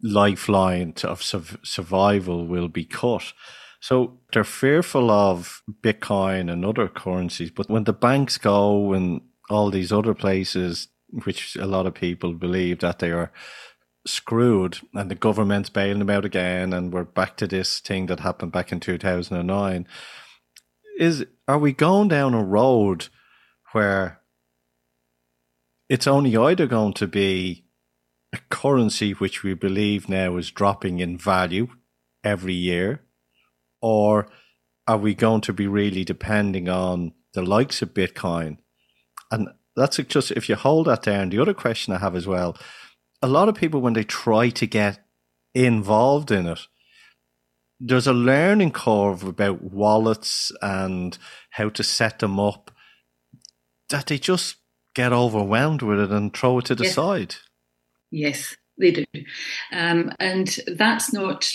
lifeline 0.02 0.94
of 1.04 1.24
survival 1.24 2.46
will 2.46 2.68
be 2.68 2.86
cut. 2.86 3.34
So 3.80 4.20
they're 4.32 4.44
fearful 4.44 5.10
of 5.10 5.62
Bitcoin 5.82 6.52
and 6.52 6.66
other 6.66 6.88
currencies. 6.88 7.52
But 7.52 7.70
when 7.70 7.86
the 7.86 7.94
banks 7.94 8.38
go 8.38 8.94
and 8.94 9.22
all 9.50 9.70
these 9.70 9.92
other 9.92 10.14
places, 10.14 10.88
which 11.26 11.56
a 11.56 11.66
lot 11.66 11.86
of 11.86 11.94
people 11.94 12.34
believe 12.34 12.80
that 12.80 13.00
they 13.00 13.12
are 13.12 13.32
screwed 14.06 14.80
and 14.94 15.10
the 15.10 15.16
government's 15.16 15.70
bailing 15.70 16.00
them 16.00 16.10
out 16.10 16.26
again 16.26 16.74
and 16.74 16.92
we're 16.92 17.04
back 17.04 17.38
to 17.38 17.48
this 17.48 17.80
thing 17.80 18.08
that 18.08 18.20
happened 18.20 18.52
back 18.52 18.72
in 18.72 18.80
2009 18.80 19.88
is 21.00 21.26
are 21.48 21.58
we 21.58 21.72
going 21.72 22.10
down 22.10 22.34
a 22.34 22.44
road 22.44 23.08
where 23.72 24.20
it's 25.90 26.08
only 26.08 26.36
either 26.36 26.68
going 26.68 26.94
to 26.94 27.08
be 27.08 27.66
a 28.34 28.40
currency 28.50 29.12
which 29.12 29.44
we 29.44 29.54
believe 29.54 30.10
now 30.10 30.38
is 30.38 30.52
dropping 30.52 31.00
in 31.00 31.18
value 31.18 31.68
every 32.24 32.54
year 32.54 33.02
or 33.82 34.28
are 34.88 34.98
we 34.98 35.14
going 35.14 35.42
to 35.42 35.54
be 35.54 35.68
really 35.68 36.04
depending 36.04 36.68
on 36.68 37.14
the 37.34 37.42
likes 37.42 37.82
of 37.82 37.94
bitcoin? 37.94 38.58
And 39.32 39.50
that's 39.76 39.98
just 39.98 40.32
if 40.32 40.50
you 40.50 40.56
hold 40.56 40.88
that 40.88 41.04
down 41.04 41.30
the 41.30 41.40
other 41.40 41.54
question 41.54 41.94
i 41.94 41.98
have 41.98 42.16
as 42.16 42.28
well 42.28 42.56
a 43.24 43.28
lot 43.28 43.48
of 43.48 43.56
people 43.56 43.80
when 43.80 43.94
they 43.94 44.04
try 44.04 44.50
to 44.50 44.68
get 44.68 45.00
involved 45.56 46.30
in 46.30 46.46
it, 46.46 46.68
there's 47.80 48.06
a 48.06 48.14
learning 48.14 48.72
curve 48.72 49.24
about 49.24 49.64
wallets 49.64 50.52
and 50.62 51.18
how 51.52 51.70
to 51.70 51.84
set 51.84 52.20
them 52.20 52.38
up 52.40 52.70
that 53.90 54.08
they 54.08 54.18
just 54.18 54.58
get 54.94 55.14
overwhelmed 55.14 55.82
with 55.82 56.00
it 56.00 56.12
and 56.12 56.36
throw 56.36 56.60
it 56.60 56.66
to 56.66 56.76
the 56.76 56.86
yes. 56.86 56.96
side. 56.96 57.36
Yes, 58.12 58.56
they 58.78 58.92
do. 58.92 59.06
Um, 59.72 60.12
and 60.20 60.60
that's 60.68 61.14
not 61.14 61.52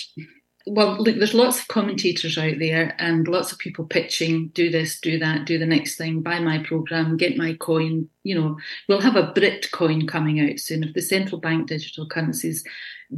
well, 0.69 0.97
look, 1.01 1.17
there's 1.17 1.33
lots 1.33 1.61
of 1.61 1.67
commentators 1.67 2.37
out 2.37 2.59
there 2.59 2.95
and 2.99 3.27
lots 3.27 3.51
of 3.51 3.57
people 3.57 3.85
pitching, 3.85 4.49
do 4.49 4.69
this, 4.69 4.99
do 4.99 5.17
that, 5.19 5.45
do 5.45 5.57
the 5.57 5.65
next 5.65 5.95
thing, 5.95 6.21
buy 6.21 6.39
my 6.39 6.59
program, 6.59 7.17
get 7.17 7.37
my 7.37 7.53
coin. 7.53 8.07
You 8.23 8.39
know, 8.39 8.57
we'll 8.87 9.01
have 9.01 9.15
a 9.15 9.33
Britcoin 9.33 10.07
coming 10.07 10.39
out 10.39 10.59
soon. 10.59 10.83
If 10.83 10.93
the 10.93 11.01
central 11.01 11.41
bank 11.41 11.67
digital 11.67 12.07
currencies 12.07 12.63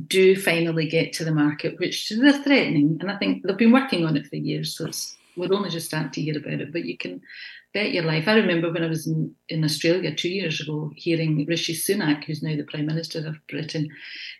do 0.08 0.36
finally 0.36 0.88
get 0.88 1.14
to 1.14 1.26
the 1.26 1.34
market, 1.34 1.80
which 1.80 2.10
they're 2.10 2.44
threatening, 2.44 2.98
and 3.02 3.12
I 3.12 3.18
think 3.18 3.44
they've 3.44 3.58
been 3.58 3.74
working 3.74 4.06
on 4.06 4.16
it 4.16 4.28
for 4.28 4.38
years, 4.38 4.76
so 4.76 4.90
we're 5.36 5.54
only 5.54 5.70
just 5.70 5.88
starting 5.88 6.12
to 6.12 6.22
hear 6.22 6.38
about 6.38 6.62
it, 6.62 6.72
but 6.72 6.86
you 6.86 6.98
can 6.98 7.22
bet 7.74 7.92
your 7.92 8.04
life. 8.04 8.28
I 8.28 8.36
remember 8.36 8.72
when 8.72 8.84
I 8.84 8.88
was 8.88 9.08
in, 9.08 9.34
in 9.50 9.64
Australia 9.64 10.14
two 10.14 10.30
years 10.30 10.60
ago, 10.60 10.92
hearing 10.96 11.46
Rishi 11.46 11.74
Sunak, 11.74 12.26
who's 12.26 12.44
now 12.44 12.56
the 12.56 12.64
Prime 12.64 12.86
Minister 12.86 13.26
of 13.26 13.36
Britain, 13.48 13.90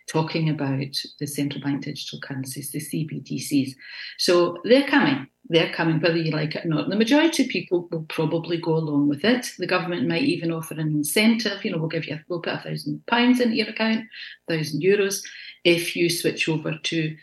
talking 0.06 0.50
about 0.50 0.96
the 1.18 1.26
central 1.26 1.62
bank 1.62 1.84
digital 1.84 2.20
currencies, 2.20 2.70
the 2.70 2.80
CBDCs. 2.80 3.70
So 4.18 4.58
they're 4.64 4.86
coming. 4.86 5.26
They're 5.48 5.72
coming, 5.72 6.00
whether 6.00 6.16
you 6.16 6.30
like 6.30 6.54
it 6.54 6.64
or 6.64 6.68
not. 6.68 6.88
The 6.88 6.96
majority 6.96 7.44
of 7.44 7.48
people 7.48 7.88
will 7.90 8.04
probably 8.04 8.58
go 8.58 8.74
along 8.74 9.08
with 9.08 9.24
it. 9.24 9.52
The 9.58 9.66
government 9.66 10.08
might 10.08 10.22
even 10.22 10.52
offer 10.52 10.74
an 10.74 10.88
incentive. 10.88 11.64
You 11.64 11.72
know, 11.72 11.78
we'll 11.78 11.88
give 11.88 12.06
you, 12.06 12.20
we'll 12.28 12.40
put 12.40 12.54
a 12.54 12.58
thousand 12.58 13.04
pounds 13.06 13.40
into 13.40 13.56
your 13.56 13.68
account, 13.68 14.04
thousand 14.48 14.82
euros, 14.82 15.22
if 15.64 15.96
you 15.96 16.10
switch 16.10 16.48
over 16.48 16.78
to 16.82 17.16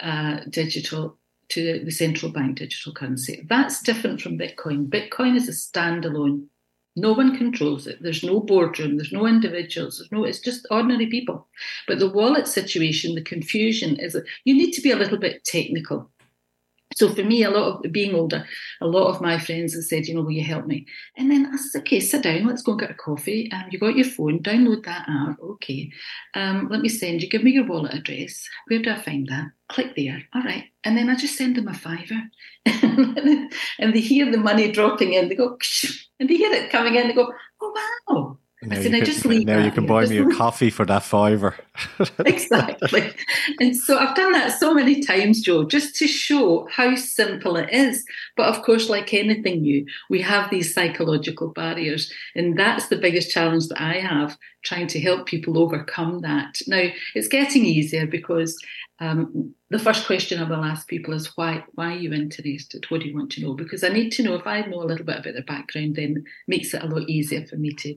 uh, 0.00 0.40
digital 0.50 1.18
to 1.50 1.84
the 1.84 1.90
central 1.90 2.32
bank 2.32 2.58
digital 2.58 2.92
currency. 2.92 3.44
That's 3.48 3.82
different 3.82 4.20
from 4.20 4.38
Bitcoin. 4.38 4.88
Bitcoin 4.88 5.36
is 5.36 5.48
a 5.48 5.52
standalone. 5.52 6.46
No 6.96 7.12
one 7.12 7.36
controls 7.36 7.86
it. 7.86 8.00
There's 8.00 8.22
no 8.22 8.38
boardroom. 8.40 8.96
There's 8.96 9.12
no 9.12 9.26
individuals. 9.26 9.98
There's 9.98 10.12
no. 10.12 10.24
It's 10.24 10.38
just 10.38 10.66
ordinary 10.70 11.06
people. 11.06 11.46
But 11.88 11.98
the 11.98 12.08
wallet 12.10 12.46
situation, 12.46 13.14
the 13.14 13.22
confusion 13.22 13.98
is 13.98 14.12
that 14.12 14.26
you 14.44 14.54
need 14.54 14.72
to 14.72 14.80
be 14.80 14.92
a 14.92 14.96
little 14.96 15.18
bit 15.18 15.44
technical. 15.44 16.08
So 16.94 17.08
for 17.12 17.22
me, 17.22 17.42
a 17.42 17.50
lot 17.50 17.84
of 17.84 17.92
being 17.92 18.14
older, 18.14 18.46
a 18.80 18.86
lot 18.86 19.08
of 19.08 19.20
my 19.20 19.38
friends 19.38 19.74
have 19.74 19.84
said, 19.84 20.06
you 20.06 20.14
know, 20.14 20.22
will 20.22 20.30
you 20.30 20.44
help 20.44 20.66
me? 20.66 20.86
And 21.16 21.30
then 21.30 21.46
I 21.52 21.56
said, 21.56 21.80
okay, 21.80 22.00
sit 22.00 22.22
down, 22.22 22.46
let's 22.46 22.62
go 22.62 22.72
and 22.72 22.80
get 22.80 22.90
a 22.90 22.94
coffee. 22.94 23.50
Um, 23.52 23.64
you 23.70 23.78
got 23.78 23.96
your 23.96 24.06
phone, 24.06 24.40
download 24.40 24.84
that 24.84 25.08
app. 25.08 25.40
Okay. 25.40 25.90
Um, 26.34 26.68
let 26.70 26.80
me 26.80 26.88
send 26.88 27.22
you, 27.22 27.28
give 27.28 27.42
me 27.42 27.52
your 27.52 27.66
wallet 27.66 27.94
address. 27.94 28.48
Where 28.68 28.80
do 28.80 28.90
I 28.90 29.00
find 29.00 29.26
that? 29.28 29.50
Click 29.68 29.94
there. 29.96 30.22
All 30.34 30.42
right. 30.42 30.64
And 30.84 30.96
then 30.96 31.10
I 31.10 31.16
just 31.16 31.36
send 31.36 31.56
them 31.56 31.68
a 31.68 31.74
fiver. 31.74 32.22
and 32.66 33.94
they 33.94 34.00
hear 34.00 34.30
the 34.30 34.38
money 34.38 34.70
dropping 34.70 35.14
in. 35.14 35.28
They 35.28 35.34
go, 35.34 35.58
and 36.20 36.28
they 36.28 36.36
hear 36.36 36.52
it 36.52 36.70
coming 36.70 36.94
in. 36.94 37.08
They 37.08 37.14
go, 37.14 37.32
oh, 37.60 37.98
wow. 38.08 38.38
Now, 38.66 38.76
said, 38.76 39.06
you, 39.06 39.14
can, 39.14 39.44
now 39.44 39.64
you 39.64 39.70
can 39.70 39.86
buy 39.86 40.06
me 40.06 40.18
a 40.18 40.26
coffee 40.30 40.70
for 40.70 40.84
that 40.86 41.02
fiver. 41.02 41.54
exactly. 42.24 43.12
And 43.60 43.76
so 43.76 43.98
I've 43.98 44.14
done 44.14 44.32
that 44.32 44.58
so 44.58 44.74
many 44.74 45.00
times, 45.00 45.40
Joe, 45.40 45.64
just 45.64 45.96
to 45.96 46.06
show 46.06 46.66
how 46.70 46.94
simple 46.94 47.56
it 47.56 47.70
is. 47.72 48.04
But 48.36 48.54
of 48.54 48.62
course, 48.62 48.88
like 48.88 49.12
anything 49.12 49.62
new, 49.62 49.86
we 50.08 50.22
have 50.22 50.50
these 50.50 50.72
psychological 50.72 51.48
barriers. 51.48 52.12
And 52.34 52.58
that's 52.58 52.88
the 52.88 52.96
biggest 52.96 53.30
challenge 53.30 53.68
that 53.68 53.80
I 53.80 53.94
have, 53.94 54.38
trying 54.62 54.86
to 54.88 55.00
help 55.00 55.26
people 55.26 55.58
overcome 55.58 56.20
that. 56.20 56.58
Now, 56.66 56.88
it's 57.14 57.28
getting 57.28 57.64
easier 57.64 58.06
because 58.06 58.56
um, 59.00 59.54
the 59.70 59.78
first 59.78 60.06
question 60.06 60.40
I 60.40 60.48
will 60.48 60.64
ask 60.64 60.86
people 60.86 61.14
is 61.14 61.36
why 61.36 61.64
why 61.74 61.94
are 61.94 61.98
you 61.98 62.12
interested? 62.12 62.86
What 62.88 63.00
do 63.00 63.08
you 63.08 63.14
want 63.14 63.32
to 63.32 63.42
know? 63.42 63.54
Because 63.54 63.82
I 63.82 63.88
need 63.88 64.10
to 64.12 64.22
know 64.22 64.34
if 64.34 64.46
I 64.46 64.60
know 64.62 64.82
a 64.82 64.84
little 64.84 65.04
bit 65.04 65.18
about 65.18 65.34
their 65.34 65.42
background, 65.42 65.96
then 65.96 66.18
it 66.18 66.24
makes 66.46 66.72
it 66.72 66.82
a 66.82 66.86
lot 66.86 67.08
easier 67.08 67.44
for 67.46 67.56
me 67.56 67.72
to 67.74 67.96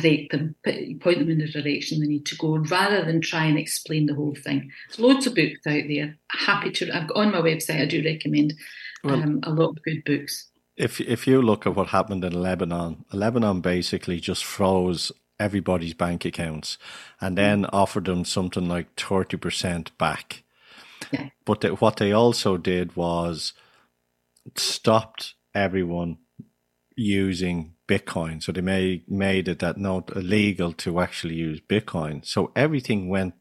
direct 0.00 0.32
them, 0.32 0.54
point 1.00 1.18
them 1.18 1.30
in 1.30 1.38
the 1.38 1.48
direction 1.50 2.00
they 2.00 2.06
need 2.06 2.26
to 2.26 2.36
go, 2.36 2.56
rather 2.56 3.04
than 3.04 3.20
try 3.20 3.44
and 3.44 3.58
explain 3.58 4.06
the 4.06 4.14
whole 4.14 4.34
thing. 4.34 4.70
There's 4.88 4.98
loads 4.98 5.26
of 5.26 5.34
books 5.34 5.66
out 5.66 5.84
there. 5.88 6.16
Happy 6.30 6.70
to. 6.72 6.96
I've 6.96 7.08
got 7.08 7.16
on 7.16 7.32
my 7.32 7.40
website. 7.40 7.80
I 7.80 7.86
do 7.86 8.02
recommend 8.04 8.54
well, 9.04 9.22
um, 9.22 9.40
a 9.42 9.50
lot 9.50 9.70
of 9.70 9.82
good 9.82 10.04
books. 10.04 10.48
If 10.76 11.00
if 11.00 11.26
you 11.26 11.42
look 11.42 11.66
at 11.66 11.74
what 11.74 11.88
happened 11.88 12.24
in 12.24 12.32
Lebanon, 12.32 13.04
Lebanon 13.12 13.60
basically 13.60 14.20
just 14.20 14.44
froze 14.44 15.12
everybody's 15.40 15.94
bank 15.94 16.24
accounts 16.24 16.78
and 17.20 17.38
then 17.38 17.62
mm. 17.62 17.70
offered 17.72 18.06
them 18.06 18.24
something 18.24 18.68
like 18.68 18.94
thirty 18.96 19.36
percent 19.36 19.96
back. 19.98 20.44
Yeah. 21.12 21.30
But 21.44 21.60
they, 21.60 21.68
what 21.68 21.96
they 21.96 22.12
also 22.12 22.56
did 22.56 22.96
was 22.96 23.52
stopped 24.56 25.34
everyone 25.54 26.18
using 26.96 27.74
Bitcoin. 27.88 28.42
So 28.42 28.52
they 28.52 28.60
made 28.60 29.10
made 29.10 29.48
it 29.48 29.58
that 29.60 29.78
not 29.78 30.14
illegal 30.14 30.72
to 30.74 31.00
actually 31.00 31.34
use 31.34 31.60
Bitcoin. 31.60 32.24
So 32.24 32.52
everything 32.54 33.08
went 33.08 33.34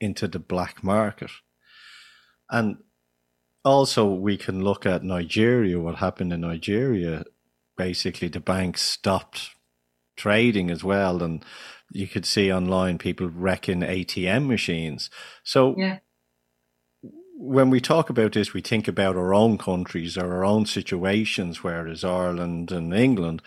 into 0.00 0.28
the 0.28 0.38
black 0.38 0.84
market. 0.84 1.30
And 2.50 2.76
also 3.64 4.06
we 4.06 4.36
can 4.36 4.62
look 4.62 4.86
at 4.86 5.02
Nigeria. 5.02 5.80
What 5.80 5.96
happened 5.96 6.32
in 6.32 6.42
Nigeria? 6.42 7.24
Basically, 7.76 8.28
the 8.28 8.40
banks 8.40 8.82
stopped 8.82 9.50
trading 10.16 10.70
as 10.70 10.82
well, 10.82 11.22
and 11.22 11.44
you 11.92 12.06
could 12.06 12.26
see 12.26 12.52
online 12.52 12.98
people 12.98 13.28
wrecking 13.28 13.80
ATM 13.80 14.46
machines. 14.46 15.10
So 15.44 15.74
Yeah. 15.78 15.98
When 17.40 17.70
we 17.70 17.80
talk 17.80 18.10
about 18.10 18.32
this, 18.32 18.52
we 18.52 18.60
think 18.60 18.88
about 18.88 19.16
our 19.16 19.32
own 19.32 19.58
countries 19.58 20.18
or 20.18 20.34
our 20.34 20.44
own 20.44 20.66
situations, 20.66 21.62
whereas 21.62 22.02
Ireland 22.02 22.72
and 22.72 22.92
England. 22.92 23.42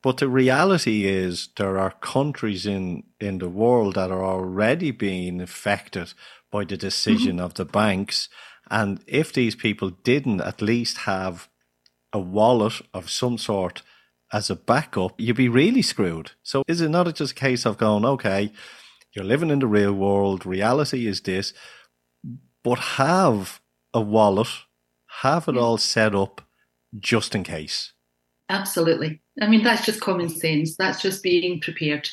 But 0.00 0.18
the 0.18 0.28
reality 0.28 1.06
is, 1.06 1.48
there 1.56 1.76
are 1.76 1.90
countries 1.90 2.66
in, 2.66 3.02
in 3.18 3.38
the 3.38 3.48
world 3.48 3.96
that 3.96 4.12
are 4.12 4.24
already 4.24 4.92
being 4.92 5.40
affected 5.40 6.14
by 6.52 6.64
the 6.64 6.76
decision 6.76 7.36
mm-hmm. 7.36 7.44
of 7.44 7.54
the 7.54 7.64
banks. 7.64 8.28
And 8.70 9.02
if 9.08 9.32
these 9.32 9.56
people 9.56 9.90
didn't 9.90 10.40
at 10.40 10.62
least 10.62 10.98
have 10.98 11.48
a 12.12 12.20
wallet 12.20 12.80
of 12.94 13.10
some 13.10 13.38
sort 13.38 13.82
as 14.32 14.50
a 14.50 14.54
backup, 14.54 15.20
you'd 15.20 15.36
be 15.36 15.48
really 15.48 15.82
screwed. 15.82 16.30
So 16.44 16.62
is 16.68 16.80
it 16.80 16.90
not 16.90 17.12
just 17.16 17.32
a 17.32 17.34
case 17.34 17.66
of 17.66 17.76
going, 17.76 18.04
okay, 18.04 18.52
you're 19.16 19.24
living 19.24 19.50
in 19.50 19.58
the 19.58 19.66
real 19.66 19.92
world, 19.92 20.46
reality 20.46 21.08
is 21.08 21.22
this, 21.22 21.52
but 22.66 22.80
have 22.80 23.60
a 23.94 24.00
wallet, 24.00 24.48
have 25.22 25.46
it 25.46 25.56
all 25.56 25.78
set 25.78 26.16
up 26.16 26.42
just 26.98 27.32
in 27.32 27.44
case. 27.44 27.92
Absolutely. 28.48 29.22
I 29.40 29.46
mean, 29.46 29.62
that's 29.62 29.86
just 29.86 30.00
common 30.00 30.28
sense. 30.28 30.76
That's 30.76 31.00
just 31.00 31.22
being 31.22 31.60
prepared. 31.60 32.08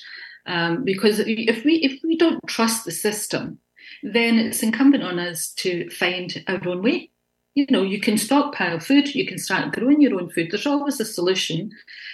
Um, 0.45 0.83
because 0.83 1.17
if 1.19 1.65
we 1.65 1.77
if 1.77 2.01
we 2.03 2.15
don't 2.17 2.39
trust 2.45 2.85
the 2.85 2.91
system, 2.91 3.57
then 4.03 4.37
it's 4.37 4.61
incumbent 4.61 5.03
on 5.03 5.17
us 5.17 5.51
to 5.53 5.89
find 5.89 6.43
our 6.47 6.61
own 6.67 6.83
way. 6.83 7.09
You 7.55 7.67
know, 7.69 7.83
you 7.83 7.99
can 7.99 8.17
stockpile 8.17 8.79
food, 8.79 9.13
you 9.13 9.27
can 9.27 9.37
start 9.37 9.73
growing 9.73 10.01
your 10.01 10.19
own 10.19 10.29
food. 10.31 10.47
There's 10.49 10.65
always 10.65 10.99
a 10.99 11.05
solution 11.05 11.71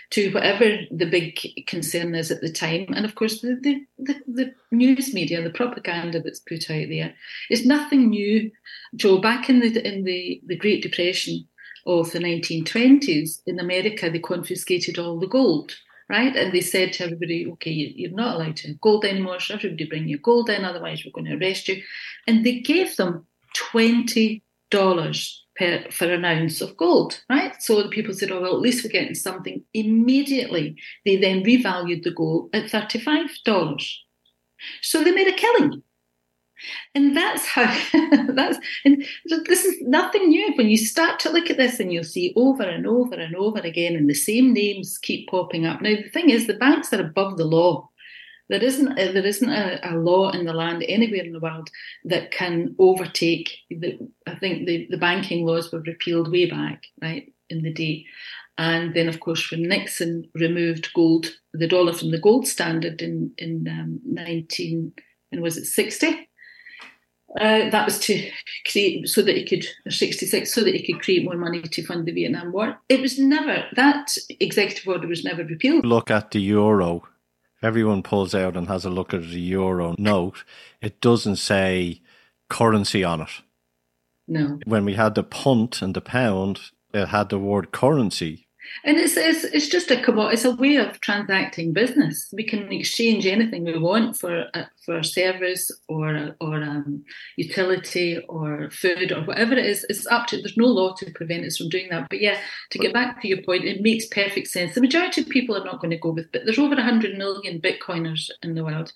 to 0.10 0.32
whatever 0.32 0.80
the 0.92 1.06
big 1.06 1.66
concern 1.66 2.14
is 2.14 2.30
at 2.30 2.42
the 2.42 2.52
time. 2.52 2.88
And 2.94 3.06
of 3.06 3.16
course, 3.16 3.42
the 3.42 3.58
the, 3.62 3.86
the, 3.98 4.16
the 4.28 4.54
news 4.72 5.14
media, 5.14 5.42
the 5.42 5.50
propaganda 5.50 6.22
that's 6.22 6.40
put 6.40 6.70
out 6.70 6.90
there, 6.90 7.14
is 7.50 7.66
nothing 7.66 8.10
new. 8.10 8.52
Joe, 8.96 9.20
back 9.20 9.50
in 9.50 9.62
the 9.62 9.88
in 9.88 10.04
the, 10.04 10.42
the 10.46 10.58
Great 10.58 10.84
Depression, 10.84 11.48
of 11.86 12.12
the 12.12 12.20
1920s 12.20 13.42
in 13.46 13.60
America, 13.60 14.10
they 14.10 14.20
confiscated 14.20 15.00
all 15.00 15.20
the 15.20 15.28
gold, 15.28 15.76
right? 16.10 16.36
And 16.36 16.52
they 16.52 16.62
said 16.62 16.94
to 16.94 17.06
everybody, 17.06 17.48
okay, 17.54 17.72
you're 17.72 18.12
not 18.12 18.36
allowed 18.36 18.58
to 18.58 18.70
have 18.70 18.82
gold 18.82 19.06
anymore, 19.06 19.40
so 19.40 19.56
everybody 19.56 19.86
bring 19.86 20.08
your 20.08 20.20
gold 20.20 20.50
in, 20.50 20.66
otherwise 20.66 21.04
we're 21.04 21.12
going 21.12 21.26
to 21.26 21.44
arrest 21.44 21.68
you. 21.68 21.82
And 22.28 22.46
they 22.46 22.60
gave 22.60 22.96
them 22.96 23.26
$20 23.56 24.42
per, 24.72 25.86
for 25.92 26.12
an 26.12 26.26
ounce 26.26 26.62
of 26.62 26.78
gold, 26.78 27.22
right? 27.30 27.62
So 27.62 27.82
the 27.82 27.90
people 27.90 28.14
said, 28.14 28.32
oh, 28.32 28.42
well, 28.42 28.56
at 28.56 28.62
least 28.62 28.84
we're 28.84 28.90
getting 28.90 29.16
something. 29.16 29.64
Immediately, 29.74 30.78
they 31.06 31.18
then 31.18 31.44
revalued 31.44 32.04
the 32.04 32.12
gold 32.12 32.50
at 32.54 32.66
$35. 32.66 33.30
So 34.82 35.04
they 35.04 35.12
made 35.12 35.28
a 35.28 35.34
killing. 35.34 35.84
And 36.94 37.16
that's 37.16 37.46
how 37.46 37.74
that's 38.30 38.58
and 38.84 39.06
this 39.26 39.64
is 39.64 39.78
nothing 39.82 40.28
new. 40.28 40.54
When 40.56 40.68
you 40.68 40.78
start 40.78 41.20
to 41.22 41.30
look 41.30 41.50
at 41.50 41.56
this 41.56 41.80
and 41.80 41.94
you'll 41.94 42.04
see 42.04 42.34
over 42.36 42.64
and 42.64 42.86
over 42.86 43.16
and 43.16 43.36
over 43.36 43.60
again, 43.60 43.96
and 43.96 44.10
the 44.10 44.14
same 44.14 44.54
names 44.54 44.98
keep 44.98 45.30
popping 45.30 45.66
up. 45.66 45.82
Now 45.82 45.96
the 45.96 46.10
thing 46.10 46.30
is, 46.30 46.48
the 46.48 46.56
banks 46.56 46.92
are 46.92 47.00
above 47.00 47.38
the 47.38 47.46
law. 47.46 47.90
There 48.50 48.64
isn't 48.64 48.98
a, 48.98 49.12
there 49.12 49.26
isn't 49.26 49.50
a, 49.50 49.80
a 49.84 49.94
law 49.96 50.32
in 50.32 50.46
the 50.46 50.54
land 50.54 50.84
anywhere 50.88 51.24
in 51.24 51.34
the 51.34 51.40
world 51.40 51.70
that 52.06 52.32
can 52.32 52.76
overtake. 52.80 53.52
The, 53.70 54.00
I 54.28 54.36
think 54.36 54.66
the, 54.66 54.88
the 54.90 54.98
banking 54.98 55.46
laws 55.46 55.72
were 55.72 55.82
repealed 55.82 56.32
way 56.32 56.50
back, 56.50 56.84
right 57.02 57.32
in 57.50 57.62
the 57.62 57.74
day, 57.74 58.06
and 58.58 58.94
then 58.94 59.08
of 59.08 59.20
course 59.20 59.52
when 59.52 59.64
Nixon 59.64 60.30
removed 60.34 60.92
gold, 60.94 61.28
the 61.54 61.68
dollar 61.68 61.94
from 61.94 62.12
the 62.12 62.20
gold 62.20 62.48
standard 62.48 63.02
in 63.02 63.32
in 63.38 63.68
um, 63.68 64.00
nineteen 64.04 64.94
and 65.32 65.42
was 65.42 65.58
it 65.58 65.66
sixty? 65.66 66.28
Uh, 67.40 67.70
that 67.70 67.86
was 67.86 68.00
to 68.00 68.32
create 68.72 69.08
so 69.08 69.22
that 69.22 69.38
he 69.38 69.46
could 69.46 69.64
66 69.88 70.52
so 70.52 70.64
that 70.64 70.74
he 70.74 70.84
could 70.84 71.00
create 71.00 71.24
more 71.24 71.38
money 71.38 71.62
to 71.62 71.86
fund 71.86 72.08
the 72.08 72.12
Vietnam 72.12 72.52
War. 72.52 72.80
It 72.90 73.02
was 73.02 73.20
never 73.20 73.66
that 73.76 74.18
executive 74.40 74.88
order 74.88 75.08
was 75.08 75.24
never 75.24 75.44
repealed. 75.44 75.86
Look 75.86 76.10
at 76.10 76.32
the 76.32 76.42
euro. 76.42 77.04
Everyone 77.62 78.04
pulls 78.04 78.34
out 78.34 78.56
and 78.56 78.68
has 78.68 78.86
a 78.86 78.90
look 78.90 79.14
at 79.14 79.22
the 79.22 79.40
euro 79.40 79.96
note. 79.98 80.44
It 80.82 81.02
doesn't 81.02 81.38
say 81.38 82.02
currency 82.50 83.04
on 83.04 83.22
it. 83.22 83.30
No, 84.28 84.60
When 84.66 84.86
we 84.86 84.94
had 84.94 85.16
the 85.16 85.24
punt 85.24 85.82
and 85.82 85.96
the 85.96 86.02
pound, 86.02 86.60
it 86.94 87.08
had 87.08 87.30
the 87.30 87.40
word 87.40 87.72
currency. 87.72 88.48
And 88.84 88.98
it's 88.98 89.18
it's, 89.18 89.44
it's 89.44 89.68
just 89.68 89.92
a 89.92 90.02
It's 90.30 90.46
a 90.46 90.56
way 90.56 90.78
of 90.78 91.00
transacting 91.02 91.74
business. 91.74 92.30
We 92.34 92.44
can 92.44 92.72
exchange 92.72 93.26
anything 93.26 93.64
we 93.64 93.78
want 93.78 94.18
for 94.18 94.46
uh, 94.54 94.66
for 94.86 95.04
service 95.04 95.72
or 95.88 96.36
or 96.40 96.64
um, 96.64 97.04
utility 97.38 98.24
or 98.30 98.70
food 98.72 99.12
or 99.12 99.22
whatever 99.22 99.54
it 99.54 99.66
is. 99.66 99.86
It's 99.90 100.08
up 100.08 100.28
to. 100.28 100.38
There's 100.38 100.58
no 100.58 100.68
law 100.68 100.94
to 100.96 101.12
prevent 101.12 101.46
us 101.46 101.58
from 101.58 101.70
doing 101.70 101.90
that. 101.90 102.10
But 102.10 102.22
yeah, 102.22 102.40
to 102.72 102.80
get 102.80 102.94
back 102.94 103.22
to 103.22 103.28
your 103.28 103.42
point, 103.42 103.66
it 103.66 103.82
makes 103.82 104.06
perfect 104.08 104.48
sense. 104.48 104.76
The 104.76 104.82
majority 104.82 105.22
of 105.22 105.30
people 105.30 105.58
are 105.58 105.66
not 105.66 105.80
going 105.82 105.92
to 105.92 105.98
go 105.98 106.12
with, 106.12 106.32
but 106.32 106.44
there's 106.46 106.60
over 106.60 106.76
100 106.76 107.18
million 107.18 107.60
Bitcoiners 107.62 108.30
in 108.44 108.56
the 108.56 108.64
world, 108.64 108.92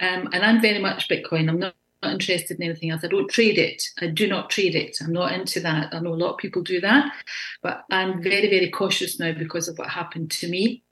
um, 0.00 0.28
and 0.32 0.44
I'm 0.44 0.60
very 0.60 0.80
much 0.80 1.08
Bitcoin. 1.08 1.48
I'm 1.48 1.58
not 1.58 1.74
not 2.06 2.12
interested 2.12 2.58
in 2.58 2.64
anything 2.64 2.90
else. 2.90 3.04
I 3.04 3.08
don't 3.08 3.30
trade 3.30 3.58
it. 3.58 3.82
I 4.00 4.06
do 4.06 4.28
not 4.28 4.50
trade 4.50 4.74
it. 4.74 4.96
I'm 5.00 5.12
not 5.12 5.32
into 5.32 5.60
that. 5.60 5.94
I 5.94 5.98
know 6.00 6.14
a 6.14 6.22
lot 6.22 6.32
of 6.32 6.38
people 6.38 6.62
do 6.62 6.80
that, 6.80 7.12
but 7.62 7.84
I'm 7.90 8.22
very, 8.22 8.48
very 8.48 8.70
cautious 8.70 9.18
now 9.18 9.32
because 9.32 9.68
of 9.68 9.78
what 9.78 9.88
happened 9.88 10.30
to 10.32 10.48
me. 10.48 10.82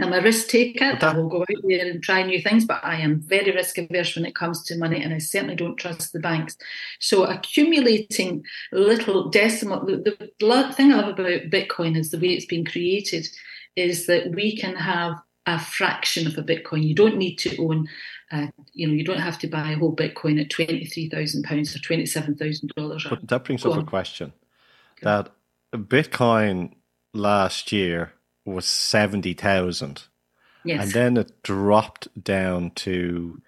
I'm 0.00 0.12
a 0.12 0.22
risk 0.22 0.48
taker. 0.48 0.96
That- 0.98 1.02
I 1.02 1.18
will 1.18 1.28
go 1.28 1.42
out 1.42 1.62
there 1.62 1.86
and 1.86 2.02
try 2.02 2.22
new 2.22 2.40
things, 2.40 2.64
but 2.64 2.82
I 2.82 2.96
am 3.00 3.20
very 3.20 3.50
risk 3.52 3.76
averse 3.78 4.16
when 4.16 4.24
it 4.24 4.34
comes 4.34 4.62
to 4.64 4.78
money, 4.78 5.02
and 5.02 5.12
I 5.12 5.18
certainly 5.18 5.56
don't 5.56 5.76
trust 5.76 6.12
the 6.12 6.20
banks. 6.20 6.56
So 7.00 7.24
accumulating 7.24 8.44
little 8.72 9.28
decimal. 9.28 9.84
The, 9.84 9.96
the 9.98 10.72
thing 10.72 10.92
I 10.92 10.96
love 10.96 11.08
about 11.18 11.50
Bitcoin 11.50 11.98
is 11.98 12.10
the 12.10 12.18
way 12.18 12.28
it's 12.28 12.46
been 12.46 12.64
created, 12.64 13.26
is 13.76 14.06
that 14.06 14.30
we 14.34 14.56
can 14.56 14.74
have 14.76 15.14
a 15.46 15.58
fraction 15.58 16.26
of 16.26 16.38
a 16.38 16.42
Bitcoin. 16.42 16.82
You 16.82 16.94
don't 16.94 17.18
need 17.18 17.36
to 17.36 17.56
own. 17.58 17.88
Uh, 18.32 18.48
you 18.72 18.86
know, 18.88 18.94
you 18.94 19.04
don't 19.04 19.18
have 19.20 19.38
to 19.40 19.48
buy 19.48 19.72
a 19.72 19.76
whole 19.78 19.94
Bitcoin 19.94 20.40
at 20.40 20.50
twenty 20.50 20.84
three 20.86 21.08
thousand 21.08 21.44
pounds 21.44 21.74
or 21.76 21.80
twenty 21.80 22.06
seven 22.06 22.36
thousand 22.36 22.72
dollars. 22.76 23.06
But 23.08 23.26
that 23.28 23.44
brings 23.44 23.64
Go 23.64 23.70
up 23.72 23.76
a 23.76 23.80
on. 23.80 23.86
question 23.86 24.32
that 25.02 25.32
Bitcoin 25.74 26.72
last 27.14 27.72
year 27.72 28.12
was 28.44 28.66
70,000 28.66 30.04
Yes. 30.64 30.82
and 30.84 30.92
then 30.92 31.16
it 31.16 31.42
dropped 31.42 32.08
down 32.22 32.72
to 32.72 33.40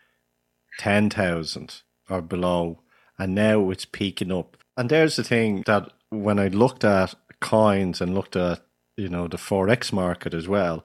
10,000 0.78 1.82
or 2.10 2.22
below 2.22 2.80
and 3.18 3.34
now 3.34 3.70
it's 3.70 3.84
peaking 3.84 4.32
up. 4.32 4.56
And 4.76 4.90
there's 4.90 5.16
the 5.16 5.24
thing 5.24 5.62
that 5.66 5.90
when 6.10 6.38
I 6.38 6.48
looked 6.48 6.84
at 6.84 7.14
coins 7.40 8.00
and 8.00 8.14
looked 8.14 8.36
at, 8.36 8.62
you 8.96 9.08
know, 9.08 9.28
the 9.28 9.36
forex 9.36 9.92
market 9.92 10.34
as 10.34 10.48
well, 10.48 10.84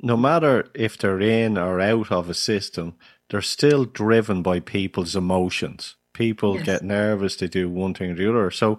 no 0.00 0.16
matter 0.16 0.68
if 0.74 0.96
they're 0.98 1.20
in 1.20 1.58
or 1.58 1.80
out 1.80 2.10
of 2.10 2.28
a 2.30 2.34
system, 2.34 2.94
they're 3.30 3.40
still 3.40 3.84
driven 3.84 4.42
by 4.42 4.60
people's 4.60 5.16
emotions. 5.16 5.96
People 6.14 6.56
Yes. 6.56 6.66
get 6.66 6.82
nervous, 6.82 7.36
they 7.36 7.48
do 7.48 7.68
one 7.68 7.94
thing 7.94 8.10
or 8.10 8.14
the 8.14 8.28
other. 8.28 8.50
So 8.50 8.78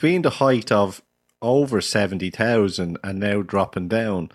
being 0.00 0.22
the 0.22 0.30
height 0.30 0.72
of 0.72 1.02
over 1.42 1.80
70,000 1.80 2.98
and 3.04 3.18
now 3.20 3.42
dropping 3.42 3.88
down, 3.88 4.30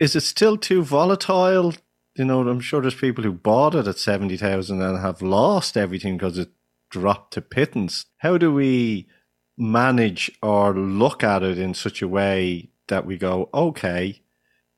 is 0.00 0.16
it 0.16 0.22
still 0.22 0.56
too 0.56 0.82
volatile? 0.82 1.74
You 2.16 2.24
know, 2.24 2.46
I'm 2.48 2.60
sure 2.60 2.80
there's 2.80 2.94
people 2.94 3.24
who 3.24 3.32
bought 3.32 3.74
it 3.74 3.86
at 3.86 3.98
70,000 3.98 4.80
and 4.80 4.98
have 4.98 5.22
lost 5.22 5.76
everything 5.76 6.16
because 6.16 6.38
it 6.38 6.50
dropped 6.90 7.34
to 7.34 7.40
pittance. 7.42 8.06
How 8.18 8.38
do 8.38 8.52
we 8.52 9.06
manage 9.58 10.30
or 10.42 10.74
look 10.74 11.22
at 11.22 11.42
it 11.42 11.58
in 11.58 11.74
such 11.74 12.02
a 12.02 12.08
way 12.08 12.70
that 12.88 13.06
we 13.06 13.16
go, 13.16 13.48
okay, 13.54 14.21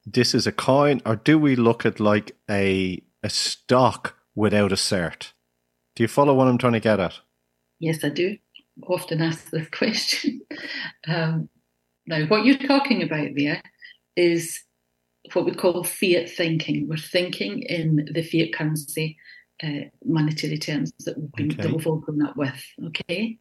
this 0.07 0.35
is 0.35 0.47
a 0.47 0.53
coin, 0.53 1.01
or 1.07 1.17
do 1.17 1.39
we 1.39 1.57
look 1.57 1.87
at 1.87 2.01
like 2.01 2.37
a 2.51 3.03
a 3.23 3.31
stock 3.31 4.17
without 4.35 4.73
a 4.73 4.77
cert? 4.77 5.33
Do 5.97 6.03
you 6.03 6.09
follow 6.09 6.35
what 6.35 6.49
I'm 6.49 6.59
trying 6.59 6.73
to 6.75 6.81
get 6.81 7.01
at? 7.01 7.21
Yes, 7.81 8.05
I 8.05 8.09
do. 8.11 8.37
Often 8.87 9.23
ask 9.23 9.51
this 9.51 9.69
question. 9.73 10.41
Um, 11.07 11.49
now, 12.07 12.27
what 12.27 12.45
you're 12.45 12.59
talking 12.59 13.03
about 13.03 13.29
there 13.37 13.63
is 14.17 14.61
what 15.33 15.45
we 15.47 15.53
call 15.53 15.85
fiat 15.85 16.29
thinking. 16.29 16.87
We're 16.89 16.97
thinking 16.99 17.63
in 17.63 18.09
the 18.13 18.23
fiat 18.23 18.53
currency 18.53 19.17
uh, 19.63 19.89
monetary 20.05 20.59
terms 20.59 20.93
that 21.01 21.19
we've, 21.19 21.33
been, 21.33 21.53
Okay. 21.53 21.63
that 21.63 21.73
we've 21.75 21.87
all 21.87 21.97
grown 21.97 22.27
up 22.27 22.37
with. 22.37 22.63
Okay. 22.87 23.39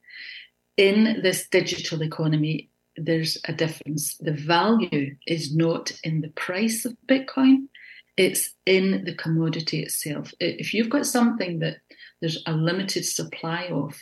In 0.78 1.22
this 1.22 1.48
digital 1.50 2.02
economy, 2.04 2.70
there's 2.96 3.38
a 3.48 3.54
difference. 3.54 4.18
The 4.18 4.34
value 4.34 5.16
is 5.28 5.56
not 5.56 5.92
in 6.04 6.22
the 6.22 6.30
price 6.30 6.86
of 6.86 6.96
Bitcoin, 7.08 7.68
it's 8.18 8.52
in 8.66 9.06
the 9.06 9.16
commodity 9.16 9.82
itself. 9.82 10.34
If 10.40 10.74
you've 10.74 10.90
got 10.90 11.06
something 11.06 11.60
that 11.60 11.78
there's 12.22 12.44
a 12.46 12.54
limited 12.54 13.06
supply 13.06 13.70
of, 13.72 14.00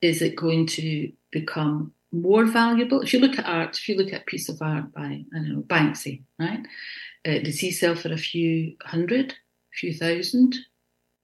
is 0.00 0.22
it 0.22 0.36
going 0.36 0.66
to 0.68 1.10
become 1.32 1.92
more 2.12 2.44
valuable? 2.44 3.00
If 3.00 3.12
you 3.12 3.18
look 3.18 3.38
at 3.38 3.46
art, 3.46 3.76
if 3.76 3.88
you 3.88 3.96
look 3.96 4.12
at 4.12 4.22
a 4.22 4.26
piece 4.26 4.48
of 4.48 4.62
art 4.62 4.92
by, 4.92 5.02
I 5.02 5.24
don't 5.34 5.52
know, 5.52 5.62
Banksy, 5.62 6.22
right? 6.38 6.60
Uh, 7.26 7.38
does 7.40 7.58
he 7.58 7.72
sell 7.72 7.96
for 7.96 8.12
a 8.12 8.16
few 8.16 8.76
hundred, 8.82 9.32
a 9.32 9.76
few 9.76 9.92
thousand, 9.92 10.56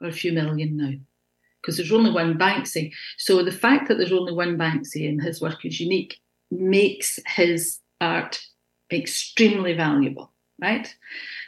or 0.00 0.08
a 0.08 0.12
few 0.12 0.32
million 0.32 0.76
now? 0.76 0.92
Because 1.62 1.76
there's 1.76 1.92
only 1.92 2.10
one 2.10 2.36
Banksy. 2.36 2.92
So 3.16 3.42
the 3.44 3.52
fact 3.52 3.88
that 3.88 3.96
there's 3.96 4.12
only 4.12 4.32
one 4.32 4.58
Banksy 4.58 5.08
and 5.08 5.22
his 5.22 5.40
work 5.40 5.64
is 5.64 5.80
unique 5.80 6.18
makes 6.60 7.18
his 7.26 7.80
art 8.00 8.40
extremely 8.92 9.74
valuable, 9.74 10.32
right? 10.60 10.94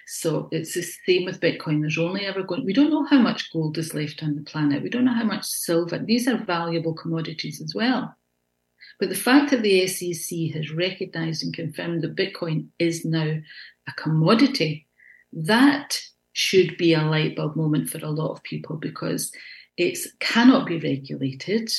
So 0.06 0.48
it's 0.52 0.74
the 0.74 0.82
same 0.82 1.24
with 1.24 1.40
Bitcoin. 1.40 1.80
There's 1.80 1.98
only 1.98 2.26
ever 2.26 2.42
going, 2.42 2.64
we 2.64 2.72
don't 2.72 2.90
know 2.90 3.04
how 3.04 3.18
much 3.18 3.52
gold 3.52 3.78
is 3.78 3.94
left 3.94 4.22
on 4.22 4.36
the 4.36 4.42
planet. 4.42 4.82
We 4.82 4.90
don't 4.90 5.04
know 5.04 5.14
how 5.14 5.24
much 5.24 5.44
silver. 5.44 5.98
These 5.98 6.28
are 6.28 6.36
valuable 6.36 6.94
commodities 6.94 7.60
as 7.60 7.74
well. 7.74 8.16
But 8.98 9.10
the 9.10 9.14
fact 9.14 9.50
that 9.50 9.62
the 9.62 9.86
SEC 9.86 10.54
has 10.54 10.72
recognized 10.72 11.42
and 11.42 11.52
confirmed 11.52 12.02
that 12.02 12.16
Bitcoin 12.16 12.68
is 12.78 13.04
now 13.04 13.36
a 13.88 13.92
commodity, 13.96 14.86
that 15.32 16.00
should 16.32 16.76
be 16.76 16.94
a 16.94 17.02
light 17.02 17.36
bulb 17.36 17.56
moment 17.56 17.90
for 17.90 17.98
a 17.98 18.10
lot 18.10 18.32
of 18.32 18.42
people 18.42 18.76
because 18.76 19.32
it 19.76 19.98
cannot 20.20 20.66
be 20.66 20.78
regulated. 20.78 21.70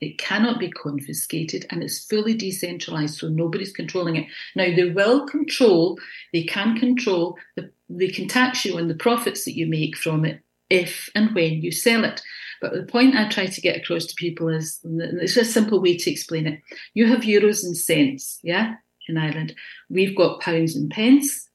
It 0.00 0.18
cannot 0.18 0.60
be 0.60 0.70
confiscated 0.70 1.66
and 1.70 1.82
it's 1.82 2.04
fully 2.04 2.34
decentralized, 2.34 3.18
so 3.18 3.28
nobody's 3.28 3.72
controlling 3.72 4.16
it. 4.16 4.26
Now, 4.54 4.74
they 4.74 4.90
will 4.90 5.26
control, 5.26 5.98
they 6.32 6.44
can 6.44 6.78
control, 6.78 7.36
the, 7.56 7.70
they 7.88 8.08
can 8.08 8.28
tax 8.28 8.64
you 8.64 8.78
on 8.78 8.88
the 8.88 8.94
profits 8.94 9.44
that 9.44 9.56
you 9.56 9.66
make 9.66 9.96
from 9.96 10.24
it 10.24 10.40
if 10.70 11.08
and 11.14 11.34
when 11.34 11.62
you 11.62 11.72
sell 11.72 12.04
it. 12.04 12.20
But 12.60 12.72
the 12.72 12.82
point 12.82 13.16
I 13.16 13.28
try 13.28 13.46
to 13.46 13.60
get 13.60 13.76
across 13.76 14.06
to 14.06 14.14
people 14.16 14.48
is 14.48 14.80
it's 14.84 15.36
a 15.36 15.44
simple 15.44 15.80
way 15.80 15.96
to 15.96 16.10
explain 16.10 16.46
it. 16.46 16.60
You 16.94 17.06
have 17.06 17.20
euros 17.20 17.64
and 17.64 17.76
cents, 17.76 18.38
yeah, 18.42 18.74
in 19.08 19.16
Ireland. 19.16 19.54
We've 19.88 20.16
got 20.16 20.40
pounds 20.40 20.76
and 20.76 20.90
pence. 20.90 21.47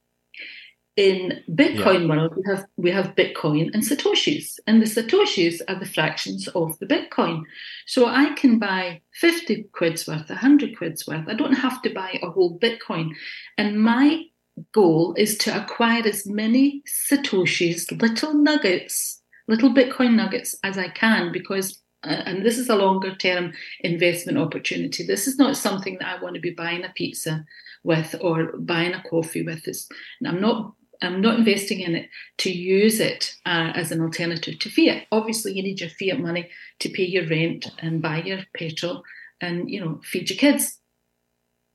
In 0.95 1.43
Bitcoin 1.49 2.01
yeah. 2.01 2.07
world, 2.07 2.33
we 2.35 2.43
have 2.45 2.65
we 2.77 2.91
have 2.91 3.15
Bitcoin 3.15 3.73
and 3.73 3.81
satoshis, 3.81 4.59
and 4.67 4.79
the 4.79 4.85
satoshis 4.85 5.59
are 5.67 5.79
the 5.79 5.87
fractions 5.87 6.47
of 6.49 6.77
the 6.77 6.85
Bitcoin. 6.85 7.43
So 7.87 8.05
I 8.05 8.33
can 8.35 8.59
buy 8.59 9.01
fifty 9.13 9.63
quid's 9.71 10.07
worth, 10.07 10.29
hundred 10.29 10.77
quid's 10.77 11.07
worth. 11.07 11.27
I 11.27 11.33
don't 11.33 11.53
have 11.55 11.81
to 11.81 11.89
buy 11.89 12.19
a 12.21 12.29
whole 12.29 12.59
Bitcoin, 12.59 13.15
and 13.57 13.81
my 13.81 14.25
goal 14.71 15.15
is 15.17 15.35
to 15.39 15.63
acquire 15.63 16.03
as 16.05 16.27
many 16.27 16.83
satoshis, 17.09 17.99
little 17.99 18.35
nuggets 18.35 19.23
little 19.47 19.73
Bitcoin 19.73 20.15
nuggets 20.15 20.55
as 20.63 20.77
I 20.77 20.89
can 20.89 21.31
because 21.31 21.79
uh, 22.05 22.21
and 22.25 22.45
this 22.45 22.57
is 22.57 22.69
a 22.69 22.75
longer 22.75 23.15
term 23.15 23.53
investment 23.79 24.37
opportunity. 24.37 25.05
This 25.05 25.25
is 25.25 25.37
not 25.37 25.55
something 25.55 25.97
that 25.99 26.17
I 26.17 26.21
want 26.21 26.35
to 26.35 26.41
be 26.41 26.51
buying 26.51 26.83
a 26.83 26.89
pizza 26.89 27.45
with 27.83 28.15
or 28.19 28.57
buying 28.57 28.93
a 28.93 29.03
coffee 29.09 29.41
with. 29.41 29.65
It's, 29.67 29.87
I'm 30.25 30.41
not 30.41 30.73
I'm 31.01 31.21
not 31.21 31.39
investing 31.39 31.81
in 31.81 31.95
it 31.95 32.09
to 32.39 32.51
use 32.51 32.99
it 32.99 33.35
uh, 33.45 33.71
as 33.75 33.91
an 33.91 34.01
alternative 34.01 34.59
to 34.59 34.69
fiat. 34.69 35.07
Obviously, 35.11 35.53
you 35.53 35.63
need 35.63 35.81
your 35.81 35.89
fiat 35.89 36.19
money 36.19 36.49
to 36.79 36.89
pay 36.89 37.03
your 37.05 37.27
rent 37.27 37.71
and 37.79 38.01
buy 38.01 38.21
your 38.21 38.39
petrol 38.55 39.03
and 39.41 39.69
you 39.69 39.79
know 39.79 40.01
feed 40.03 40.29
your 40.29 40.37
kids. 40.37 40.79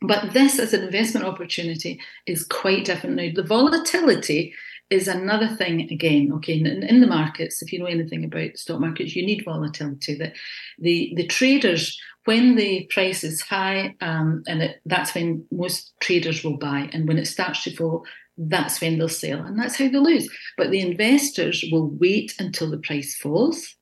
But 0.01 0.33
this 0.33 0.59
as 0.59 0.73
an 0.73 0.85
investment 0.85 1.27
opportunity 1.27 2.01
is 2.27 2.45
quite 2.45 2.85
different 2.85 3.17
now. 3.17 3.31
The 3.35 3.43
volatility 3.43 4.55
is 4.91 5.07
another 5.07 5.49
thing 5.49 5.83
again 5.91 6.31
okay 6.33 6.59
in, 6.59 6.67
in, 6.67 7.01
the 7.01 7.07
markets 7.07 7.61
if 7.61 7.73
you 7.73 7.79
know 7.79 7.85
anything 7.85 8.25
about 8.25 8.57
stock 8.57 8.81
markets 8.81 9.15
you 9.15 9.25
need 9.25 9.45
volatility 9.45 10.15
that 10.15 10.33
the 10.79 11.13
the 11.17 11.27
traders 11.27 12.01
when 12.25 12.57
the 12.57 12.89
price 12.91 13.23
is 13.25 13.41
high 13.41 13.95
um, 14.01 14.43
and 14.47 14.63
it, 14.63 14.81
that's 14.87 15.15
when 15.15 15.45
most 15.51 15.93
traders 16.01 16.43
will 16.43 16.57
buy 16.57 16.89
and 16.93 17.07
when 17.07 17.19
it 17.19 17.27
starts 17.27 17.65
to 17.65 17.75
fall 17.75 18.05
that's 18.39 18.81
when 18.81 18.99
they'll 18.99 19.09
sell 19.09 19.43
and 19.43 19.59
that's 19.59 19.77
how 19.77 19.89
they 19.89 19.99
lose 19.99 20.29
but 20.57 20.71
the 20.71 20.81
investors 20.81 21.65
will 21.71 21.91
wait 21.99 22.35
until 22.39 22.71
the 22.71 22.79
price 22.79 23.17
falls 23.17 23.75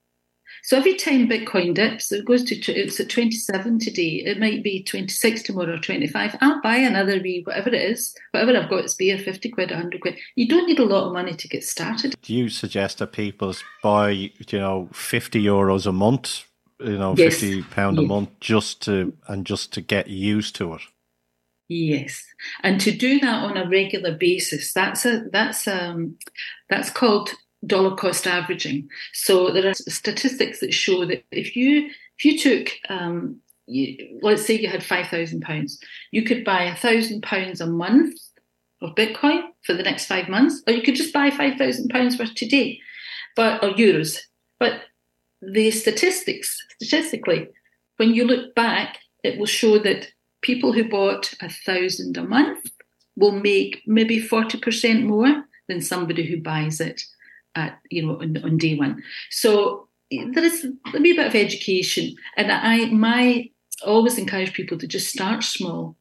so 0.67 0.77
every 0.77 0.97
time 0.97 1.29
Bitcoin 1.29 1.75
dips, 1.75 2.11
it 2.11 2.25
goes 2.25 2.43
to 2.43 2.73
it's 2.73 2.99
at 2.99 3.09
27 3.09 3.79
today. 3.79 4.25
It 4.27 4.41
might 4.41 4.65
be 4.65 4.83
26 4.83 5.45
tomorrow 5.45 5.75
or 5.75 5.79
25. 5.79 6.37
I'll 6.41 6.61
buy 6.61 6.79
another 6.79 7.21
wee 7.23 7.43
whatever 7.47 7.69
it 7.69 7.83
is, 7.83 8.13
whatever 8.33 8.59
I've 8.59 8.69
got. 8.69 8.81
It's 8.81 8.95
be 8.95 9.13
a 9.13 9.19
50 9.19 9.49
quid, 9.51 9.71
100 9.71 10.01
quid. 10.01 10.19
You 10.35 10.49
don't 10.49 10.67
need 10.67 10.81
a 10.81 10.85
lot 10.85 11.07
of 11.07 11.13
money 11.13 11.35
to 11.35 11.47
get 11.47 11.63
started. 11.63 12.17
Do 12.21 12.35
you 12.35 12.49
suggest 12.49 12.99
that 12.99 13.13
people 13.13 13.55
buy, 13.81 14.11
you 14.11 14.59
know, 14.59 14.89
50 14.93 15.41
euros 15.41 15.87
a 15.87 15.93
month, 15.93 16.47
you 16.81 16.99
know, 16.99 17.15
yes. 17.17 17.35
50 17.35 17.63
pound 17.63 18.01
a 18.01 18.03
month 18.03 18.31
just 18.41 18.83
to 18.83 19.13
and 19.29 19.47
just 19.47 19.73
to 19.75 19.81
get 19.81 20.09
used 20.09 20.57
to 20.57 20.75
it? 20.75 20.83
Yes, 21.69 22.25
and 22.63 22.81
to 22.81 22.93
do 22.93 23.19
that 23.21 23.43
on 23.45 23.57
a 23.57 23.69
regular 23.69 24.17
basis, 24.17 24.73
that's 24.73 25.05
a 25.05 25.25
that's 25.33 25.67
um 25.67 26.17
that's 26.71 26.91
called 26.91 27.31
dollar 27.67 27.97
cost 27.97 28.27
averaging. 28.27 28.89
So 29.13 29.51
there 29.51 29.69
are 29.69 29.75
statistics 29.75 30.61
that 30.61 30.73
show 30.73 31.05
that 31.07 31.25
if 31.33 31.57
you 31.57 31.91
if 32.19 32.25
you 32.25 32.39
took 32.39 32.71
um, 32.89 33.41
you, 33.67 34.19
let's 34.23 34.47
say 34.47 34.59
you 34.59 34.69
had 34.69 34.85
five 34.85 35.09
thousand 35.09 35.41
pounds, 35.41 35.81
you 36.13 36.23
could 36.23 36.45
buy 36.45 36.65
a 36.65 36.77
thousand 36.77 37.23
pounds 37.23 37.61
a 37.61 37.67
month 37.67 38.17
of 38.81 38.95
Bitcoin 38.95 39.43
for 39.65 39.75
the 39.75 39.83
next 39.83 40.07
five 40.07 40.29
months, 40.29 40.63
or 40.67 40.73
you 40.73 40.83
could 40.83 40.95
just 40.95 41.13
buy 41.13 41.31
five 41.31 41.57
thousand 41.59 41.89
pounds 41.89 42.19
worth 42.19 42.35
today, 42.35 42.79
but 43.35 43.63
or 43.65 43.71
euros. 43.71 44.21
But 44.61 44.83
the 45.43 45.71
statistics, 45.71 46.63
statistically, 46.81 47.49
when 47.97 48.15
you 48.15 48.25
look 48.25 48.55
back, 48.55 48.99
it 49.23 49.39
will 49.39 49.47
show 49.47 49.79
that 49.81 50.09
people 50.47 50.73
who 50.73 50.89
bought 50.89 51.35
a 51.41 51.51
thousand 51.51 52.17
a 52.17 52.23
month 52.23 52.71
will 53.17 53.33
make 53.33 53.83
maybe 53.87 54.21
forty 54.21 54.59
percent 54.59 55.05
more 55.05 55.45
than 55.69 55.81
somebody 55.81 56.25
who 56.25 56.41
buys 56.41 56.81
it 56.81 57.03
at 57.57 57.79
you 57.91 58.07
know 58.07 58.21
on, 58.21 58.37
on 58.45 58.57
day 58.57 58.77
one. 58.77 59.03
So 59.31 59.89
eh, 60.13 60.27
there 60.33 60.45
is 60.45 60.65
a 60.65 61.01
wee 61.01 61.17
bit 61.17 61.27
of 61.27 61.35
education, 61.35 62.15
and 62.37 62.53
I 62.53 62.87
my 62.87 63.51
always 63.85 64.19
encourage 64.19 64.53
people 64.53 64.79
to 64.79 64.87
just 64.87 65.13
start 65.13 65.43
small. 65.43 65.97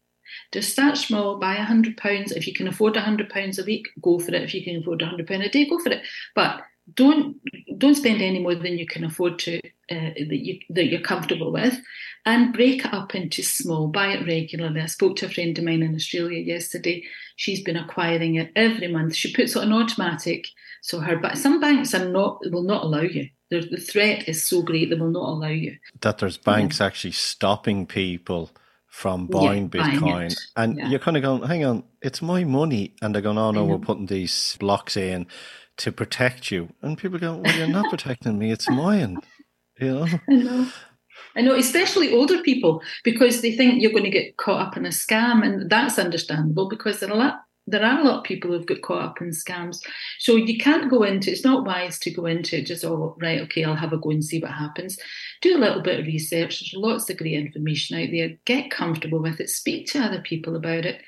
Just 0.51 0.71
start 0.71 0.97
small, 0.97 1.39
buy 1.39 1.55
a 1.55 1.63
hundred 1.63 1.97
pounds. 1.97 2.31
If 2.31 2.45
you 2.47 2.53
can 2.53 2.67
afford 2.67 2.95
a 2.95 3.01
hundred 3.01 3.29
pounds 3.29 3.57
a 3.57 3.63
week, 3.63 3.87
go 4.01 4.19
for 4.19 4.33
it. 4.33 4.43
If 4.43 4.53
you 4.53 4.63
can 4.63 4.77
afford 4.77 5.01
a 5.01 5.07
hundred 5.07 5.27
pound 5.27 5.43
a 5.43 5.49
day, 5.49 5.67
go 5.67 5.79
for 5.79 5.91
it. 5.91 6.03
But 6.35 6.61
don't 6.93 7.37
don't 7.77 7.95
spend 7.95 8.21
any 8.21 8.39
more 8.39 8.55
than 8.55 8.77
you 8.77 8.85
can 8.85 9.03
afford 9.03 9.39
to 9.39 9.57
uh, 9.57 9.61
that 9.89 10.29
you 10.29 10.59
that 10.69 10.85
you're 10.85 11.01
comfortable 11.01 11.51
with, 11.51 11.79
and 12.25 12.53
break 12.53 12.85
it 12.85 12.93
up 12.93 13.15
into 13.15 13.41
small. 13.43 13.87
Buy 13.87 14.13
it 14.13 14.25
regularly. 14.25 14.81
I 14.81 14.85
spoke 14.85 15.17
to 15.17 15.25
a 15.25 15.29
friend 15.29 15.57
of 15.57 15.63
mine 15.63 15.83
in 15.83 15.95
Australia 15.95 16.39
yesterday. 16.39 17.03
She's 17.35 17.63
been 17.63 17.77
acquiring 17.77 18.35
it 18.35 18.51
every 18.55 18.87
month. 18.87 19.15
She 19.15 19.33
puts 19.33 19.55
it 19.55 19.61
on 19.61 19.73
automatic 19.73 20.45
so 20.85 20.99
her, 20.99 21.17
but 21.17 21.35
some 21.35 21.59
banks 21.59 21.95
are 21.95 22.07
not 22.07 22.39
will 22.51 22.61
not 22.61 22.83
allow 22.83 23.01
you. 23.01 23.29
The, 23.49 23.67
the 23.71 23.77
threat 23.77 24.29
is 24.29 24.43
so 24.43 24.61
great 24.61 24.91
they 24.91 24.95
will 24.95 25.09
not 25.09 25.29
allow 25.29 25.47
you. 25.47 25.77
That 26.01 26.19
there's 26.19 26.37
banks 26.37 26.79
yeah. 26.79 26.85
actually 26.85 27.13
stopping 27.13 27.87
people 27.87 28.51
from 28.87 29.25
buying 29.25 29.71
yeah, 29.73 29.81
Bitcoin, 29.81 30.01
buying 30.01 30.31
and 30.55 30.77
yeah. 30.77 30.89
you're 30.89 30.99
kind 30.99 31.17
of 31.17 31.23
going, 31.23 31.41
hang 31.41 31.65
on, 31.65 31.83
it's 32.03 32.21
my 32.21 32.43
money, 32.43 32.93
and 33.01 33.13
they're 33.15 33.23
going, 33.23 33.39
oh 33.39 33.49
no, 33.49 33.65
we're 33.65 33.79
putting 33.79 34.05
these 34.05 34.57
blocks 34.59 34.95
in 34.95 35.25
to 35.77 35.91
protect 35.91 36.51
you, 36.51 36.69
and 36.81 36.97
people 36.97 37.19
go, 37.19 37.35
well, 37.35 37.57
you're 37.57 37.67
not 37.67 37.89
protecting 37.89 38.39
me, 38.39 38.51
it's 38.51 38.69
mine, 38.69 39.19
you 39.79 39.93
know. 39.93 40.07
I 40.29 40.33
know. 40.35 40.67
I 41.37 41.41
know, 41.41 41.55
especially 41.55 42.13
older 42.13 42.41
people, 42.41 42.81
because 43.03 43.41
they 43.41 43.55
think 43.55 43.81
you're 43.81 43.91
going 43.91 44.03
to 44.03 44.09
get 44.09 44.37
caught 44.37 44.67
up 44.67 44.77
in 44.77 44.85
a 44.85 44.89
scam, 44.89 45.45
and 45.45 45.69
that's 45.69 45.99
understandable 45.99 46.69
because 46.69 46.99
there 46.99 47.09
are 47.09 47.13
a 47.13 47.17
lot 47.17 47.41
there 47.67 47.83
are 47.83 47.99
a 47.99 48.03
lot 48.03 48.19
of 48.19 48.23
people 48.23 48.51
who've 48.51 48.65
got 48.65 48.81
caught 48.81 49.03
up 49.03 49.21
in 49.21 49.29
scams. 49.29 49.79
So 50.19 50.35
you 50.35 50.57
can't 50.57 50.89
go 50.89 51.03
into 51.03 51.31
it's 51.31 51.43
not 51.43 51.65
wise 51.65 51.97
to 51.99 52.11
go 52.11 52.25
into 52.25 52.57
it 52.57 52.67
just, 52.67 52.85
oh, 52.85 53.15
right, 53.19 53.41
okay, 53.41 53.63
I'll 53.63 53.75
have 53.75 53.93
a 53.93 53.97
go 53.97 54.11
and 54.11 54.23
see 54.23 54.39
what 54.39 54.51
happens. 54.51 54.99
Do 55.41 55.57
a 55.57 55.59
little 55.59 55.81
bit 55.81 55.99
of 55.99 56.05
research. 56.05 56.59
There's 56.59 56.73
lots 56.75 57.09
of 57.09 57.17
great 57.17 57.33
information 57.33 57.99
out 57.99 58.09
there. 58.11 58.37
Get 58.45 58.69
comfortable 58.69 59.19
with 59.19 59.39
it. 59.39 59.49
Speak 59.49 59.87
to 59.87 59.99
other 59.99 60.21
people 60.21 60.55
about 60.55 60.85
it. 60.85 61.01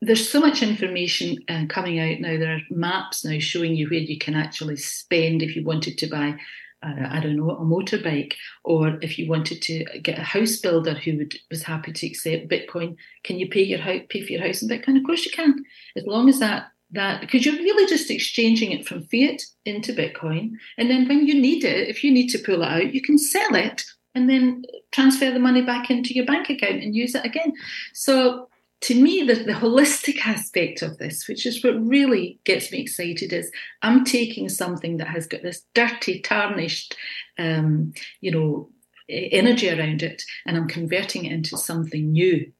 There's 0.00 0.30
so 0.30 0.40
much 0.40 0.62
information 0.62 1.38
uh, 1.48 1.66
coming 1.68 1.98
out 1.98 2.20
now. 2.20 2.38
There 2.38 2.54
are 2.54 2.60
maps 2.70 3.24
now 3.24 3.38
showing 3.38 3.76
you 3.76 3.88
where 3.88 4.00
you 4.00 4.18
can 4.18 4.34
actually 4.34 4.76
spend 4.76 5.42
if 5.42 5.54
you 5.54 5.64
wanted 5.64 5.98
to 5.98 6.06
buy 6.06 6.36
uh, 6.82 7.08
I 7.10 7.20
don't 7.20 7.36
know, 7.36 7.50
a 7.50 7.60
motorbike, 7.60 8.34
or 8.64 8.98
if 9.02 9.18
you 9.18 9.28
wanted 9.28 9.60
to 9.62 9.84
get 10.00 10.18
a 10.18 10.22
house 10.22 10.56
builder 10.56 10.94
who 10.94 11.18
would, 11.18 11.34
was 11.50 11.62
happy 11.62 11.92
to 11.92 12.06
accept 12.06 12.48
Bitcoin, 12.48 12.96
can 13.22 13.38
you 13.38 13.48
pay 13.48 13.62
your 13.62 13.80
house, 13.80 14.00
pay 14.08 14.24
for 14.24 14.32
your 14.32 14.42
house 14.42 14.62
in 14.62 14.68
Bitcoin? 14.68 14.96
Of 14.96 15.04
course 15.04 15.26
you 15.26 15.32
can, 15.32 15.62
as 15.96 16.06
long 16.06 16.28
as 16.28 16.38
that 16.38 16.68
that 16.92 17.20
because 17.20 17.46
you're 17.46 17.54
really 17.54 17.86
just 17.86 18.10
exchanging 18.10 18.72
it 18.72 18.86
from 18.86 19.04
fiat 19.04 19.42
into 19.64 19.92
Bitcoin, 19.92 20.52
and 20.78 20.90
then 20.90 21.06
when 21.06 21.26
you 21.26 21.40
need 21.40 21.64
it, 21.64 21.88
if 21.88 22.02
you 22.02 22.10
need 22.10 22.28
to 22.28 22.38
pull 22.38 22.62
it 22.62 22.68
out, 22.68 22.94
you 22.94 23.02
can 23.02 23.18
sell 23.18 23.54
it 23.54 23.84
and 24.14 24.28
then 24.28 24.62
transfer 24.90 25.30
the 25.30 25.38
money 25.38 25.62
back 25.62 25.90
into 25.90 26.14
your 26.14 26.26
bank 26.26 26.50
account 26.50 26.82
and 26.82 26.96
use 26.96 27.14
it 27.14 27.24
again. 27.24 27.52
So 27.92 28.48
to 28.82 29.00
me, 29.00 29.22
the, 29.22 29.34
the 29.34 29.52
holistic 29.52 30.26
aspect 30.26 30.82
of 30.82 30.98
this, 30.98 31.28
which 31.28 31.44
is 31.44 31.62
what 31.62 31.74
really 31.84 32.38
gets 32.44 32.72
me 32.72 32.80
excited, 32.80 33.32
is 33.32 33.50
I'm 33.82 34.04
taking 34.04 34.48
something 34.48 34.96
that 34.96 35.08
has 35.08 35.26
got 35.26 35.42
this 35.42 35.62
dirty, 35.74 36.20
tarnished, 36.20 36.96
um, 37.38 37.92
you 38.20 38.30
know, 38.30 38.70
energy 39.10 39.68
around 39.68 40.02
it 40.02 40.22
and 40.46 40.56
I'm 40.56 40.68
converting 40.68 41.24
it 41.24 41.32
into 41.32 41.56
something 41.56 42.12
new 42.12 42.52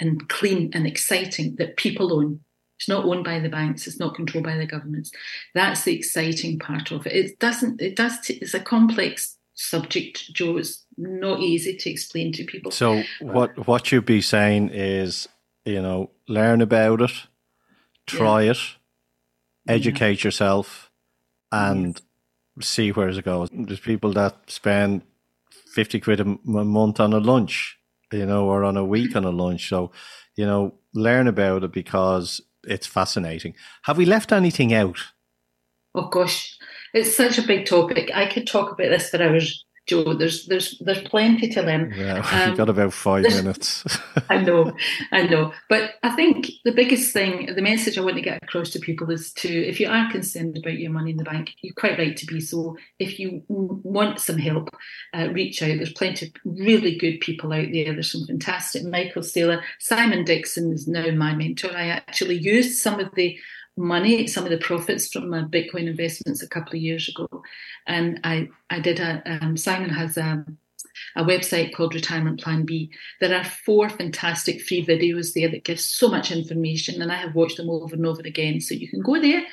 and 0.00 0.28
clean 0.28 0.70
and 0.72 0.86
exciting 0.86 1.56
that 1.56 1.76
people 1.76 2.12
own. 2.12 2.40
It's 2.78 2.88
not 2.88 3.04
owned 3.04 3.24
by 3.24 3.40
the 3.40 3.48
banks. 3.48 3.86
It's 3.86 3.98
not 3.98 4.14
controlled 4.14 4.44
by 4.44 4.56
the 4.56 4.66
governments. 4.66 5.10
That's 5.54 5.82
the 5.82 5.96
exciting 5.96 6.58
part 6.58 6.92
of 6.92 7.06
it. 7.06 7.12
It 7.12 7.38
doesn't. 7.40 7.82
It 7.82 7.96
does. 7.96 8.20
T- 8.20 8.38
it's 8.40 8.54
a 8.54 8.60
complex 8.60 9.36
subject, 9.54 10.32
Joe. 10.32 10.58
It's 10.58 10.84
not 10.96 11.40
easy 11.40 11.76
to 11.76 11.90
explain 11.90 12.32
to 12.34 12.44
people. 12.44 12.70
So 12.70 13.02
what 13.20 13.66
what 13.66 13.90
you'd 13.90 14.06
be 14.06 14.20
saying 14.20 14.70
is, 14.72 15.28
you 15.68 15.82
know, 15.82 16.10
learn 16.26 16.60
about 16.60 17.02
it, 17.02 17.12
try 18.06 18.42
yeah. 18.42 18.52
it, 18.52 18.58
educate 19.68 20.22
yeah. 20.22 20.28
yourself, 20.28 20.90
and 21.52 22.00
see 22.60 22.90
where 22.90 23.08
it 23.08 23.24
goes. 23.24 23.48
There's 23.52 23.80
people 23.80 24.12
that 24.14 24.34
spend 24.46 25.02
fifty 25.74 26.00
quid 26.00 26.20
a 26.20 26.24
month 26.24 27.00
on 27.00 27.12
a 27.12 27.20
lunch, 27.20 27.78
you 28.12 28.26
know, 28.26 28.46
or 28.46 28.64
on 28.64 28.76
a 28.76 28.84
week 28.84 29.14
on 29.14 29.24
a 29.24 29.30
lunch. 29.30 29.68
So, 29.68 29.92
you 30.36 30.46
know, 30.46 30.74
learn 30.94 31.28
about 31.28 31.64
it 31.64 31.72
because 31.72 32.40
it's 32.64 32.86
fascinating. 32.86 33.54
Have 33.82 33.98
we 33.98 34.06
left 34.06 34.32
anything 34.32 34.74
out? 34.74 34.98
Oh 35.94 36.08
gosh, 36.08 36.58
it's 36.94 37.16
such 37.16 37.38
a 37.38 37.46
big 37.46 37.66
topic. 37.66 38.10
I 38.14 38.26
could 38.26 38.46
talk 38.46 38.72
about 38.72 38.88
this 38.88 39.10
for 39.10 39.22
hours. 39.22 39.64
Joe. 39.88 40.14
There's 40.14 40.46
there's 40.46 40.78
there's 40.78 41.02
plenty 41.02 41.48
to 41.48 41.62
learn. 41.62 41.92
Yeah, 41.96 42.26
um, 42.32 42.48
you've 42.48 42.58
got 42.58 42.68
about 42.68 42.92
five 42.92 43.24
minutes. 43.24 43.84
I 44.30 44.38
know, 44.38 44.72
I 45.12 45.22
know. 45.22 45.52
But 45.68 45.94
I 46.02 46.10
think 46.10 46.50
the 46.64 46.72
biggest 46.72 47.12
thing, 47.12 47.52
the 47.54 47.62
message 47.62 47.98
I 47.98 48.02
want 48.02 48.16
to 48.16 48.22
get 48.22 48.42
across 48.42 48.70
to 48.70 48.78
people 48.78 49.10
is 49.10 49.32
to, 49.34 49.48
if 49.48 49.80
you 49.80 49.88
are 49.88 50.10
concerned 50.10 50.56
about 50.56 50.78
your 50.78 50.90
money 50.90 51.12
in 51.12 51.16
the 51.16 51.24
bank, 51.24 51.54
you're 51.62 51.74
quite 51.74 51.98
right 51.98 52.16
to 52.16 52.26
be 52.26 52.40
so. 52.40 52.76
If 52.98 53.18
you 53.18 53.42
want 53.48 54.20
some 54.20 54.38
help, 54.38 54.70
uh, 55.14 55.28
reach 55.32 55.62
out. 55.62 55.76
There's 55.76 55.92
plenty 55.92 56.26
of 56.26 56.32
really 56.44 56.96
good 56.96 57.20
people 57.20 57.52
out 57.52 57.68
there. 57.72 57.92
There's 57.92 58.12
some 58.12 58.26
fantastic 58.26 58.84
Michael 58.84 59.22
Saylor, 59.22 59.62
Simon 59.78 60.24
Dixon 60.24 60.72
is 60.72 60.86
now 60.86 61.10
my 61.10 61.34
mentor. 61.34 61.70
I 61.74 61.88
actually 61.88 62.36
used 62.36 62.78
some 62.78 63.00
of 63.00 63.14
the 63.14 63.38
money, 63.78 64.26
some 64.26 64.44
of 64.44 64.50
the 64.50 64.58
profits 64.58 65.08
from 65.10 65.30
my 65.30 65.42
Bitcoin 65.42 65.86
investments 65.86 66.42
a 66.42 66.48
couple 66.48 66.74
of 66.74 66.82
years 66.82 67.08
ago. 67.08 67.28
And 67.86 68.20
I, 68.24 68.48
I 68.70 68.80
did 68.80 69.00
a, 69.00 69.22
um, 69.24 69.56
Simon 69.56 69.90
has 69.90 70.16
a, 70.16 70.44
a 71.16 71.24
website 71.24 71.74
called 71.74 71.94
Retirement 71.94 72.40
Plan 72.40 72.64
B. 72.64 72.90
There 73.20 73.34
are 73.34 73.44
four 73.44 73.88
fantastic 73.88 74.60
free 74.62 74.84
videos 74.84 75.32
there 75.32 75.48
that 75.48 75.64
give 75.64 75.80
so 75.80 76.08
much 76.08 76.30
information, 76.30 77.00
and 77.00 77.12
I 77.12 77.16
have 77.16 77.34
watched 77.34 77.56
them 77.56 77.70
over 77.70 77.94
and 77.94 78.06
over 78.06 78.22
again. 78.22 78.60
So 78.60 78.74
you 78.74 78.88
can 78.88 79.00
go 79.00 79.20
there. 79.20 79.44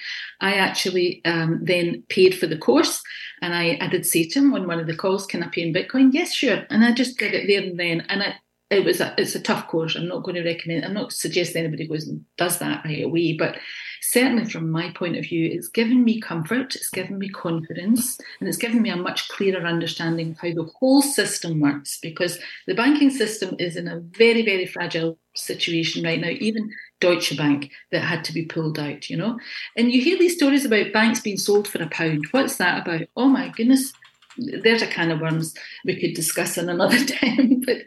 I 0.42 0.56
actually 0.56 1.22
um, 1.26 1.60
then 1.64 2.04
paid 2.10 2.38
for 2.38 2.48
the 2.48 2.58
course, 2.58 3.02
and 3.42 3.54
I, 3.54 3.78
I 3.80 3.88
did 3.88 4.06
say 4.06 4.28
to 4.28 4.40
him 4.40 4.54
on 4.54 4.68
one 4.68 4.80
of 4.80 4.88
the 4.88 4.96
calls, 4.96 5.26
"Can 5.26 5.44
I 5.44 5.48
pay 5.48 5.62
in 5.62 5.74
Bitcoin?" 5.74 6.10
Yes, 6.14 6.34
sure. 6.34 6.66
And 6.70 6.84
I 6.84 6.94
just 6.94 7.18
did 7.18 7.34
it 7.34 7.48
there 7.48 7.62
and 7.62 7.80
then, 7.80 8.02
and 8.10 8.24
I, 8.24 8.36
it 8.72 8.84
was 8.84 9.00
a, 9.00 9.14
it's 9.18 9.36
a 9.36 9.40
tough 9.40 9.68
course. 9.68 9.96
I'm 9.96 10.08
not 10.08 10.24
going 10.24 10.36
to 10.36 10.44
recommend. 10.44 10.86
I'm 10.86 10.94
not 10.94 11.14
suggesting 11.14 11.64
anybody 11.64 11.88
goes 11.88 12.08
and 12.08 12.26
does 12.38 12.58
that 12.60 12.84
right 12.84 13.04
away, 13.04 13.34
but 13.38 13.58
certainly 14.02 14.46
from 14.46 14.72
my 14.72 14.92
point 14.92 15.18
of 15.18 15.26
view, 15.26 15.50
it's 15.52 15.68
given 15.68 16.04
me 16.04 16.20
comfort, 16.20 16.76
it's 16.76 16.90
given 16.90 17.20
me 17.20 17.30
confidence, 17.30 18.18
and 18.40 18.50
it's 18.50 18.58
given 18.58 18.82
me 18.82 18.90
a 18.90 18.96
much 18.96 19.28
clearer 19.30 19.66
understanding 19.66 20.32
of 20.32 20.40
how 20.40 20.52
the 20.52 20.70
whole 20.80 21.04
system 21.04 21.60
works. 21.60 22.00
Because 22.02 22.40
the 22.66 22.74
banking 22.74 23.12
system 23.12 23.56
is 23.60 23.76
in 23.76 23.88
a 23.88 24.00
very, 24.00 24.44
very 24.44 24.66
fragile 24.66 25.20
situation 25.36 26.04
right 26.04 26.20
now. 26.20 26.30
Even 26.30 26.72
Deutsche 27.00 27.38
Bank 27.38 27.70
that 27.92 28.02
had 28.02 28.24
to 28.24 28.34
be 28.34 28.46
pulled 28.46 28.80
out, 28.80 29.12
you 29.12 29.18
know. 29.18 29.38
And 29.78 29.92
you 29.92 30.02
hear 30.02 30.18
these 30.18 30.36
stories 30.36 30.66
about 30.66 30.92
banks 30.92 31.20
being 31.20 31.38
sold 31.38 31.68
for 31.68 31.84
a 31.84 31.90
pound. 31.90 32.26
What's 32.32 32.58
that 32.58 32.82
about? 32.82 33.08
Oh 33.16 33.28
my 33.28 33.50
goodness 33.50 33.94
there's 34.38 34.82
a 34.82 34.88
kind 34.88 35.12
of 35.12 35.22
worms 35.22 35.54
we 35.84 36.00
could 36.00 36.14
discuss 36.14 36.58
in 36.58 36.70
another 36.70 37.04
time. 37.06 37.62
but 37.66 37.78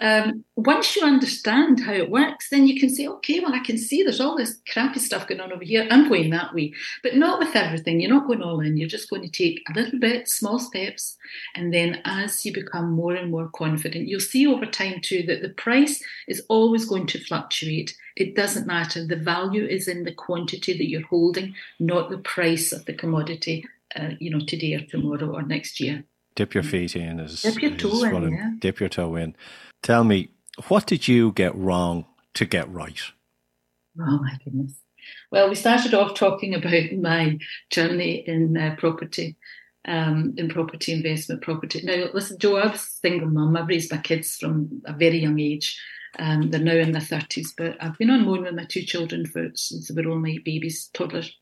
um, 0.00 0.44
once 0.56 0.96
you 0.96 1.02
understand 1.02 1.80
how 1.80 1.92
it 1.92 2.10
works, 2.10 2.50
then 2.50 2.66
you 2.66 2.80
can 2.80 2.90
say, 2.90 3.06
okay, 3.06 3.40
well, 3.40 3.54
I 3.54 3.60
can 3.60 3.78
see 3.78 4.02
there's 4.02 4.20
all 4.20 4.36
this 4.36 4.60
crappy 4.72 5.00
stuff 5.00 5.26
going 5.26 5.40
on 5.40 5.52
over 5.52 5.64
here. 5.64 5.86
I'm 5.90 6.08
going 6.08 6.30
that 6.30 6.54
way, 6.54 6.72
but 7.02 7.16
not 7.16 7.38
with 7.38 7.54
everything. 7.54 8.00
You're 8.00 8.10
not 8.10 8.26
going 8.26 8.42
all 8.42 8.60
in. 8.60 8.76
You're 8.76 8.88
just 8.88 9.10
going 9.10 9.22
to 9.22 9.28
take 9.28 9.62
a 9.68 9.78
little 9.78 9.98
bit, 9.98 10.28
small 10.28 10.58
steps, 10.58 11.16
and 11.54 11.72
then 11.72 12.00
as 12.04 12.44
you 12.44 12.52
become 12.52 12.90
more 12.90 13.14
and 13.14 13.30
more 13.30 13.48
confident, 13.48 14.08
you'll 14.08 14.20
see 14.20 14.46
over 14.46 14.66
time 14.66 15.00
too 15.00 15.22
that 15.24 15.42
the 15.42 15.50
price 15.50 16.02
is 16.26 16.44
always 16.48 16.84
going 16.84 17.06
to 17.08 17.24
fluctuate. 17.24 17.96
It 18.16 18.34
doesn't 18.34 18.66
matter. 18.66 19.06
The 19.06 19.16
value 19.16 19.64
is 19.64 19.86
in 19.88 20.04
the 20.04 20.14
quantity 20.14 20.76
that 20.76 20.88
you're 20.88 21.06
holding, 21.06 21.54
not 21.78 22.10
the 22.10 22.18
price 22.18 22.72
of 22.72 22.84
the 22.84 22.92
commodity 22.92 23.64
uh, 23.96 24.10
you 24.18 24.30
know, 24.30 24.44
today 24.44 24.74
or 24.74 24.80
tomorrow 24.80 25.34
or 25.34 25.42
next 25.42 25.80
year. 25.80 26.04
Dip 26.34 26.54
your 26.54 26.62
feet 26.62 26.94
in 26.94 27.18
is 27.18 27.42
dip 27.42 27.60
your 27.60 27.76
toe 27.76 28.16
in. 28.16 28.32
Yeah. 28.32 28.50
Dip 28.60 28.80
your 28.80 28.88
toe 28.88 29.16
in. 29.16 29.34
Tell 29.82 30.04
me, 30.04 30.28
what 30.68 30.86
did 30.86 31.08
you 31.08 31.32
get 31.32 31.54
wrong 31.56 32.06
to 32.34 32.44
get 32.44 32.72
right? 32.72 33.00
Oh 34.00 34.18
my 34.18 34.38
goodness. 34.44 34.74
Well, 35.30 35.48
we 35.48 35.54
started 35.54 35.94
off 35.94 36.14
talking 36.14 36.54
about 36.54 36.92
my 36.92 37.38
journey 37.70 38.24
in 38.26 38.56
uh, 38.56 38.76
property, 38.78 39.36
um, 39.86 40.34
in 40.36 40.48
property 40.48 40.92
investment, 40.92 41.42
property. 41.42 41.82
Now, 41.82 42.06
listen, 42.12 42.38
Joe, 42.38 42.56
I 42.56 42.66
was 42.66 42.82
a 42.82 43.08
single 43.08 43.28
mum. 43.28 43.56
I've 43.56 43.68
raised 43.68 43.90
my 43.90 43.98
kids 43.98 44.36
from 44.36 44.82
a 44.84 44.92
very 44.92 45.18
young 45.18 45.38
age. 45.38 45.80
Um, 46.18 46.50
they're 46.50 46.60
now 46.60 46.72
in 46.72 46.92
their 46.92 47.02
30s, 47.02 47.48
but 47.56 47.76
I've 47.80 47.98
been 47.98 48.10
on 48.10 48.26
own 48.26 48.42
with 48.42 48.54
my 48.54 48.64
two 48.64 48.82
children 48.82 49.26
for 49.26 49.50
since 49.54 49.88
they 49.88 50.02
were 50.02 50.10
only 50.10 50.38
babies, 50.38 50.88
toddlers. 50.94 51.36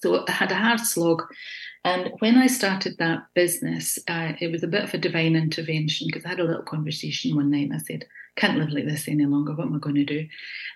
So 0.00 0.24
I 0.26 0.30
had 0.30 0.52
a 0.52 0.56
hard 0.56 0.80
slog. 0.80 1.22
And 1.84 2.12
when 2.18 2.36
I 2.36 2.46
started 2.46 2.98
that 2.98 3.26
business, 3.34 3.98
uh, 4.08 4.32
it 4.40 4.52
was 4.52 4.62
a 4.62 4.68
bit 4.68 4.84
of 4.84 4.94
a 4.94 4.98
divine 4.98 5.36
intervention 5.36 6.06
because 6.06 6.24
I 6.24 6.30
had 6.30 6.40
a 6.40 6.44
little 6.44 6.62
conversation 6.62 7.34
one 7.34 7.50
night 7.50 7.70
and 7.70 7.74
I 7.74 7.78
said, 7.78 8.04
can't 8.38 8.56
live 8.56 8.70
like 8.70 8.84
this 8.84 9.08
any 9.08 9.26
longer. 9.26 9.52
What 9.52 9.66
am 9.66 9.74
I 9.74 9.78
going 9.78 9.96
to 9.96 10.04
do? 10.04 10.28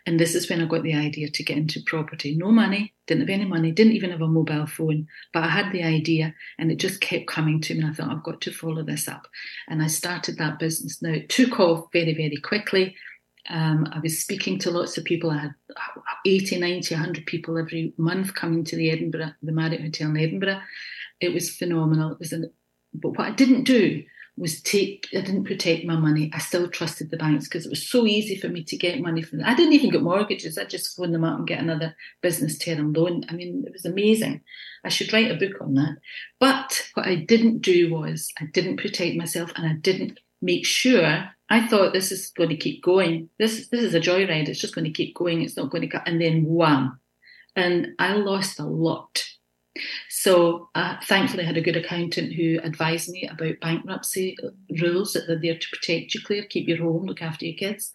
And 0.06 0.18
this 0.18 0.34
is 0.34 0.50
when 0.50 0.60
I 0.60 0.64
got 0.64 0.82
the 0.82 0.94
idea 0.94 1.30
to 1.30 1.44
get 1.44 1.56
into 1.56 1.80
property. 1.86 2.34
No 2.36 2.50
money, 2.50 2.92
didn't 3.06 3.20
have 3.20 3.30
any 3.30 3.44
money, 3.44 3.70
didn't 3.70 3.92
even 3.92 4.10
have 4.10 4.20
a 4.20 4.26
mobile 4.26 4.66
phone, 4.66 5.06
but 5.32 5.44
I 5.44 5.48
had 5.48 5.70
the 5.70 5.84
idea 5.84 6.34
and 6.58 6.72
it 6.72 6.76
just 6.76 7.00
kept 7.00 7.28
coming 7.28 7.60
to 7.60 7.74
me. 7.74 7.82
And 7.82 7.90
I 7.90 7.94
thought, 7.94 8.10
I've 8.10 8.24
got 8.24 8.40
to 8.40 8.50
follow 8.50 8.82
this 8.82 9.06
up. 9.06 9.28
And 9.68 9.80
I 9.82 9.86
started 9.86 10.38
that 10.38 10.58
business. 10.58 11.00
Now, 11.00 11.10
it 11.10 11.28
took 11.28 11.60
off 11.60 11.86
very, 11.92 12.14
very 12.14 12.38
quickly. 12.38 12.96
Um, 13.48 13.88
I 13.92 13.98
was 13.98 14.20
speaking 14.20 14.58
to 14.60 14.70
lots 14.70 14.96
of 14.96 15.04
people. 15.04 15.30
I 15.30 15.38
had 15.38 15.54
80, 16.26 16.58
90, 16.60 16.94
100 16.94 17.26
people 17.26 17.58
every 17.58 17.92
month 17.96 18.34
coming 18.34 18.64
to 18.64 18.76
the 18.76 18.90
Edinburgh, 18.90 19.32
the 19.42 19.52
Marriott 19.52 19.82
Hotel 19.82 20.10
in 20.10 20.16
Edinburgh. 20.16 20.60
It 21.20 21.34
was 21.34 21.54
phenomenal. 21.54 22.12
It 22.12 22.18
was 22.18 22.32
an, 22.32 22.52
but 22.94 23.10
what 23.10 23.28
I 23.28 23.30
didn't 23.30 23.64
do 23.64 24.04
was 24.36 24.62
take, 24.62 25.08
I 25.12 25.20
didn't 25.20 25.44
protect 25.44 25.84
my 25.84 25.96
money. 25.96 26.30
I 26.32 26.38
still 26.38 26.68
trusted 26.68 27.10
the 27.10 27.18
banks 27.18 27.48
because 27.48 27.66
it 27.66 27.70
was 27.70 27.86
so 27.86 28.06
easy 28.06 28.36
for 28.36 28.48
me 28.48 28.64
to 28.64 28.76
get 28.76 29.00
money 29.00 29.22
from 29.22 29.38
them. 29.38 29.48
I 29.48 29.54
didn't 29.54 29.74
even 29.74 29.90
get 29.90 30.02
mortgages. 30.02 30.56
I 30.56 30.64
just 30.64 30.96
phone 30.96 31.12
them 31.12 31.24
up 31.24 31.38
and 31.38 31.46
get 31.46 31.60
another 31.60 31.94
business 32.22 32.56
term 32.56 32.92
loan. 32.92 33.24
I 33.28 33.34
mean, 33.34 33.64
it 33.66 33.72
was 33.72 33.84
amazing. 33.84 34.40
I 34.84 34.88
should 34.88 35.12
write 35.12 35.30
a 35.30 35.34
book 35.34 35.60
on 35.60 35.74
that. 35.74 35.96
But 36.40 36.88
what 36.94 37.06
I 37.06 37.16
didn't 37.16 37.60
do 37.60 37.92
was 37.92 38.32
I 38.40 38.46
didn't 38.46 38.78
protect 38.78 39.16
myself 39.16 39.52
and 39.54 39.66
I 39.66 39.74
didn't 39.74 40.18
make 40.42 40.66
sure 40.66 41.30
I 41.48 41.66
thought 41.66 41.92
this 41.92 42.12
is 42.12 42.30
going 42.30 42.48
to 42.50 42.56
keep 42.56 42.82
going. 42.82 43.30
This 43.38 43.68
this 43.68 43.82
is 43.82 43.94
a 43.94 44.00
joyride. 44.00 44.48
It's 44.48 44.60
just 44.60 44.74
going 44.74 44.84
to 44.84 44.90
keep 44.90 45.14
going. 45.14 45.42
It's 45.42 45.56
not 45.56 45.70
going 45.70 45.82
to 45.82 45.88
cut. 45.88 46.06
And 46.06 46.20
then 46.20 46.44
wham, 46.44 46.98
and 47.56 47.88
I 47.98 48.14
lost 48.14 48.58
a 48.58 48.66
lot. 48.66 49.22
So 50.10 50.68
uh, 50.74 50.96
thankfully, 51.04 51.44
I 51.44 51.46
had 51.46 51.56
a 51.56 51.62
good 51.62 51.76
accountant 51.76 52.34
who 52.34 52.58
advised 52.62 53.08
me 53.08 53.28
about 53.30 53.60
bankruptcy 53.60 54.36
rules 54.80 55.12
that 55.12 55.26
they're 55.26 55.40
there 55.40 55.58
to 55.58 55.68
protect 55.72 56.14
you, 56.14 56.20
clear, 56.22 56.44
keep 56.44 56.68
your 56.68 56.78
home, 56.78 57.06
look 57.06 57.22
after 57.22 57.46
your 57.46 57.56
kids. 57.56 57.90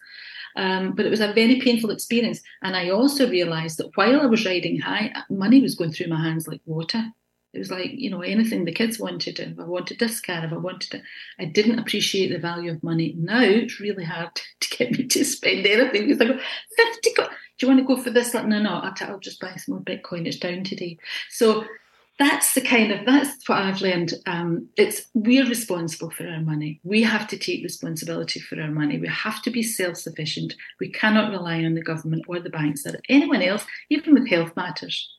Um, 0.56 0.94
but 0.94 1.06
it 1.06 1.10
was 1.10 1.20
a 1.20 1.32
very 1.32 1.60
painful 1.60 1.90
experience. 1.90 2.40
And 2.62 2.74
I 2.74 2.90
also 2.90 3.30
realised 3.30 3.78
that 3.78 3.90
while 3.94 4.20
I 4.20 4.26
was 4.26 4.44
riding 4.44 4.80
high, 4.80 5.12
money 5.30 5.60
was 5.60 5.76
going 5.76 5.92
through 5.92 6.08
my 6.08 6.20
hands 6.20 6.48
like 6.48 6.60
water. 6.64 7.04
It 7.58 7.62
was 7.62 7.72
like, 7.72 7.90
you 7.92 8.08
know, 8.08 8.20
anything 8.20 8.64
the 8.64 8.72
kids 8.72 9.00
wanted. 9.00 9.40
If 9.40 9.58
I 9.58 9.64
wanted 9.64 9.98
this 9.98 10.20
car, 10.20 10.44
if 10.44 10.52
I 10.52 10.56
wanted 10.56 10.94
it, 10.94 11.02
I 11.40 11.44
didn't 11.44 11.80
appreciate 11.80 12.28
the 12.28 12.38
value 12.38 12.70
of 12.70 12.84
money. 12.84 13.16
Now 13.18 13.42
it's 13.42 13.80
really 13.80 14.04
hard 14.04 14.30
to 14.60 14.76
get 14.76 14.92
me 14.92 15.08
to 15.08 15.24
spend 15.24 15.66
anything. 15.66 16.06
because 16.06 16.20
I 16.20 16.24
go, 16.26 16.38
50, 16.76 17.14
do 17.14 17.26
you 17.60 17.68
want 17.68 17.80
to 17.80 17.96
go 17.96 18.00
for 18.00 18.10
this? 18.10 18.32
Like, 18.32 18.46
no, 18.46 18.62
no, 18.62 18.74
I'll, 18.74 18.94
I'll 19.00 19.18
just 19.18 19.40
buy 19.40 19.56
some 19.56 19.74
more 19.74 19.82
Bitcoin. 19.82 20.28
It's 20.28 20.36
down 20.36 20.62
today. 20.62 20.98
So 21.30 21.64
that's 22.20 22.54
the 22.54 22.60
kind 22.60 22.92
of, 22.92 23.04
that's 23.04 23.48
what 23.48 23.58
I've 23.60 23.80
learned. 23.80 24.14
Um, 24.26 24.68
it's, 24.76 25.08
we're 25.14 25.48
responsible 25.48 26.10
for 26.10 26.28
our 26.28 26.40
money. 26.40 26.78
We 26.84 27.02
have 27.02 27.26
to 27.26 27.38
take 27.38 27.64
responsibility 27.64 28.38
for 28.38 28.62
our 28.62 28.70
money. 28.70 29.00
We 29.00 29.08
have 29.08 29.42
to 29.42 29.50
be 29.50 29.64
self-sufficient. 29.64 30.54
We 30.78 30.92
cannot 30.92 31.32
rely 31.32 31.64
on 31.64 31.74
the 31.74 31.82
government 31.82 32.22
or 32.28 32.38
the 32.38 32.50
banks 32.50 32.86
or 32.86 33.00
anyone 33.08 33.42
else, 33.42 33.66
even 33.90 34.14
with 34.14 34.28
health 34.28 34.54
matters 34.54 35.17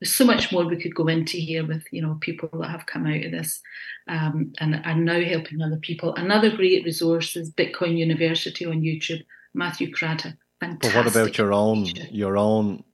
there's 0.00 0.14
so 0.14 0.24
much 0.24 0.50
more 0.52 0.64
we 0.66 0.80
could 0.80 0.94
go 0.94 1.08
into 1.08 1.38
here 1.38 1.66
with 1.66 1.84
you 1.90 2.00
know 2.02 2.18
people 2.20 2.48
that 2.60 2.70
have 2.70 2.86
come 2.86 3.06
out 3.06 3.24
of 3.24 3.32
this 3.32 3.60
um, 4.08 4.52
and 4.58 4.80
are 4.84 4.94
now 4.94 5.20
helping 5.20 5.62
other 5.62 5.78
people. 5.78 6.14
Another 6.14 6.50
great 6.50 6.84
resource 6.84 7.34
is 7.36 7.52
Bitcoin 7.52 7.96
University 7.96 8.66
on 8.66 8.82
YouTube. 8.82 9.24
Matthew 9.54 9.90
Kratter, 9.92 10.36
fantastic. 10.60 10.92
But 10.92 10.94
what 10.94 11.06
about 11.06 11.38
your 11.38 11.52
own 11.52 11.86
your 12.10 12.36
own 12.36 12.84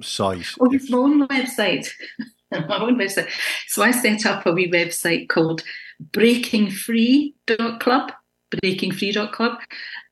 site? 0.00 0.46
Oh, 0.60 0.70
my 0.70 0.78
own 0.96 1.28
website. 1.28 1.90
my 2.50 2.78
own 2.78 2.96
website. 2.96 3.28
So 3.66 3.82
I 3.82 3.90
set 3.90 4.24
up 4.24 4.46
a 4.46 4.52
wee 4.52 4.70
website 4.70 5.28
called 5.28 5.62
breakingfree.club 6.12 8.12
breakingfree.club. 8.50 9.58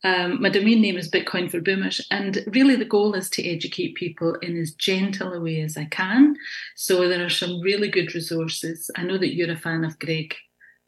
Um, 0.04 0.42
my 0.42 0.50
domain 0.50 0.82
name 0.82 0.98
is 0.98 1.10
Bitcoin 1.10 1.50
for 1.50 1.62
Boomers, 1.62 2.06
and 2.10 2.44
really 2.48 2.76
the 2.76 2.84
goal 2.84 3.14
is 3.14 3.30
to 3.30 3.48
educate 3.48 3.94
people 3.94 4.34
in 4.42 4.60
as 4.60 4.72
gentle 4.72 5.32
a 5.32 5.40
way 5.40 5.62
as 5.62 5.78
I 5.78 5.86
can. 5.86 6.36
So 6.76 7.08
there 7.08 7.24
are 7.24 7.30
some 7.30 7.62
really 7.62 7.88
good 7.88 8.14
resources. 8.14 8.90
I 8.96 9.02
know 9.02 9.16
that 9.16 9.34
you're 9.34 9.50
a 9.50 9.56
fan 9.56 9.82
of 9.82 9.98
Gregg, 9.98 10.34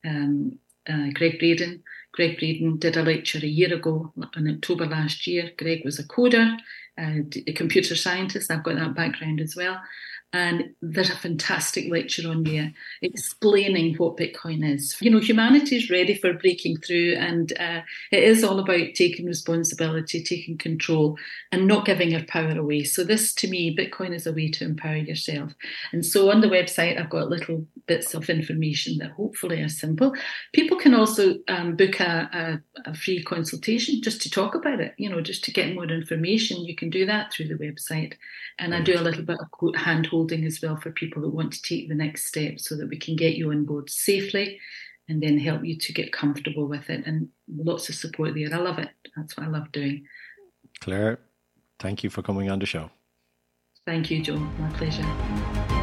um, 0.05 0.59
uh, 0.87 1.09
Gregg 1.15 1.39
Braden. 1.39 1.83
Gregg 2.13 2.39
Braden 2.39 2.79
did 2.79 2.99
a 2.99 3.03
lecture 3.03 3.39
a 3.39 3.47
year 3.47 3.73
ago 3.73 4.13
in 4.37 4.49
October 4.49 4.85
last 4.85 5.27
year. 5.27 5.51
Gregg 5.57 5.83
was 5.83 5.99
a 5.99 6.07
coder, 6.07 6.55
uh, 6.99 7.21
a 7.47 7.53
computer 7.55 7.97
scientist. 7.97 8.51
I've 8.51 8.65
got 8.65 8.77
that 8.77 8.95
background 8.95 9.41
as 9.41 9.57
well. 9.57 9.81
And 10.33 10.75
there's 10.83 11.09
a 11.09 11.17
fantastic 11.17 11.91
lecture 11.91 12.29
on 12.29 12.43
there 12.43 12.73
explaining 13.01 13.95
what 13.95 14.17
Bitcoin 14.17 14.69
is. 14.69 14.97
You 15.01 15.11
know, 15.11 15.21
humanity 15.21 15.77
is 15.77 15.89
ready 15.89 16.15
for 16.15 16.35
breaking 16.35 16.79
through, 16.79 17.15
and 17.15 17.53
uh, 17.59 17.81
it 18.13 18.23
is 18.23 18.45
all 18.45 18.59
about 18.59 18.95
taking 18.95 19.27
responsibility, 19.27 20.23
taking 20.23 20.59
control, 20.59 21.17
and 21.53 21.67
not 21.67 21.87
giving 21.87 22.15
our 22.15 22.25
power 22.25 22.59
away. 22.59 22.85
So, 22.85 23.03
this 23.03 23.33
to 23.35 23.49
me, 23.49 23.75
Bitcoin 23.75 24.15
is 24.15 24.27
a 24.27 24.33
way 24.33 24.51
to 24.51 24.65
empower 24.65 24.97
yourself. 24.97 25.53
And 25.93 26.05
so, 26.05 26.31
on 26.31 26.41
the 26.41 26.49
website, 26.49 27.01
I've 27.01 27.11
got 27.11 27.31
little 27.31 27.65
bits 27.87 28.13
of 28.13 28.29
information 28.29 28.99
that 28.99 29.13
hopefully 29.13 29.63
are 29.63 29.69
simple. 29.69 30.13
People 30.53 30.77
can 30.77 30.93
also 30.93 31.37
um, 31.49 31.77
book 31.77 32.01
a, 32.01 32.61
a, 32.85 32.91
a 32.91 32.95
free 32.95 33.23
consultation 33.23 34.03
just 34.03 34.21
to 34.23 34.31
talk 34.31 34.55
about 34.55 34.81
it, 34.81 34.95
you 34.99 35.09
know, 35.09 35.21
just 35.21 35.45
to 35.45 35.53
get 35.53 35.75
more 35.75 35.85
information. 35.85 36.65
You 36.65 36.75
can 36.75 36.91
do 36.91 37.07
that 37.07 37.33
through 37.33 37.49
the 37.49 37.55
website. 37.55 38.15
And 38.59 38.75
I 38.75 38.81
do 38.81 38.99
a 38.99 39.03
little 39.03 39.23
bit 39.23 39.39
of 39.41 39.75
hand 39.77 40.07
holding 40.17 40.47
as 40.47 40.61
well 40.63 40.77
for 40.77 40.91
people 40.91 41.21
that 41.21 41.29
want 41.29 41.53
to 41.53 41.61
take 41.61 41.91
the 41.91 41.95
next 41.95 42.27
step 42.27 42.59
so 42.59 42.75
that 42.75 42.89
we 42.89 42.99
can 42.99 43.17
get 43.17 43.35
you 43.35 43.51
on 43.51 43.67
board 43.67 43.91
safely 43.91 44.59
and 45.09 45.23
then 45.23 45.39
help 45.39 45.63
you 45.63 45.77
to 45.77 45.93
get 45.93 46.11
comfortable 46.11 46.67
with 46.67 46.89
it. 46.89 47.07
And 47.07 47.29
lots 47.55 47.91
of 47.91 47.95
support 47.95 48.35
there. 48.35 48.49
I 48.53 48.57
love 48.57 48.79
it. 48.79 48.89
That's 49.15 49.37
what 49.37 49.47
I 49.47 49.51
love 49.51 49.71
doing. 49.73 50.07
Clare, 50.81 51.19
thank 51.79 52.03
you 52.03 52.09
for 52.09 52.23
coming 52.23 52.51
on 52.51 52.59
the 52.59 52.67
show. 52.67 52.91
Thank 53.85 54.11
you, 54.11 54.23
Joe. 54.23 54.39
My 54.59 54.71
pleasure. 54.71 55.76